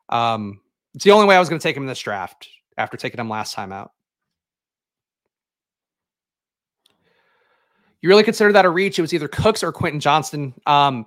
[0.10, 0.60] Um,
[0.94, 2.48] it's the only way I was going to take him in this draft
[2.78, 3.92] after taking him last time out.
[8.04, 9.00] You really consider that a reach.
[9.00, 10.54] It was either Cooks or Quentin Johnston.
[10.68, 11.06] Um,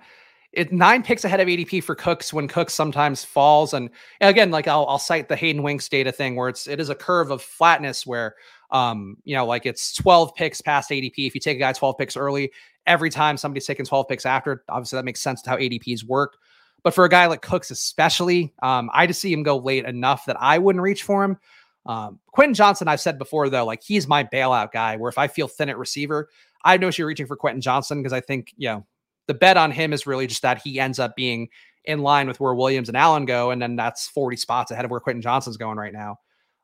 [0.51, 3.75] it nine picks ahead of ADP for Cooks when Cooks sometimes falls.
[3.75, 6.89] And, again, like I'll, I'll cite the Hayden Winks data thing where it's it is
[6.89, 8.35] a curve of flatness where
[8.71, 11.27] um, you know, like it's 12 picks past ADP.
[11.27, 12.51] If you take a guy 12 picks early,
[12.85, 16.37] every time somebody's taking 12 picks after, obviously that makes sense to how ADPs work.
[16.83, 20.25] But for a guy like Cooks, especially, um, I just see him go late enough
[20.25, 21.37] that I wouldn't reach for him.
[21.87, 25.27] Um, Quentin Johnston, I've said before, though, like he's my bailout guy, where if I
[25.27, 26.29] feel thin at receiver,
[26.63, 28.85] I know you're reaching for Quentin Johnston because I think, you know,
[29.27, 31.49] the bet on him is really just that he ends up being
[31.85, 33.51] in line with where Williams and Allen go.
[33.51, 36.17] And then that's 40 spots ahead of where Quentin Johnston's going right now.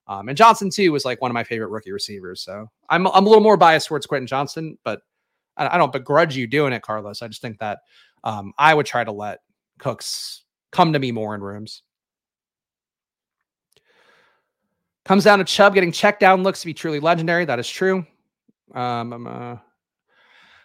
[0.07, 2.41] Um, and Johnston, too, was like one of my favorite rookie receivers.
[2.41, 5.01] So I'm, I'm a little more biased towards Quentin Johnston, but
[5.55, 7.21] I, I don't begrudge you doing it, Carlos.
[7.21, 7.79] I just think that
[8.25, 9.39] um, I would try to let
[9.79, 11.83] Cooks come to me more in rooms.
[15.05, 17.43] Comes down to Chubb getting checked down looks to be truly legendary.
[17.45, 18.05] That is true.
[18.73, 19.57] Um, uh,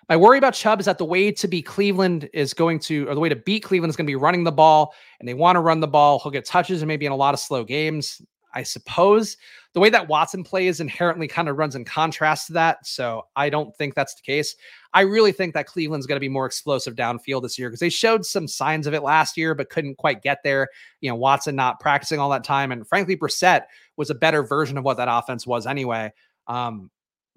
[0.08, 3.14] my worry about Chubb is that the way to be Cleveland is going to, or
[3.14, 5.56] the way to beat Cleveland is going to be running the ball, and they want
[5.56, 6.18] to run the ball.
[6.20, 8.22] He'll get touches and maybe in a lot of slow games.
[8.54, 9.36] I suppose
[9.74, 12.86] the way that Watson plays inherently kind of runs in contrast to that.
[12.86, 14.56] So I don't think that's the case.
[14.94, 17.90] I really think that Cleveland's going to be more explosive downfield this year because they
[17.90, 20.68] showed some signs of it last year, but couldn't quite get there.
[21.02, 22.72] You know, Watson not practicing all that time.
[22.72, 23.64] And frankly, Brissett
[23.98, 26.12] was a better version of what that offense was anyway.
[26.46, 26.90] Um,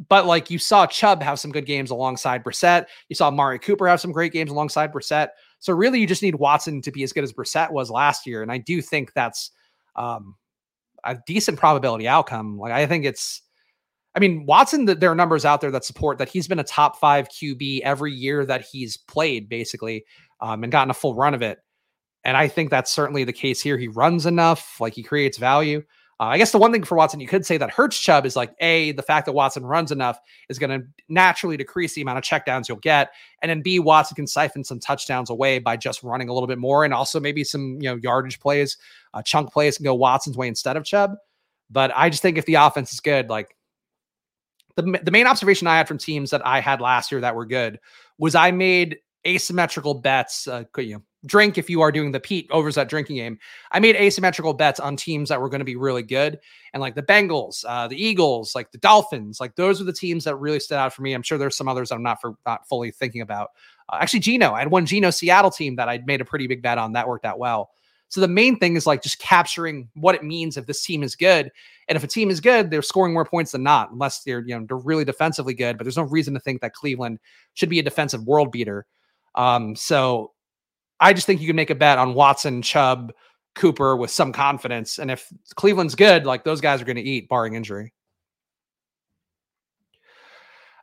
[0.09, 2.85] but like you saw Chubb have some good games alongside Brissett.
[3.09, 5.29] You saw Mari Cooper have some great games alongside Brissett.
[5.59, 8.41] So really, you just need Watson to be as good as Brissett was last year.
[8.41, 9.51] And I do think that's
[9.95, 10.35] um,
[11.03, 12.57] a decent probability outcome.
[12.57, 13.41] Like I think it's,
[14.15, 16.99] I mean, Watson, there are numbers out there that support that he's been a top
[16.99, 20.03] five QB every year that he's played, basically,
[20.41, 21.59] um, and gotten a full run of it.
[22.23, 23.77] And I think that's certainly the case here.
[23.77, 25.83] He runs enough, like he creates value.
[26.21, 28.35] Uh, I guess the one thing for Watson you could say that hurts Chubb is
[28.35, 30.19] like a the fact that Watson runs enough
[30.49, 33.11] is going to naturally decrease the amount of checkdowns you'll get,
[33.41, 36.59] and then B Watson can siphon some touchdowns away by just running a little bit
[36.59, 38.77] more, and also maybe some you know yardage plays,
[39.15, 41.15] uh, chunk plays can go Watson's way instead of Chubb.
[41.71, 43.57] But I just think if the offense is good, like
[44.75, 47.47] the the main observation I had from teams that I had last year that were
[47.47, 47.79] good
[48.19, 50.47] was I made asymmetrical bets.
[50.47, 53.39] Uh, you know, drink if you are doing the Pete Overzet drinking game.
[53.71, 56.39] I made asymmetrical bets on teams that were going to be really good,
[56.73, 60.23] and like the Bengals, uh, the Eagles, like the Dolphins, like those are the teams
[60.23, 61.13] that really stood out for me.
[61.13, 63.49] I'm sure there's some others I'm not for not fully thinking about.
[63.89, 66.61] Uh, actually, Geno, I had one Geno Seattle team that I'd made a pretty big
[66.61, 67.71] bet on that worked out well.
[68.11, 71.15] So the main thing is like just capturing what it means if this team is
[71.15, 71.49] good.
[71.87, 74.57] And if a team is good, they're scoring more points than not, unless they're you
[74.57, 75.77] know they're really defensively good.
[75.77, 77.19] But there's no reason to think that Cleveland
[77.53, 78.85] should be a defensive world beater.
[79.35, 80.33] Um, so
[81.01, 83.11] I just think you can make a bet on Watson, Chubb,
[83.55, 84.99] Cooper with some confidence.
[84.99, 87.91] And if Cleveland's good, like those guys are going to eat, barring injury.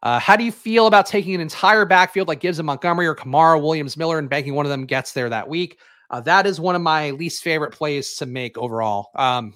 [0.02, 3.14] Uh, how do you feel about taking an entire backfield like Gibbs and Montgomery or
[3.14, 5.78] Kamara, Williams, Miller, and banking one of them gets there that week?
[6.10, 9.10] Uh, that is one of my least favorite plays to make overall.
[9.14, 9.54] Um,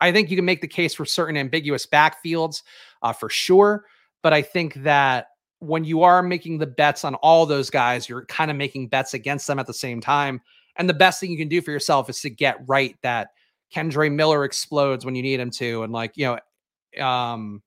[0.00, 2.62] I think you can make the case for certain ambiguous backfields
[3.02, 3.84] uh, for sure,
[4.22, 5.28] but I think that
[5.64, 9.14] when you are making the bets on all those guys, you're kind of making bets
[9.14, 10.40] against them at the same time.
[10.76, 13.28] And the best thing you can do for yourself is to get right that
[13.74, 16.38] Kendre Miller explodes when you need him to, and like you
[16.96, 17.62] know, um,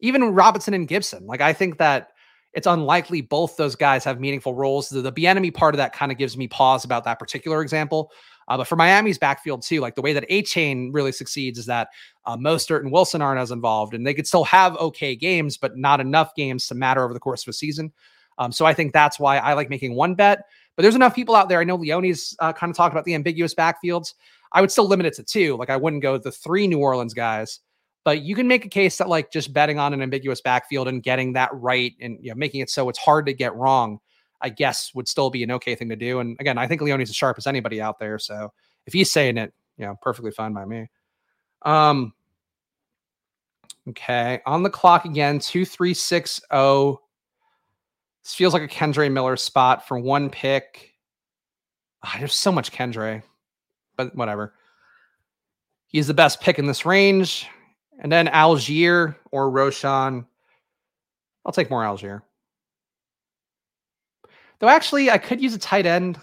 [0.00, 1.26] even Robinson and Gibson.
[1.26, 2.10] Like I think that
[2.52, 4.88] it's unlikely both those guys have meaningful roles.
[4.88, 8.10] The, the enemy part of that kind of gives me pause about that particular example.
[8.48, 11.88] Uh, but for Miami's backfield too, like the way that Achane really succeeds is that
[12.24, 15.76] uh, Mostert and Wilson aren't as involved, and they could still have okay games, but
[15.76, 17.92] not enough games to matter over the course of a season.
[18.38, 20.44] Um, so I think that's why I like making one bet.
[20.76, 21.60] But there's enough people out there.
[21.60, 24.12] I know Leone's uh, kind of talked about the ambiguous backfields.
[24.52, 25.56] I would still limit it to two.
[25.56, 27.60] Like I wouldn't go the three New Orleans guys,
[28.04, 31.02] but you can make a case that like just betting on an ambiguous backfield and
[31.02, 33.98] getting that right and you know making it so it's hard to get wrong
[34.40, 36.20] I guess would still be an okay thing to do.
[36.20, 38.18] And again, I think Leone's as sharp as anybody out there.
[38.18, 38.52] So
[38.86, 40.88] if he's saying it, you know, perfectly fine by me.
[41.62, 42.12] Um,
[43.88, 46.62] okay, on the clock again, two three six zero.
[46.62, 47.00] Oh.
[48.22, 50.94] This feels like a Kendre Miller spot for one pick.
[52.04, 53.22] Oh, there's so much Kendre,
[53.96, 54.54] but whatever.
[55.86, 57.46] He's the best pick in this range.
[58.00, 60.26] And then Allgeier or Roschon.
[61.44, 62.22] I'll take more Allgeier.
[64.58, 66.18] Though actually, I could use a tight end,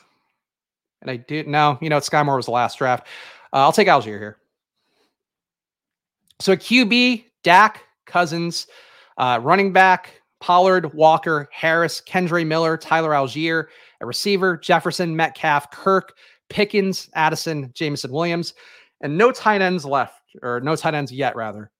[1.01, 1.47] and I did.
[1.47, 3.07] No, you know, Skyy Moore was the last draft.
[3.51, 4.37] Uh, I'll take Allgeier here.
[6.39, 8.67] So a QB, Dak, Cousins,
[9.17, 13.67] uh, running back, Pollard, Walker, Harris, Kendre Miller, Tyler Allgeier,
[14.01, 16.17] a receiver, Jefferson, Metcalf, Kirk,
[16.49, 18.53] Pickens, Addison, Jameson Williams,
[19.01, 21.71] and no tight ends left, or no tight ends yet, rather.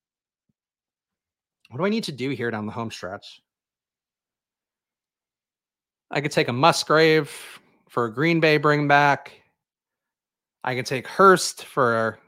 [1.69, 3.41] What do I need to do here down the home stretch?
[6.13, 7.35] I could take a Musgrave
[7.89, 9.33] for a Green Bay bring back.
[10.63, 12.19] I could take Hurst for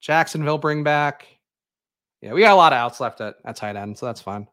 [0.00, 1.26] Jacksonville bring back.
[2.22, 4.46] Yeah, we got a lot of outs left at, at tight end, so that's fine.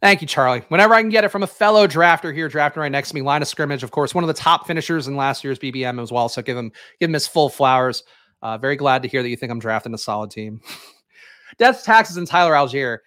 [0.00, 0.64] Thank you, Charlie.
[0.68, 3.20] Whenever I can get it from a fellow drafter here, drafting right next to me,
[3.20, 6.10] line of scrimmage, of course, one of the top finishers in last year's BBM as
[6.10, 6.30] well.
[6.30, 8.02] So give him give him his full flowers.
[8.40, 10.62] Uh, very glad to hear that you think I'm drafting a solid team.
[11.58, 12.98] Death taxes and Tyler Allgeier.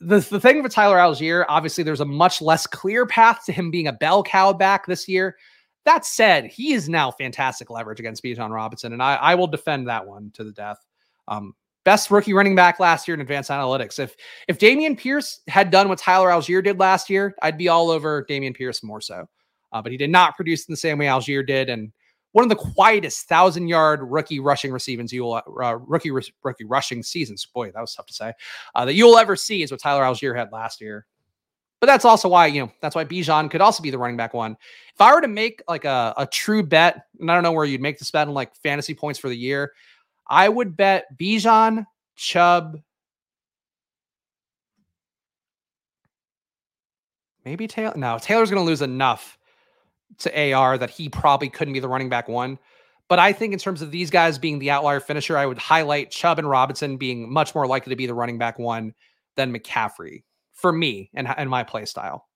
[0.00, 3.70] The, the thing with Tyler Allgeier, obviously, there's a much less clear path to him
[3.70, 5.36] being a bell cow back this year.
[5.84, 9.88] That said, he is now fantastic leverage against Bijan Robinson, and I, I will defend
[9.88, 10.78] that one to the death.
[11.26, 11.54] Um,
[11.84, 13.98] best rookie running back last year in advanced analytics.
[13.98, 14.14] If
[14.46, 18.26] if Dameon Pierce had done what Tyler Allgeier did last year, I'd be all over
[18.28, 19.26] Dameon Pierce more so.
[19.72, 21.92] Uh, but he did not produce in the same way Allgeier did, and
[22.32, 27.02] one of the quietest thousand yard rookie rushing receivings you will uh, rookie rookie rushing
[27.02, 27.46] seasons.
[27.46, 28.32] Boy, that was tough to say.
[28.74, 31.06] Uh, that you'll ever see is what Tyler Allgeier had last year.
[31.80, 34.34] But that's also why you know that's why Bijan could also be the running back
[34.34, 34.56] one.
[34.94, 37.64] If I were to make like a, a true bet, and I don't know where
[37.64, 39.72] you'd make this bet in like fantasy points for the year,
[40.26, 41.86] I would bet Bijan,
[42.16, 42.78] Chubb,
[47.44, 47.94] maybe Taylor.
[47.96, 49.37] No, Taylor's going to lose enough
[50.20, 52.58] to AR that he probably couldn't be the running back one.
[53.08, 56.10] But I think in terms of these guys being the outlier finisher, I would highlight
[56.10, 58.94] Chubb and Robinson being much more likely to be the running back one
[59.36, 62.26] than McCaffrey for me and, and my play style.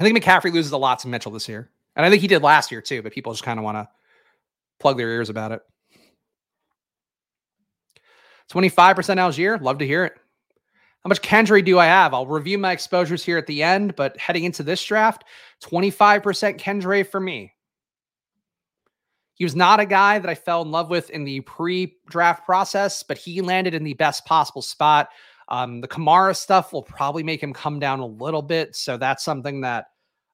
[0.00, 1.70] I think McCaffrey loses a lot to Mitchell this year.
[1.94, 3.88] And I think he did last year too, but people just kind of want to
[4.80, 5.62] plug their ears about it.
[8.50, 9.60] 25% Allgeier.
[9.60, 10.16] Love to hear it.
[11.04, 12.14] How much Kendre do I have?
[12.14, 15.24] I'll review my exposures here at the end, but heading into this draft,
[15.62, 17.52] 25% Kendre for me.
[19.34, 22.46] He was not a guy that I fell in love with in the pre draft
[22.46, 25.10] process, but he landed in the best possible spot.
[25.48, 28.74] Um, the Kamara stuff will probably make him come down a little bit.
[28.74, 29.86] So that's something that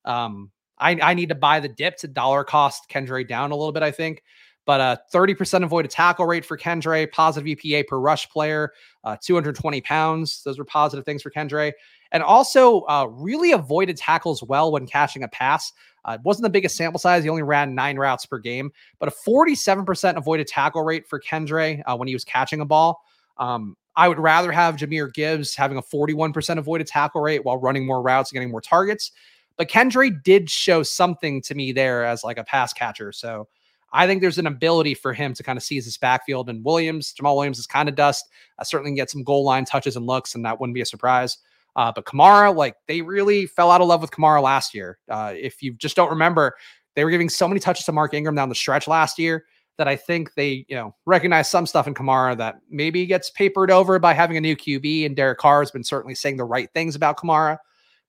[0.05, 3.73] um, I, I need to buy the dip to dollar cost Kendre down a little
[3.73, 4.23] bit, I think.
[4.67, 8.73] But uh, 30% avoided tackle rate for Kendre, positive EPA per rush player,
[9.05, 10.43] uh, 220 pounds.
[10.43, 11.73] Those were positive things for Kendre.
[12.13, 15.73] And also uh, really avoided tackles well when catching a pass.
[16.05, 17.25] Uh, it wasn't the biggest sample size.
[17.25, 21.83] He only ran nine routes per game, but a 47% avoided tackle rate for Kendre
[21.87, 23.03] uh, when he was catching a ball.
[23.39, 27.87] Um, I would rather have Jahmyr Gibbs having a 41% avoided tackle rate while running
[27.87, 29.13] more routes and getting more targets
[29.61, 33.13] but Kendre did show something to me there as like a pass catcher.
[33.13, 33.47] So
[33.93, 36.49] I think there's an ability for him to kind of seize his backfield.
[36.49, 38.29] And Williams, Jamaal Williams is kind of dust.
[38.59, 40.87] I certainly can get some goal line touches and looks, and that wouldn't be a
[40.87, 41.39] surprise.
[41.77, 44.99] Uh, but Kamara, like they really fell out of love with Kamara last year.
[45.09, 46.57] Uh, if you just don't remember,
[46.95, 49.45] they were giving so many touches to Mark Ingram down the stretch last year
[49.79, 53.71] that I think they, you know, recognize some stuff in Kamara that maybe gets papered
[53.71, 55.07] over by having a new QB.
[55.07, 57.59] And Derek Carr has been certainly saying the right things about Kamara.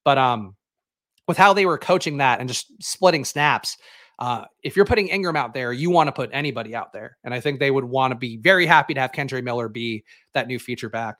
[0.03, 0.56] But um,
[1.28, 3.78] with how they were coaching that and just splitting snaps.
[4.22, 7.18] Uh, if you're putting Ingram out there, you want to put anybody out there.
[7.23, 10.03] And I think they would want to be very happy to have Kendre Miller be
[10.35, 11.15] that new feature back.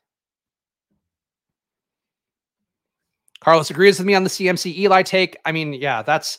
[3.40, 5.36] Carlos agrees with me on the CMC Eli take.
[5.46, 6.38] I mean, yeah, that's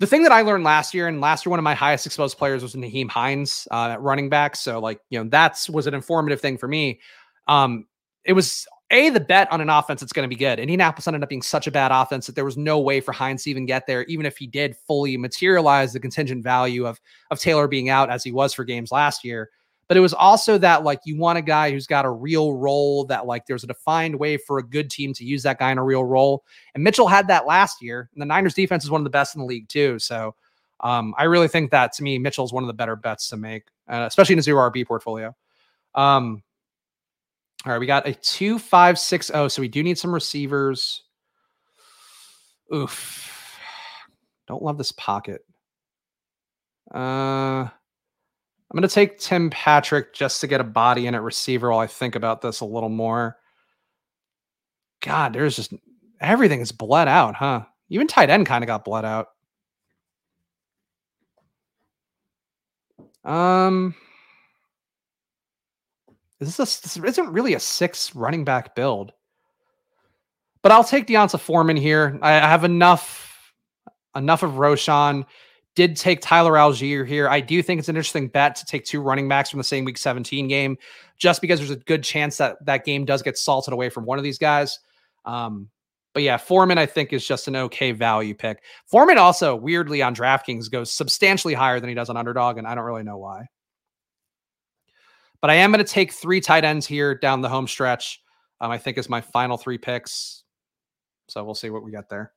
[0.00, 1.06] the thing that I learned last year.
[1.06, 4.28] And last year, one of my highest exposed players was Nyheim Hines uh, at running
[4.28, 4.56] back.
[4.56, 6.98] So, like, you know, that's was an informative thing for me.
[7.46, 7.86] Um,
[8.24, 10.58] it was a the bet on an offense that's going to be good.
[10.58, 13.42] Indianapolis ended up being such a bad offense that there was no way for Hines
[13.44, 17.00] to even get there, even if he did fully materialize the contingent value of
[17.30, 19.50] of Taylor being out as he was for games last year.
[19.88, 23.04] But it was also that like you want a guy who's got a real role
[23.06, 25.78] that like there's a defined way for a good team to use that guy in
[25.78, 26.44] a real role.
[26.74, 28.08] And Mitchell had that last year.
[28.12, 29.98] And the Niners defense is one of the best in the league too.
[30.00, 30.34] So
[30.80, 33.64] um, I really think that to me, Mitchell's one of the better bets to make,
[33.88, 35.34] uh, especially in a zero RB portfolio.
[35.94, 36.42] Um,
[37.66, 40.14] all right, we got a two five six zero, oh, so we do need some
[40.14, 41.02] receivers.
[42.72, 43.58] Oof,
[44.46, 45.44] don't love this pocket.
[46.94, 47.70] Uh, I'm
[48.72, 52.14] gonna take Tim Patrick just to get a body in at receiver while I think
[52.14, 53.36] about this a little more.
[55.00, 55.74] God, there's just
[56.20, 57.64] everything is bled out, huh?
[57.88, 59.26] Even tight end kind of got bled out.
[63.24, 63.96] Um.
[66.40, 69.12] Is this, a, this isn't really a six running back build.
[70.62, 72.18] But I'll take D'Onta Foreman here.
[72.22, 73.52] I, have enough
[74.14, 75.24] enough of Roschon.
[75.76, 77.28] Did take Tyler Allgeier here.
[77.28, 79.84] I do think it's an interesting bet to take two running backs from the same
[79.84, 80.76] week 17 game,
[81.18, 84.18] just because there's a good chance that that game does get salted away from one
[84.18, 84.78] of these guys.
[85.24, 85.68] Um,
[86.14, 88.62] but yeah, Foreman, I think, is just an okay value pick.
[88.86, 92.74] Foreman also, weirdly, on DraftKings goes substantially higher than he does on Underdog, and I
[92.74, 93.46] don't really know why.
[95.40, 98.22] But I am going to take three tight ends here down the home stretch.
[98.60, 100.42] Um, I think is my final three picks.
[101.28, 102.32] So we'll see what we got there.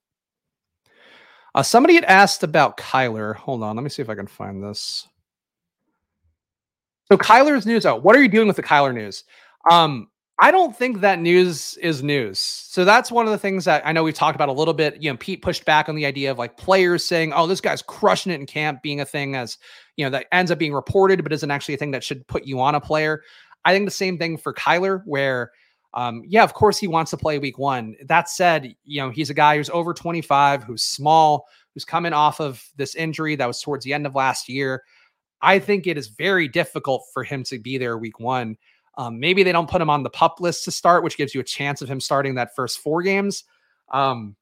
[1.55, 3.35] Uh, somebody had asked about Kyler.
[3.35, 5.07] Hold on, let me see if I can find this.
[7.11, 8.03] So Kyler's news out.
[8.03, 9.23] What are you doing with the Kyler news?
[9.69, 10.09] Um,
[10.41, 12.39] I don't think that news is news.
[12.39, 15.01] So that's one of the things that I know we've talked about a little bit.
[15.01, 17.81] You know, Pete pushed back on the idea of like players saying, "Oh, this guy's
[17.81, 19.57] crushing it in camp," being a thing as
[19.97, 22.45] you know that ends up being reported, but isn't actually a thing that should put
[22.45, 23.21] you on a player.
[23.65, 25.51] I think the same thing for Kyler, where
[25.93, 27.95] um, yeah, of course he wants to play week one.
[28.05, 32.39] That said, you know, he's a guy who's over 25, who's small, who's coming off
[32.39, 34.83] of this injury that was towards the end of last year.
[35.41, 38.57] I think it is very difficult for him to be there week one.
[38.99, 41.39] Um, maybe they don't put him on the pup list to start, which gives you
[41.39, 43.45] a chance of him starting that first four games.
[43.93, 44.35] Um,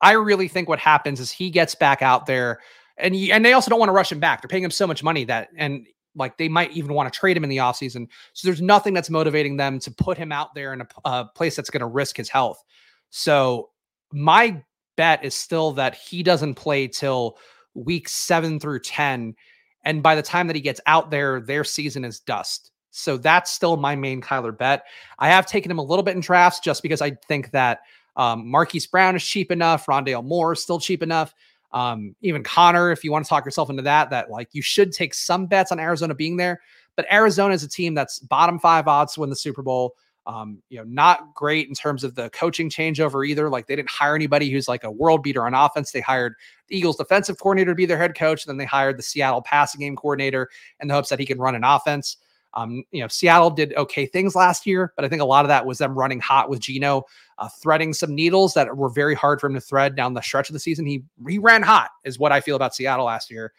[0.00, 2.58] I really think what happens is he gets back out there,
[2.96, 4.42] and he, and they also don't want to rush him back.
[4.42, 5.86] They're paying him so much money that and
[6.16, 8.08] like they might even want to trade him in the offseason.
[8.32, 11.54] So there's nothing that's motivating them to put him out there in a, a place
[11.54, 12.64] that's going to risk his health.
[13.10, 13.70] So
[14.12, 14.60] my
[14.96, 17.38] bet is still that he doesn't play till
[17.74, 19.36] week seven through 10.
[19.84, 22.72] And by the time that he gets out there, their season is dust.
[22.96, 24.86] So that's still my main Kyler bet.
[25.18, 27.80] I have taken him a little bit in drafts just because I think that
[28.16, 29.86] um, Marquise Brown is cheap enough.
[29.86, 31.34] Rondale Moore is still cheap enough.
[31.72, 34.92] Um, even Conner, if you want to talk yourself into that, that like you should
[34.92, 36.62] take some bets on Arizona being there.
[36.96, 39.94] But Arizona is a team that's bottom five odds to win the Super Bowl.
[40.26, 43.50] Um, you know, not great in terms of the coaching changeover either.
[43.50, 45.92] Like they didn't hire anybody who's like a world beater on offense.
[45.92, 46.34] They hired
[46.68, 48.46] the Eagles defensive coordinator to be their head coach.
[48.46, 50.48] Then they hired the Seattle passing game coordinator
[50.80, 52.16] in the hopes that he can run an offense.
[52.56, 55.48] Um, you know, Seattle did okay things last year, but I think a lot of
[55.48, 57.04] that was them running hot with Geno,
[57.36, 60.48] uh, threading some needles that were very hard for him to thread down the stretch
[60.48, 60.86] of the season.
[60.86, 63.52] He he ran hot, is what I feel about Seattle last year.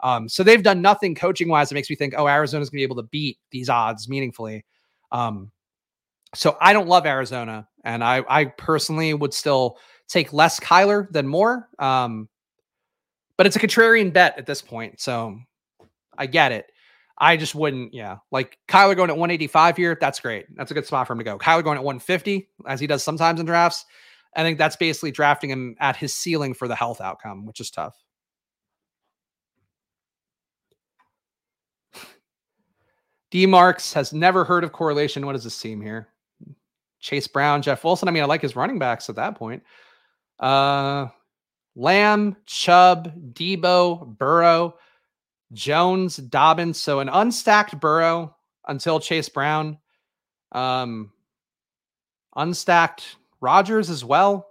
[0.00, 2.84] Um, so they've done nothing coaching wise that makes me think, oh, Arizona's gonna be
[2.84, 4.64] able to beat these odds meaningfully.
[5.10, 5.50] Um,
[6.32, 11.26] so I don't love Arizona, and I I personally would still take less Kyler than
[11.26, 11.68] more.
[11.80, 12.28] Um,
[13.36, 15.40] but it's a contrarian bet at this point, so
[16.16, 16.70] I get it.
[17.18, 18.16] I just wouldn't, yeah.
[18.32, 20.46] Like Kyler going at 185 here, that's great.
[20.56, 21.38] That's a good spot for him to go.
[21.38, 23.84] Kyler going at 150, as he does sometimes in drafts.
[24.36, 27.70] I think that's basically drafting him at his ceiling for the health outcome, which is
[27.70, 27.94] tough.
[33.30, 35.24] D Marks has never heard of correlation.
[35.24, 36.08] What does this seem here?
[36.98, 38.08] Chase Brown, Jeff Wilson.
[38.08, 39.62] I mean, I like his running backs at that point.
[40.40, 41.06] Uh
[41.76, 44.76] Lamb, Chubb, Deebo, Burrow.
[45.54, 46.80] Jones, Dobbins.
[46.80, 48.36] So an unstacked Burrow
[48.66, 49.78] until Chase Brown.
[50.52, 51.12] Um,
[52.36, 54.48] unstacked Rodgers as well.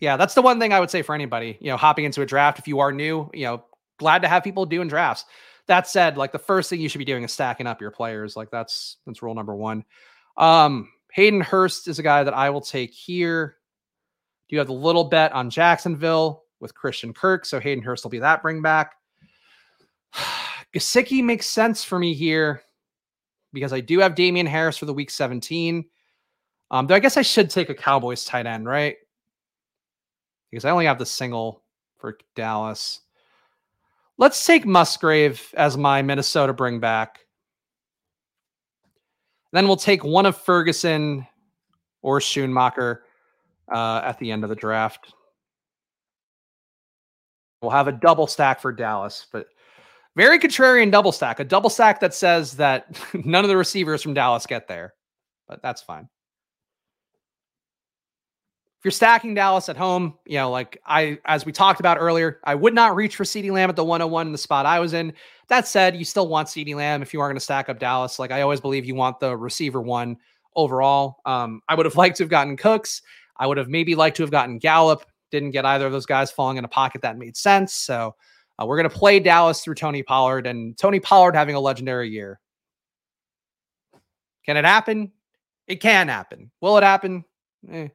[0.00, 2.26] Yeah, that's the one thing I would say for anybody, you know, hopping into a
[2.26, 2.58] draft.
[2.58, 3.64] If you are new, you know,
[3.98, 5.26] glad to have people doing drafts.
[5.66, 8.34] That said, like the first thing you should be doing is stacking up your players.
[8.34, 9.84] Like that's that's rule number one.
[10.36, 13.56] Um, Hayden Hurst is a guy that I will take here.
[14.48, 16.44] Do you have the little bet on Jacksonville?
[16.60, 17.46] With Christian Kirk.
[17.46, 18.94] So Hayden Hurst will be that bring back.
[20.74, 22.62] Gesicki makes sense for me here
[23.52, 25.84] because I do have Damien Harris for the week 17.
[26.70, 28.96] Um, though I guess I should take a Cowboys tight end, right?
[30.50, 31.62] Because I only have the single
[31.98, 33.00] for Dallas.
[34.18, 37.20] Let's take Musgrave as my Minnesota bring back.
[39.52, 41.26] Then we'll take one of Ferguson
[42.02, 42.98] or Schoonmaker
[43.72, 45.12] uh, at the end of the draft.
[47.62, 49.46] We'll have a double stack for Dallas, but
[50.16, 51.40] very contrarian double stack.
[51.40, 54.94] A double stack that says that none of the receivers from Dallas get there,
[55.46, 56.08] but that's fine.
[58.78, 62.40] If you're stacking Dallas at home, you know, like I, as we talked about earlier,
[62.44, 64.94] I would not reach for CeeDee Lamb at the 101 in the spot I was
[64.94, 65.12] in.
[65.48, 68.18] That said, you still want CeeDee Lamb if you are going to stack up Dallas.
[68.18, 70.16] Like I always believe you want the receiver one
[70.56, 71.18] overall.
[71.26, 73.02] Um, I would have liked to have gotten Cooks.
[73.36, 75.04] I would have maybe liked to have gotten Gallup.
[75.30, 77.74] Didn't get either of those guys falling in a pocket that made sense.
[77.74, 78.14] So
[78.58, 82.10] uh, we're going to play Dallas through Tony Pollard and Tony Pollard having a legendary
[82.10, 82.40] year.
[84.44, 85.12] Can it happen?
[85.66, 86.50] It can happen.
[86.60, 87.24] Will it happen?
[87.70, 87.88] Eh.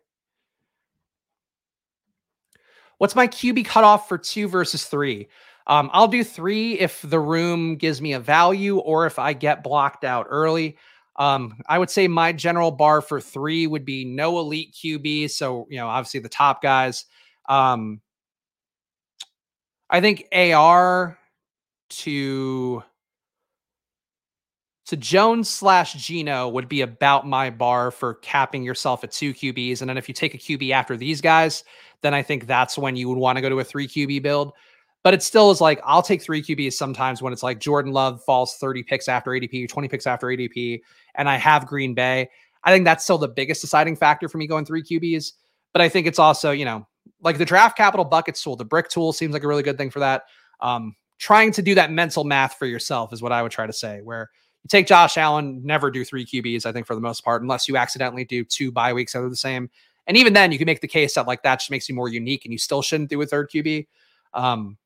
[2.98, 5.28] What's my QB cutoff for two versus three?
[5.68, 9.64] Um, I'll do three if the room gives me a value or if I get
[9.64, 10.78] blocked out early.
[11.18, 15.32] Um, I would say my general bar for three would be no elite QB.
[15.32, 17.06] So, you know, obviously the top guys.
[17.48, 18.02] Um,
[19.90, 21.18] I think AR
[21.90, 22.84] to
[24.88, 29.82] to Jones slash Geno would be about my bar for capping yourself at two QBs.
[29.82, 31.64] And then if you take a QB after these guys,
[32.02, 34.54] then I think that's when you would want to go to a three QB build.
[35.04, 38.24] But it still is like I'll take three QBs sometimes when it's like Jordan Love
[38.24, 40.82] falls 30 picks after ADP, 20 picks after ADP,
[41.16, 42.30] and I have Green Bay.
[42.64, 45.34] I think that's still the biggest deciding factor for me going three QBs.
[45.74, 46.88] But I think it's also, you know,
[47.26, 49.90] like the draft capital buckets tool, the brick tool seems like a really good thing
[49.90, 50.24] for that.
[50.62, 53.74] Um, trying to do that mental math for yourself is what I would try to
[53.74, 54.30] say, where
[54.64, 57.68] You take Josh Allen, never do three QBs, I think, for the most part, unless
[57.68, 59.70] you accidentally do two bye weeks that are the same.
[60.08, 62.10] And even then, you can make the case that like that just makes you more
[62.10, 63.88] unique and you still shouldn't do a third QB.
[64.36, 64.78] Um,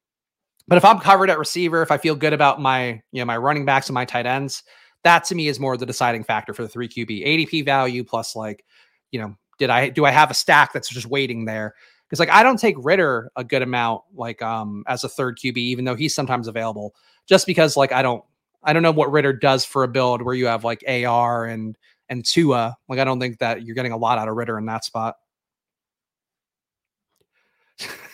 [0.65, 3.35] but if I'm covered at receiver, if I feel good about my, you know, my
[3.35, 4.63] running backs and my tight ends,
[5.03, 8.35] that to me is more the deciding factor for the three QB ADP value plus
[8.35, 8.63] like,
[9.11, 11.75] you know, did I do I have a stack that's just waiting there?
[12.09, 15.57] Because like I don't take Ridder a good amount like um as a third QB,
[15.57, 16.95] even though he's sometimes available,
[17.27, 18.23] just because like I don't
[18.63, 21.77] I don't know what Ridder does for a build where you have like AR and
[22.09, 22.75] and Tua.
[22.87, 25.15] Like I don't think that you're getting a lot out of Ridder in that spot.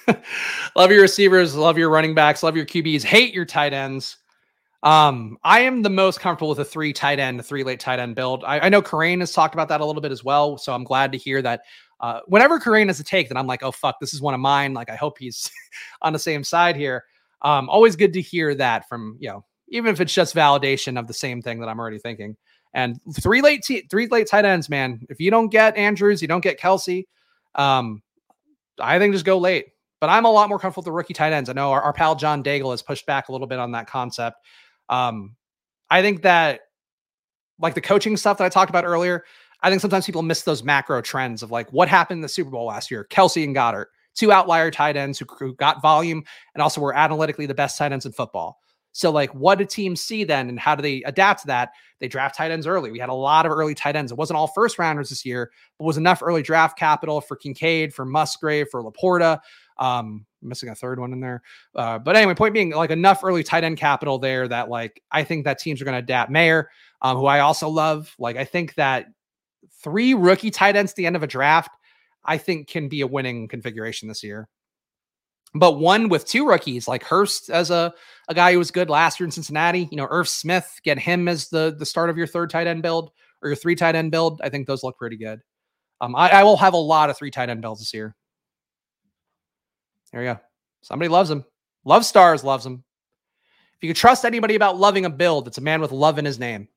[0.75, 4.17] love your receivers, love your running backs, love your QBs, hate your tight ends.
[4.83, 7.97] Um, I am the most comfortable with a three tight end, a three late tight
[7.97, 8.43] end build.
[8.43, 10.59] I, I know Karain has talked about that a little bit as well.
[10.59, 11.61] So I'm glad to hear that.
[11.99, 14.39] Uh, whenever Karain has a take, then I'm like, oh fuck, this is one of
[14.39, 14.73] mine.
[14.73, 15.49] Like I hope he's
[16.01, 17.03] on the same side here.
[17.41, 21.07] Um, always good to hear that from you know, even if it's just validation of
[21.07, 22.35] the same thing that I'm already thinking.
[22.73, 25.05] And three late t- three late tight ends, man.
[25.09, 27.07] If you don't get Andrews, you don't get Kelsey.
[27.55, 28.01] Um,
[28.79, 29.67] I think just go late.
[30.01, 31.49] But I'm a lot more comfortable with the rookie tight ends.
[31.49, 33.87] I know our, our pal John Daigle has pushed back a little bit on that
[33.87, 34.37] concept.
[34.89, 35.35] Um,
[35.89, 36.61] I think that
[37.59, 39.23] like the coaching stuff that I talked about earlier,
[39.61, 42.49] I think sometimes people miss those macro trends of like what happened in the Super
[42.49, 43.07] Bowl last year.
[43.09, 46.23] Kelce and Goedert, two outlier tight ends who, who got volume
[46.53, 48.59] and also were analytically the best tight ends in football.
[48.95, 51.71] So, like, what do teams see then, and how do they adapt to that?
[51.99, 52.91] They draft tight ends early.
[52.91, 54.09] We had a lot of early tight ends.
[54.09, 57.93] It wasn't all first rounders this year, but was enough early draft capital for Kincaid,
[57.93, 59.41] for Musgrave, for Laporta.
[59.77, 61.41] Um, missing a third one in there.
[61.75, 65.25] Uh, but anyway, point being, like enough early tight end capital there that like I
[65.25, 66.31] think that teams are going to adapt.
[66.31, 66.69] Mayer,
[67.01, 68.15] um, who I also love.
[68.17, 69.07] Like I think that
[69.83, 71.71] three rookie tight ends at the end of a draft,
[72.23, 74.47] I think can be a winning configuration this year.
[75.53, 77.93] But one with two rookies, like Hurst as a,
[78.27, 81.29] a guy who was good last year in Cincinnati, you know, Irv Smith, get him
[81.29, 83.11] as the the start of your third tight end build
[83.41, 84.41] or your three tight end build.
[84.43, 85.39] I think those look pretty good.
[86.01, 88.15] Um, I, I will have a lot of three tight end builds this year.
[90.11, 90.39] There you go.
[90.81, 91.45] Somebody loves him.
[91.85, 92.83] Love stars loves him.
[93.75, 96.25] If you could trust anybody about loving a build, it's a man with love in
[96.25, 96.67] his name.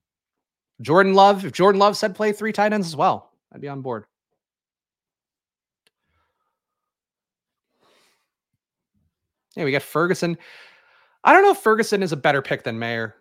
[0.80, 3.82] Jordan Love, if Jordan Love said play three tight ends as well, I'd be on
[3.82, 4.04] board.
[9.56, 10.38] Yeah, we got Ferguson.
[11.24, 13.16] I don't know if Ferguson is a better pick than Mayer.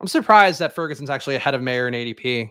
[0.00, 2.50] I'm surprised that Ferguson's actually ahead of Mayer in ADP.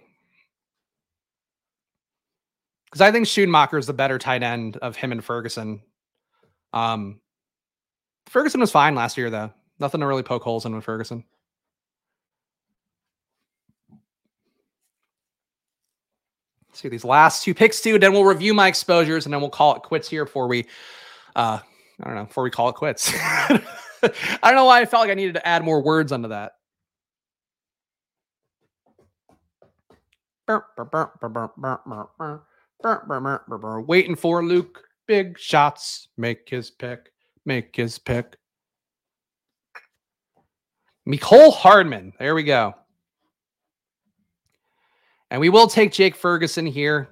[2.86, 5.82] Because I think Schoonmaker is the better tight end of him and Ferguson.
[6.72, 7.20] Um,
[8.28, 9.52] Ferguson was fine last year, though.
[9.80, 11.26] Nothing to really poke holes in with Ferguson.
[16.78, 17.98] Let's see these last two picks, too.
[17.98, 20.68] Then we'll review my exposures, and then we'll call it quits here before we,
[21.36, 21.58] uh,
[22.00, 23.12] I don't know, before we call it quits.
[23.16, 23.60] I
[24.44, 26.52] don't know why I felt like I needed to add more words onto that.
[33.82, 37.12] Waiting for Luke big shots, make his pick,
[37.44, 38.38] make his pick.
[41.10, 42.14] Mecole Hardman.
[42.20, 42.76] There we go.
[45.30, 47.08] And we will take Jake Ferguson here.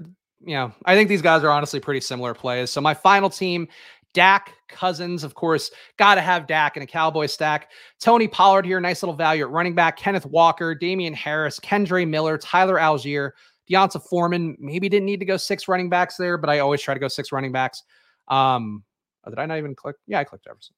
[0.45, 2.71] You know, I think these guys are honestly pretty similar plays.
[2.71, 3.67] So my final team,
[4.13, 7.71] Dak Cousins, of course, got to have Dak in a Cowboy stack.
[7.99, 9.97] Tony Pollard here, nice little value at running back.
[9.97, 13.31] Kenneth Walker, Damien Harris, Kendre Miller, Tyler Allgeier,
[13.69, 16.93] D'Onta Foreman maybe didn't need to go six running backs there, but I always try
[16.93, 17.83] to go six running backs.
[18.27, 18.83] Um,
[19.25, 19.95] oh, did I not even click?
[20.07, 20.75] Yeah, I clicked Jefferson.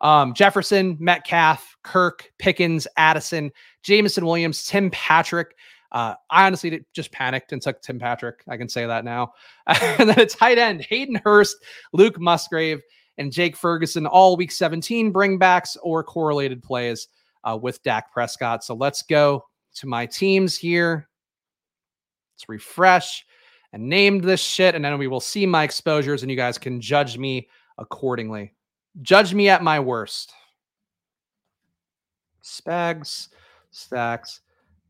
[0.00, 3.50] Um, Jefferson, Metcalf, Kirk, Pickens, Addison,
[3.82, 5.54] Jameson Williams, Tim Patrick.
[5.92, 8.42] Uh, I honestly just panicked and took Tim Patrick.
[8.48, 9.32] I can say that now.
[9.66, 11.56] and then a tight end, Hayden Hurst,
[11.92, 12.80] Luke Musgrave,
[13.18, 17.08] and Jake Ferguson, all week 17 bringbacks or correlated plays
[17.44, 18.64] uh, with Dak Prescott.
[18.64, 19.44] So let's go
[19.76, 21.08] to my teams here.
[22.34, 23.26] Let's refresh
[23.72, 24.74] and name this shit.
[24.74, 27.48] And then we will see my exposures and you guys can judge me
[27.78, 28.54] accordingly.
[29.02, 30.32] Judge me at my worst.
[32.42, 33.28] Spags,
[33.70, 34.40] stacks,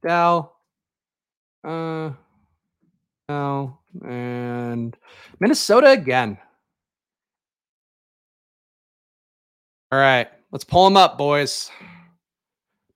[0.02, 0.52] Dow,
[1.64, 2.10] uh,
[3.28, 4.96] no, and
[5.38, 6.38] Minnesota again.
[9.92, 11.70] All right, let's pull them up, boys.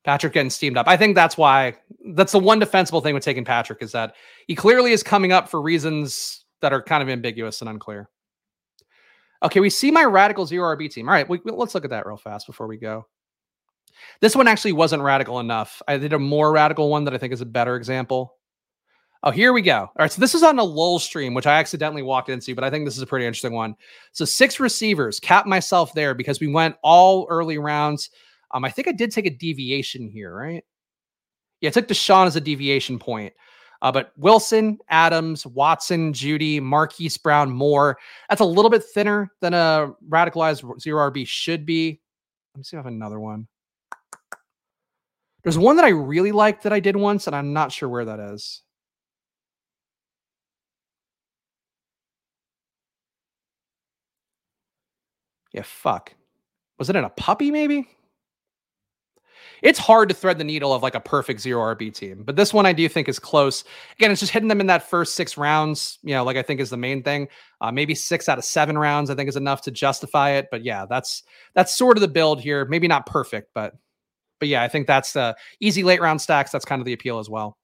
[0.05, 0.86] Patrick getting steamed up.
[0.86, 1.74] I think that's why
[2.15, 4.15] that's the one defensible thing with taking Patrick is that
[4.47, 8.09] he clearly is coming up for reasons that are kind of ambiguous and unclear.
[9.43, 11.09] Okay, we see my radical zero RB team.
[11.09, 13.07] All right, we, let's look at that real fast before we go.
[14.20, 15.81] This one actually wasn't radical enough.
[15.89, 18.36] I did a more radical one that I think is a better example.
[19.27, 19.79] Oh, here we go.
[19.79, 22.63] All right, so this is on a lull stream, which I accidentally walked into, but
[22.63, 23.75] I think this is a pretty interesting one.
[24.13, 28.11] So six receivers, cap myself there because we went all early rounds.
[28.53, 30.63] Um, I think I did take a deviation here, right?
[31.63, 33.33] Yeah, I took Deshaun as a deviation point.
[33.81, 37.97] Uh, but Wilson, Adams, Watson, Jeudy, Marquise Brown, Moore.
[38.29, 41.99] That's a little bit thinner than a radicalized zero RB should be.
[42.55, 43.49] Let me see if I have another one.
[45.43, 48.05] There's one that I really liked that I did once, and I'm not sure where
[48.05, 48.61] that is.
[55.55, 56.12] Yeah, fuck.
[56.78, 57.89] Was it in a puppy, maybe?
[59.62, 62.52] It's hard to thread the needle of like a perfect zero RB team, but this
[62.52, 63.64] one I do think is close.
[63.97, 66.60] Again, it's just hitting them in that first six rounds, you know, like I think
[66.60, 67.28] is the main thing.
[67.60, 70.48] Uh, maybe six out of seven rounds, I think is enough to justify it.
[70.51, 71.22] But yeah, that's
[71.55, 72.64] that's sort of the build here.
[72.66, 73.74] Maybe not perfect, but
[74.40, 76.51] but yeah, I think that's the easy late round stacks.
[76.51, 77.56] That's kind of the appeal as well.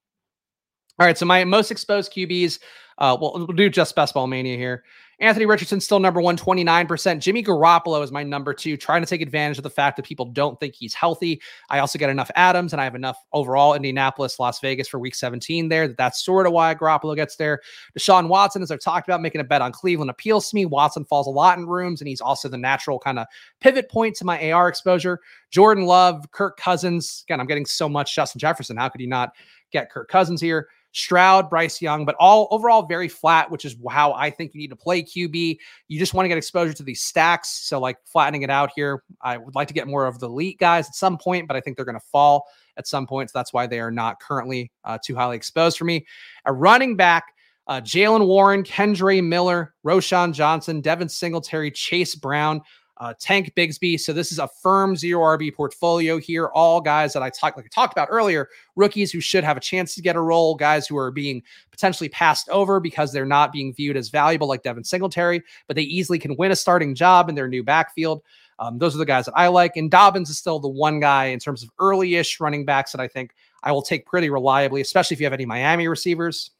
[0.98, 2.60] All right, so my most exposed QBs,
[2.98, 4.84] uh, we'll, we'll do just best ball mania here.
[5.20, 7.20] Anthony Richardson still number one, 29%.
[7.20, 10.24] Jimmy Garoppolo is my number two, trying to take advantage of the fact that people
[10.24, 11.42] don't think he's healthy.
[11.68, 15.14] I also get enough Adams and I have enough overall Indianapolis, Las Vegas for week
[15.14, 15.88] 17 there.
[15.88, 17.60] That That's sort of why Garoppolo gets there.
[17.98, 20.64] Deshaun Watson, as I've talked about, making a bet on Cleveland appeals to me.
[20.64, 23.26] Watson falls a lot in rooms and he's also the natural kind of
[23.60, 25.20] pivot point to my AR exposure.
[25.50, 27.24] Jordan Love, Kirk Cousins.
[27.26, 28.78] Again, I'm getting so much Justin Jefferson.
[28.78, 29.34] How could you not
[29.70, 30.68] get Kirk Cousins here?
[30.92, 34.70] Stroud, Bryce Young, but all overall very flat, which is how I think you need
[34.70, 35.58] to play QB.
[35.88, 37.48] You just want to get exposure to these stacks.
[37.48, 40.58] So, like flattening it out here, I would like to get more of the elite
[40.58, 42.46] guys at some point, but I think they're going to fall
[42.76, 43.30] at some point.
[43.30, 46.06] So that's why they are not currently uh, too highly exposed for me.
[46.46, 47.34] A running back,
[47.66, 52.62] uh, Jaylen Warren, Kendre Miller, Roschon Johnson, Devin Singletary, Chase Brown
[53.00, 53.98] uh, Tank Bigsby.
[53.98, 56.48] So this is a firm zero RB portfolio here.
[56.48, 59.60] All guys that I talked like I talked about earlier, rookies who should have a
[59.60, 63.52] chance to get a role, guys who are being potentially passed over because they're not
[63.52, 67.30] being viewed as valuable, like Devin Singletary, but they easily can win a starting job
[67.30, 68.22] in their new backfield.
[68.58, 69.78] Um, those are the guys that I like.
[69.78, 73.08] And Dobbins is still the one guy in terms of early-ish running backs that I
[73.08, 76.50] think I will take pretty reliably, especially if you have any Miami receivers.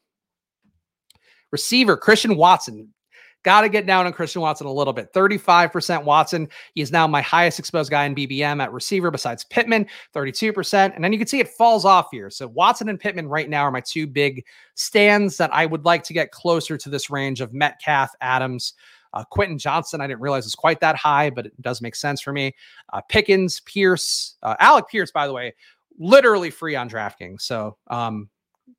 [1.51, 2.91] Receiver Christian Watson
[3.43, 5.13] Got to get down on Christian Watson a little bit.
[5.13, 6.47] 35% Watson.
[6.75, 10.95] He is now my highest exposed guy in BBM at receiver besides Pittman, 32%.
[10.95, 12.29] And then you can see it falls off here.
[12.29, 14.45] So Watson and Pittman right now are my two big
[14.75, 18.73] stands that I would like to get closer to this range of Metcalf, Adams,
[19.13, 22.21] uh, Quentin Johnston, I didn't realize was quite that high, but it does make sense
[22.21, 22.55] for me.
[22.93, 25.53] Uh, Pickens, Pierce, uh, Alec Pierce, by the way,
[25.99, 27.41] literally free on DraftKings.
[27.41, 28.29] So um,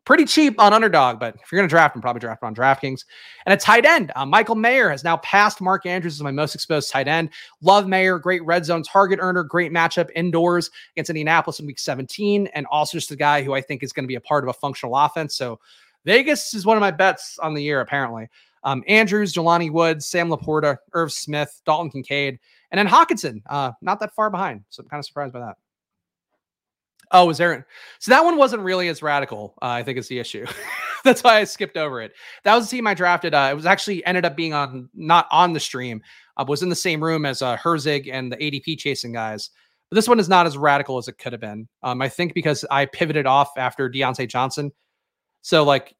[0.04, 2.54] pretty cheap on underdog, but if you're going to draft him, probably draft him on
[2.54, 3.04] DraftKings.
[3.46, 6.54] And a tight end, uh, Michael Mayer has now passed Mark Andrews as my most
[6.54, 7.30] exposed tight end.
[7.60, 12.48] Love Mayer, great red zone target earner, great matchup indoors against Indianapolis in week 17,
[12.54, 14.48] and also just a guy who I think is going to be a part of
[14.48, 15.34] a functional offense.
[15.34, 15.60] So
[16.04, 18.28] Vegas is one of my bets on the year, apparently.
[18.64, 22.38] Um, Andrews, Jelani Woods, Sam LaPorta, Irv Smith, Dalton Kincaid,
[22.70, 24.64] and then Hockenson, uh, not that far behind.
[24.70, 25.56] So I'm kind of surprised by that.
[27.12, 27.66] Oh, was there?
[27.98, 29.54] So that one wasn't really as radical.
[29.60, 30.46] Uh, I think is the issue.
[31.04, 32.12] That's why I skipped over it.
[32.44, 33.34] That was the team I drafted.
[33.34, 36.02] Uh, it was actually ended up being on not on the stream.
[36.36, 39.50] Uh, was in the same room as uh, Herzig and the ADP chasing guys.
[39.90, 41.68] But this one is not as radical as it could have been.
[41.82, 44.72] Um, I think because I pivoted off after Diontae Johnson.
[45.42, 45.94] So like,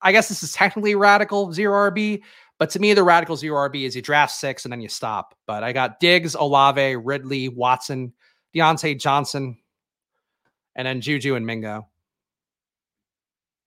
[0.00, 2.22] I guess this is technically radical zero RB.
[2.58, 5.34] But to me, the radical zero RB is you draft six and then you stop.
[5.46, 8.14] But I got Diggs, Olave, Ridley, Watson,
[8.54, 9.58] Diontae Johnson,
[10.76, 11.88] and then Juju and Mingo.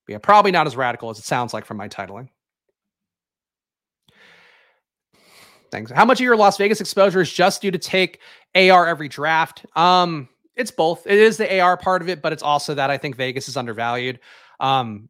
[0.07, 2.29] Yeah, probably not as radical as it sounds like from my titling.
[5.71, 5.91] Thanks.
[5.91, 8.19] How much of your Las Vegas exposure is just due to take
[8.53, 9.65] AR every draft?
[9.75, 11.07] Um, it's both.
[11.07, 13.57] It is the AR part of it, but it's also that I think Vegas is
[13.57, 14.19] undervalued.
[14.59, 15.09] Um,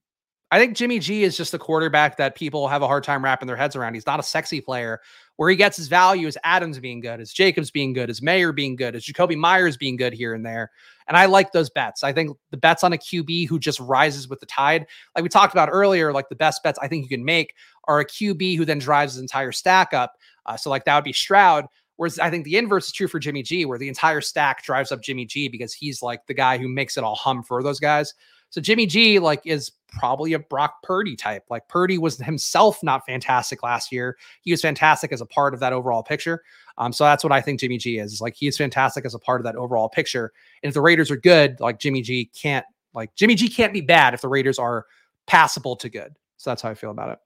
[0.51, 3.47] I think Jimmy G is just a quarterback that people have a hard time wrapping
[3.47, 3.95] their heads around.
[3.95, 5.01] He's not a sexy player.
[5.37, 8.51] Where he gets his value is Adams being good, is Jacobs being good, is Mayer
[8.51, 10.69] being good, is Jakobi Meyers being good here and there.
[11.07, 12.03] And I like those bets.
[12.03, 14.85] I think the bets on a QB who just rises with the tide,
[15.15, 17.55] like we talked about earlier, like the best bets I think you can make
[17.85, 20.13] are a QB who then drives his entire stack up.
[20.45, 21.65] Uh, so like that would be Stroud.
[21.95, 24.91] Whereas I think the inverse is true for Jimmy G, where the entire stack drives
[24.91, 27.79] up Jimmy G because he's like the guy who makes it all hum for those
[27.79, 28.13] guys.
[28.53, 31.43] So Jimmy G like is probably a Brock Purdy type.
[31.49, 34.15] Like Purdy was himself not fantastic last year.
[34.41, 36.43] He was fantastic as a part of that overall picture.
[36.77, 38.21] Um, so that's what I think Jimmy G is.
[38.21, 40.31] Like he is fantastic as a part of that overall picture.
[40.61, 42.63] And if the Raiders are good, like Jimmy G can't
[42.93, 44.85] like Jimmy G can't be bad if the Raiders are
[45.25, 46.13] passable to good.
[46.37, 47.17] So that's how I feel about it.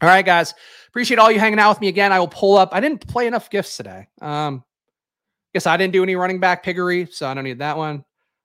[0.00, 0.54] All right, guys.
[0.88, 2.10] Appreciate all you hanging out with me again.
[2.10, 2.70] I will pull up.
[2.72, 4.08] I didn't play enough gifts today.
[4.22, 4.64] Um,
[5.52, 8.02] guess I didn't do any running back piggery, so I don't need that one.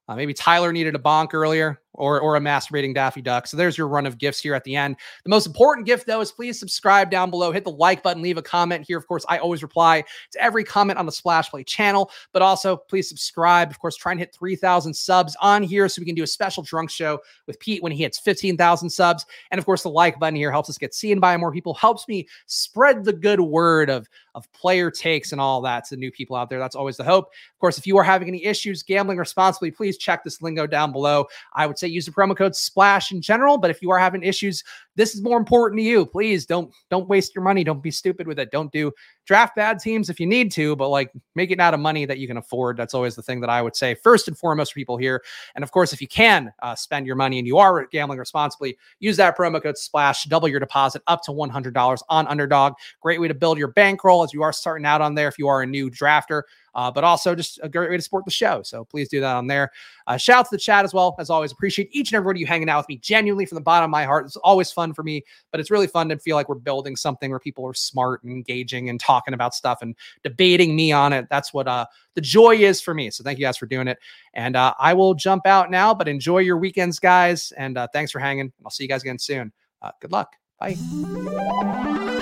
[0.08, 1.81] Uh, maybe Tyler needed a bonk earlier.
[1.94, 3.48] Or, or a masturbating Daffy Duck.
[3.48, 4.96] So there's your run of gifts here at the end.
[5.24, 7.52] The most important gift, though, is please subscribe down below.
[7.52, 8.98] Hit the like button, leave a comment here.
[8.98, 12.78] Of course, I always reply to every comment on the Splash Play channel, but also
[12.78, 13.70] please subscribe.
[13.70, 16.64] Of course, try and hit 3,000 subs on here so we can do a special
[16.64, 19.26] drunk show with Pete when he hits 15,000 subs.
[19.52, 22.08] And of course, the like button here helps us get seen by more people, helps
[22.08, 26.36] me spread the good word of, of player takes and all that to new people
[26.36, 26.60] out there.
[26.60, 27.26] That's always the hope.
[27.26, 30.92] Of course, if you are having any issues gambling responsibly, please check this lingo down
[30.92, 31.28] below.
[31.54, 34.24] I would say use the promo code SPLASH in general, but if you are having
[34.24, 34.64] issues,
[34.96, 36.06] this is more important to you.
[36.06, 37.64] Please don't don't waste your money.
[37.64, 38.52] Don't be stupid with it.
[38.52, 38.92] Don't do
[39.26, 42.18] draft bad teams if you need to, but like make it out of money that
[42.18, 42.78] you can afford.
[42.78, 45.24] That's always the thing that I would say first and foremost for people here.
[45.56, 48.78] And of course, if you can uh, spend your money and you are gambling responsibly,
[49.00, 52.74] use that promo code SPLASH, double your deposit up to $100 on Underdog.
[53.00, 55.48] Great way to build your bankroll as you are starting out on there if you
[55.48, 56.44] are a new drafter
[56.76, 58.62] uh, but also just a great way to support the show.
[58.64, 59.72] So please do that on there.
[60.08, 61.16] Uh, shout out to the chat as well.
[61.20, 63.56] As always, appreciate each and every one of you hanging out with me genuinely from
[63.56, 64.26] the bottom of my heart.
[64.26, 67.30] It's always fun for me, but it's really fun to feel like we're building something
[67.30, 71.28] where people are smart and engaging and talking about stuff and debating me on it.
[71.30, 71.86] That's what uh,
[72.16, 73.10] the joy is for me.
[73.10, 74.00] So thank you guys for doing it.
[74.34, 77.52] And uh, I will jump out now, but enjoy your weekends, guys.
[77.58, 78.52] And uh, thanks for hanging.
[78.64, 79.52] I'll see you guys again soon.
[79.82, 80.36] Uh, good luck.
[80.60, 82.20] Bye.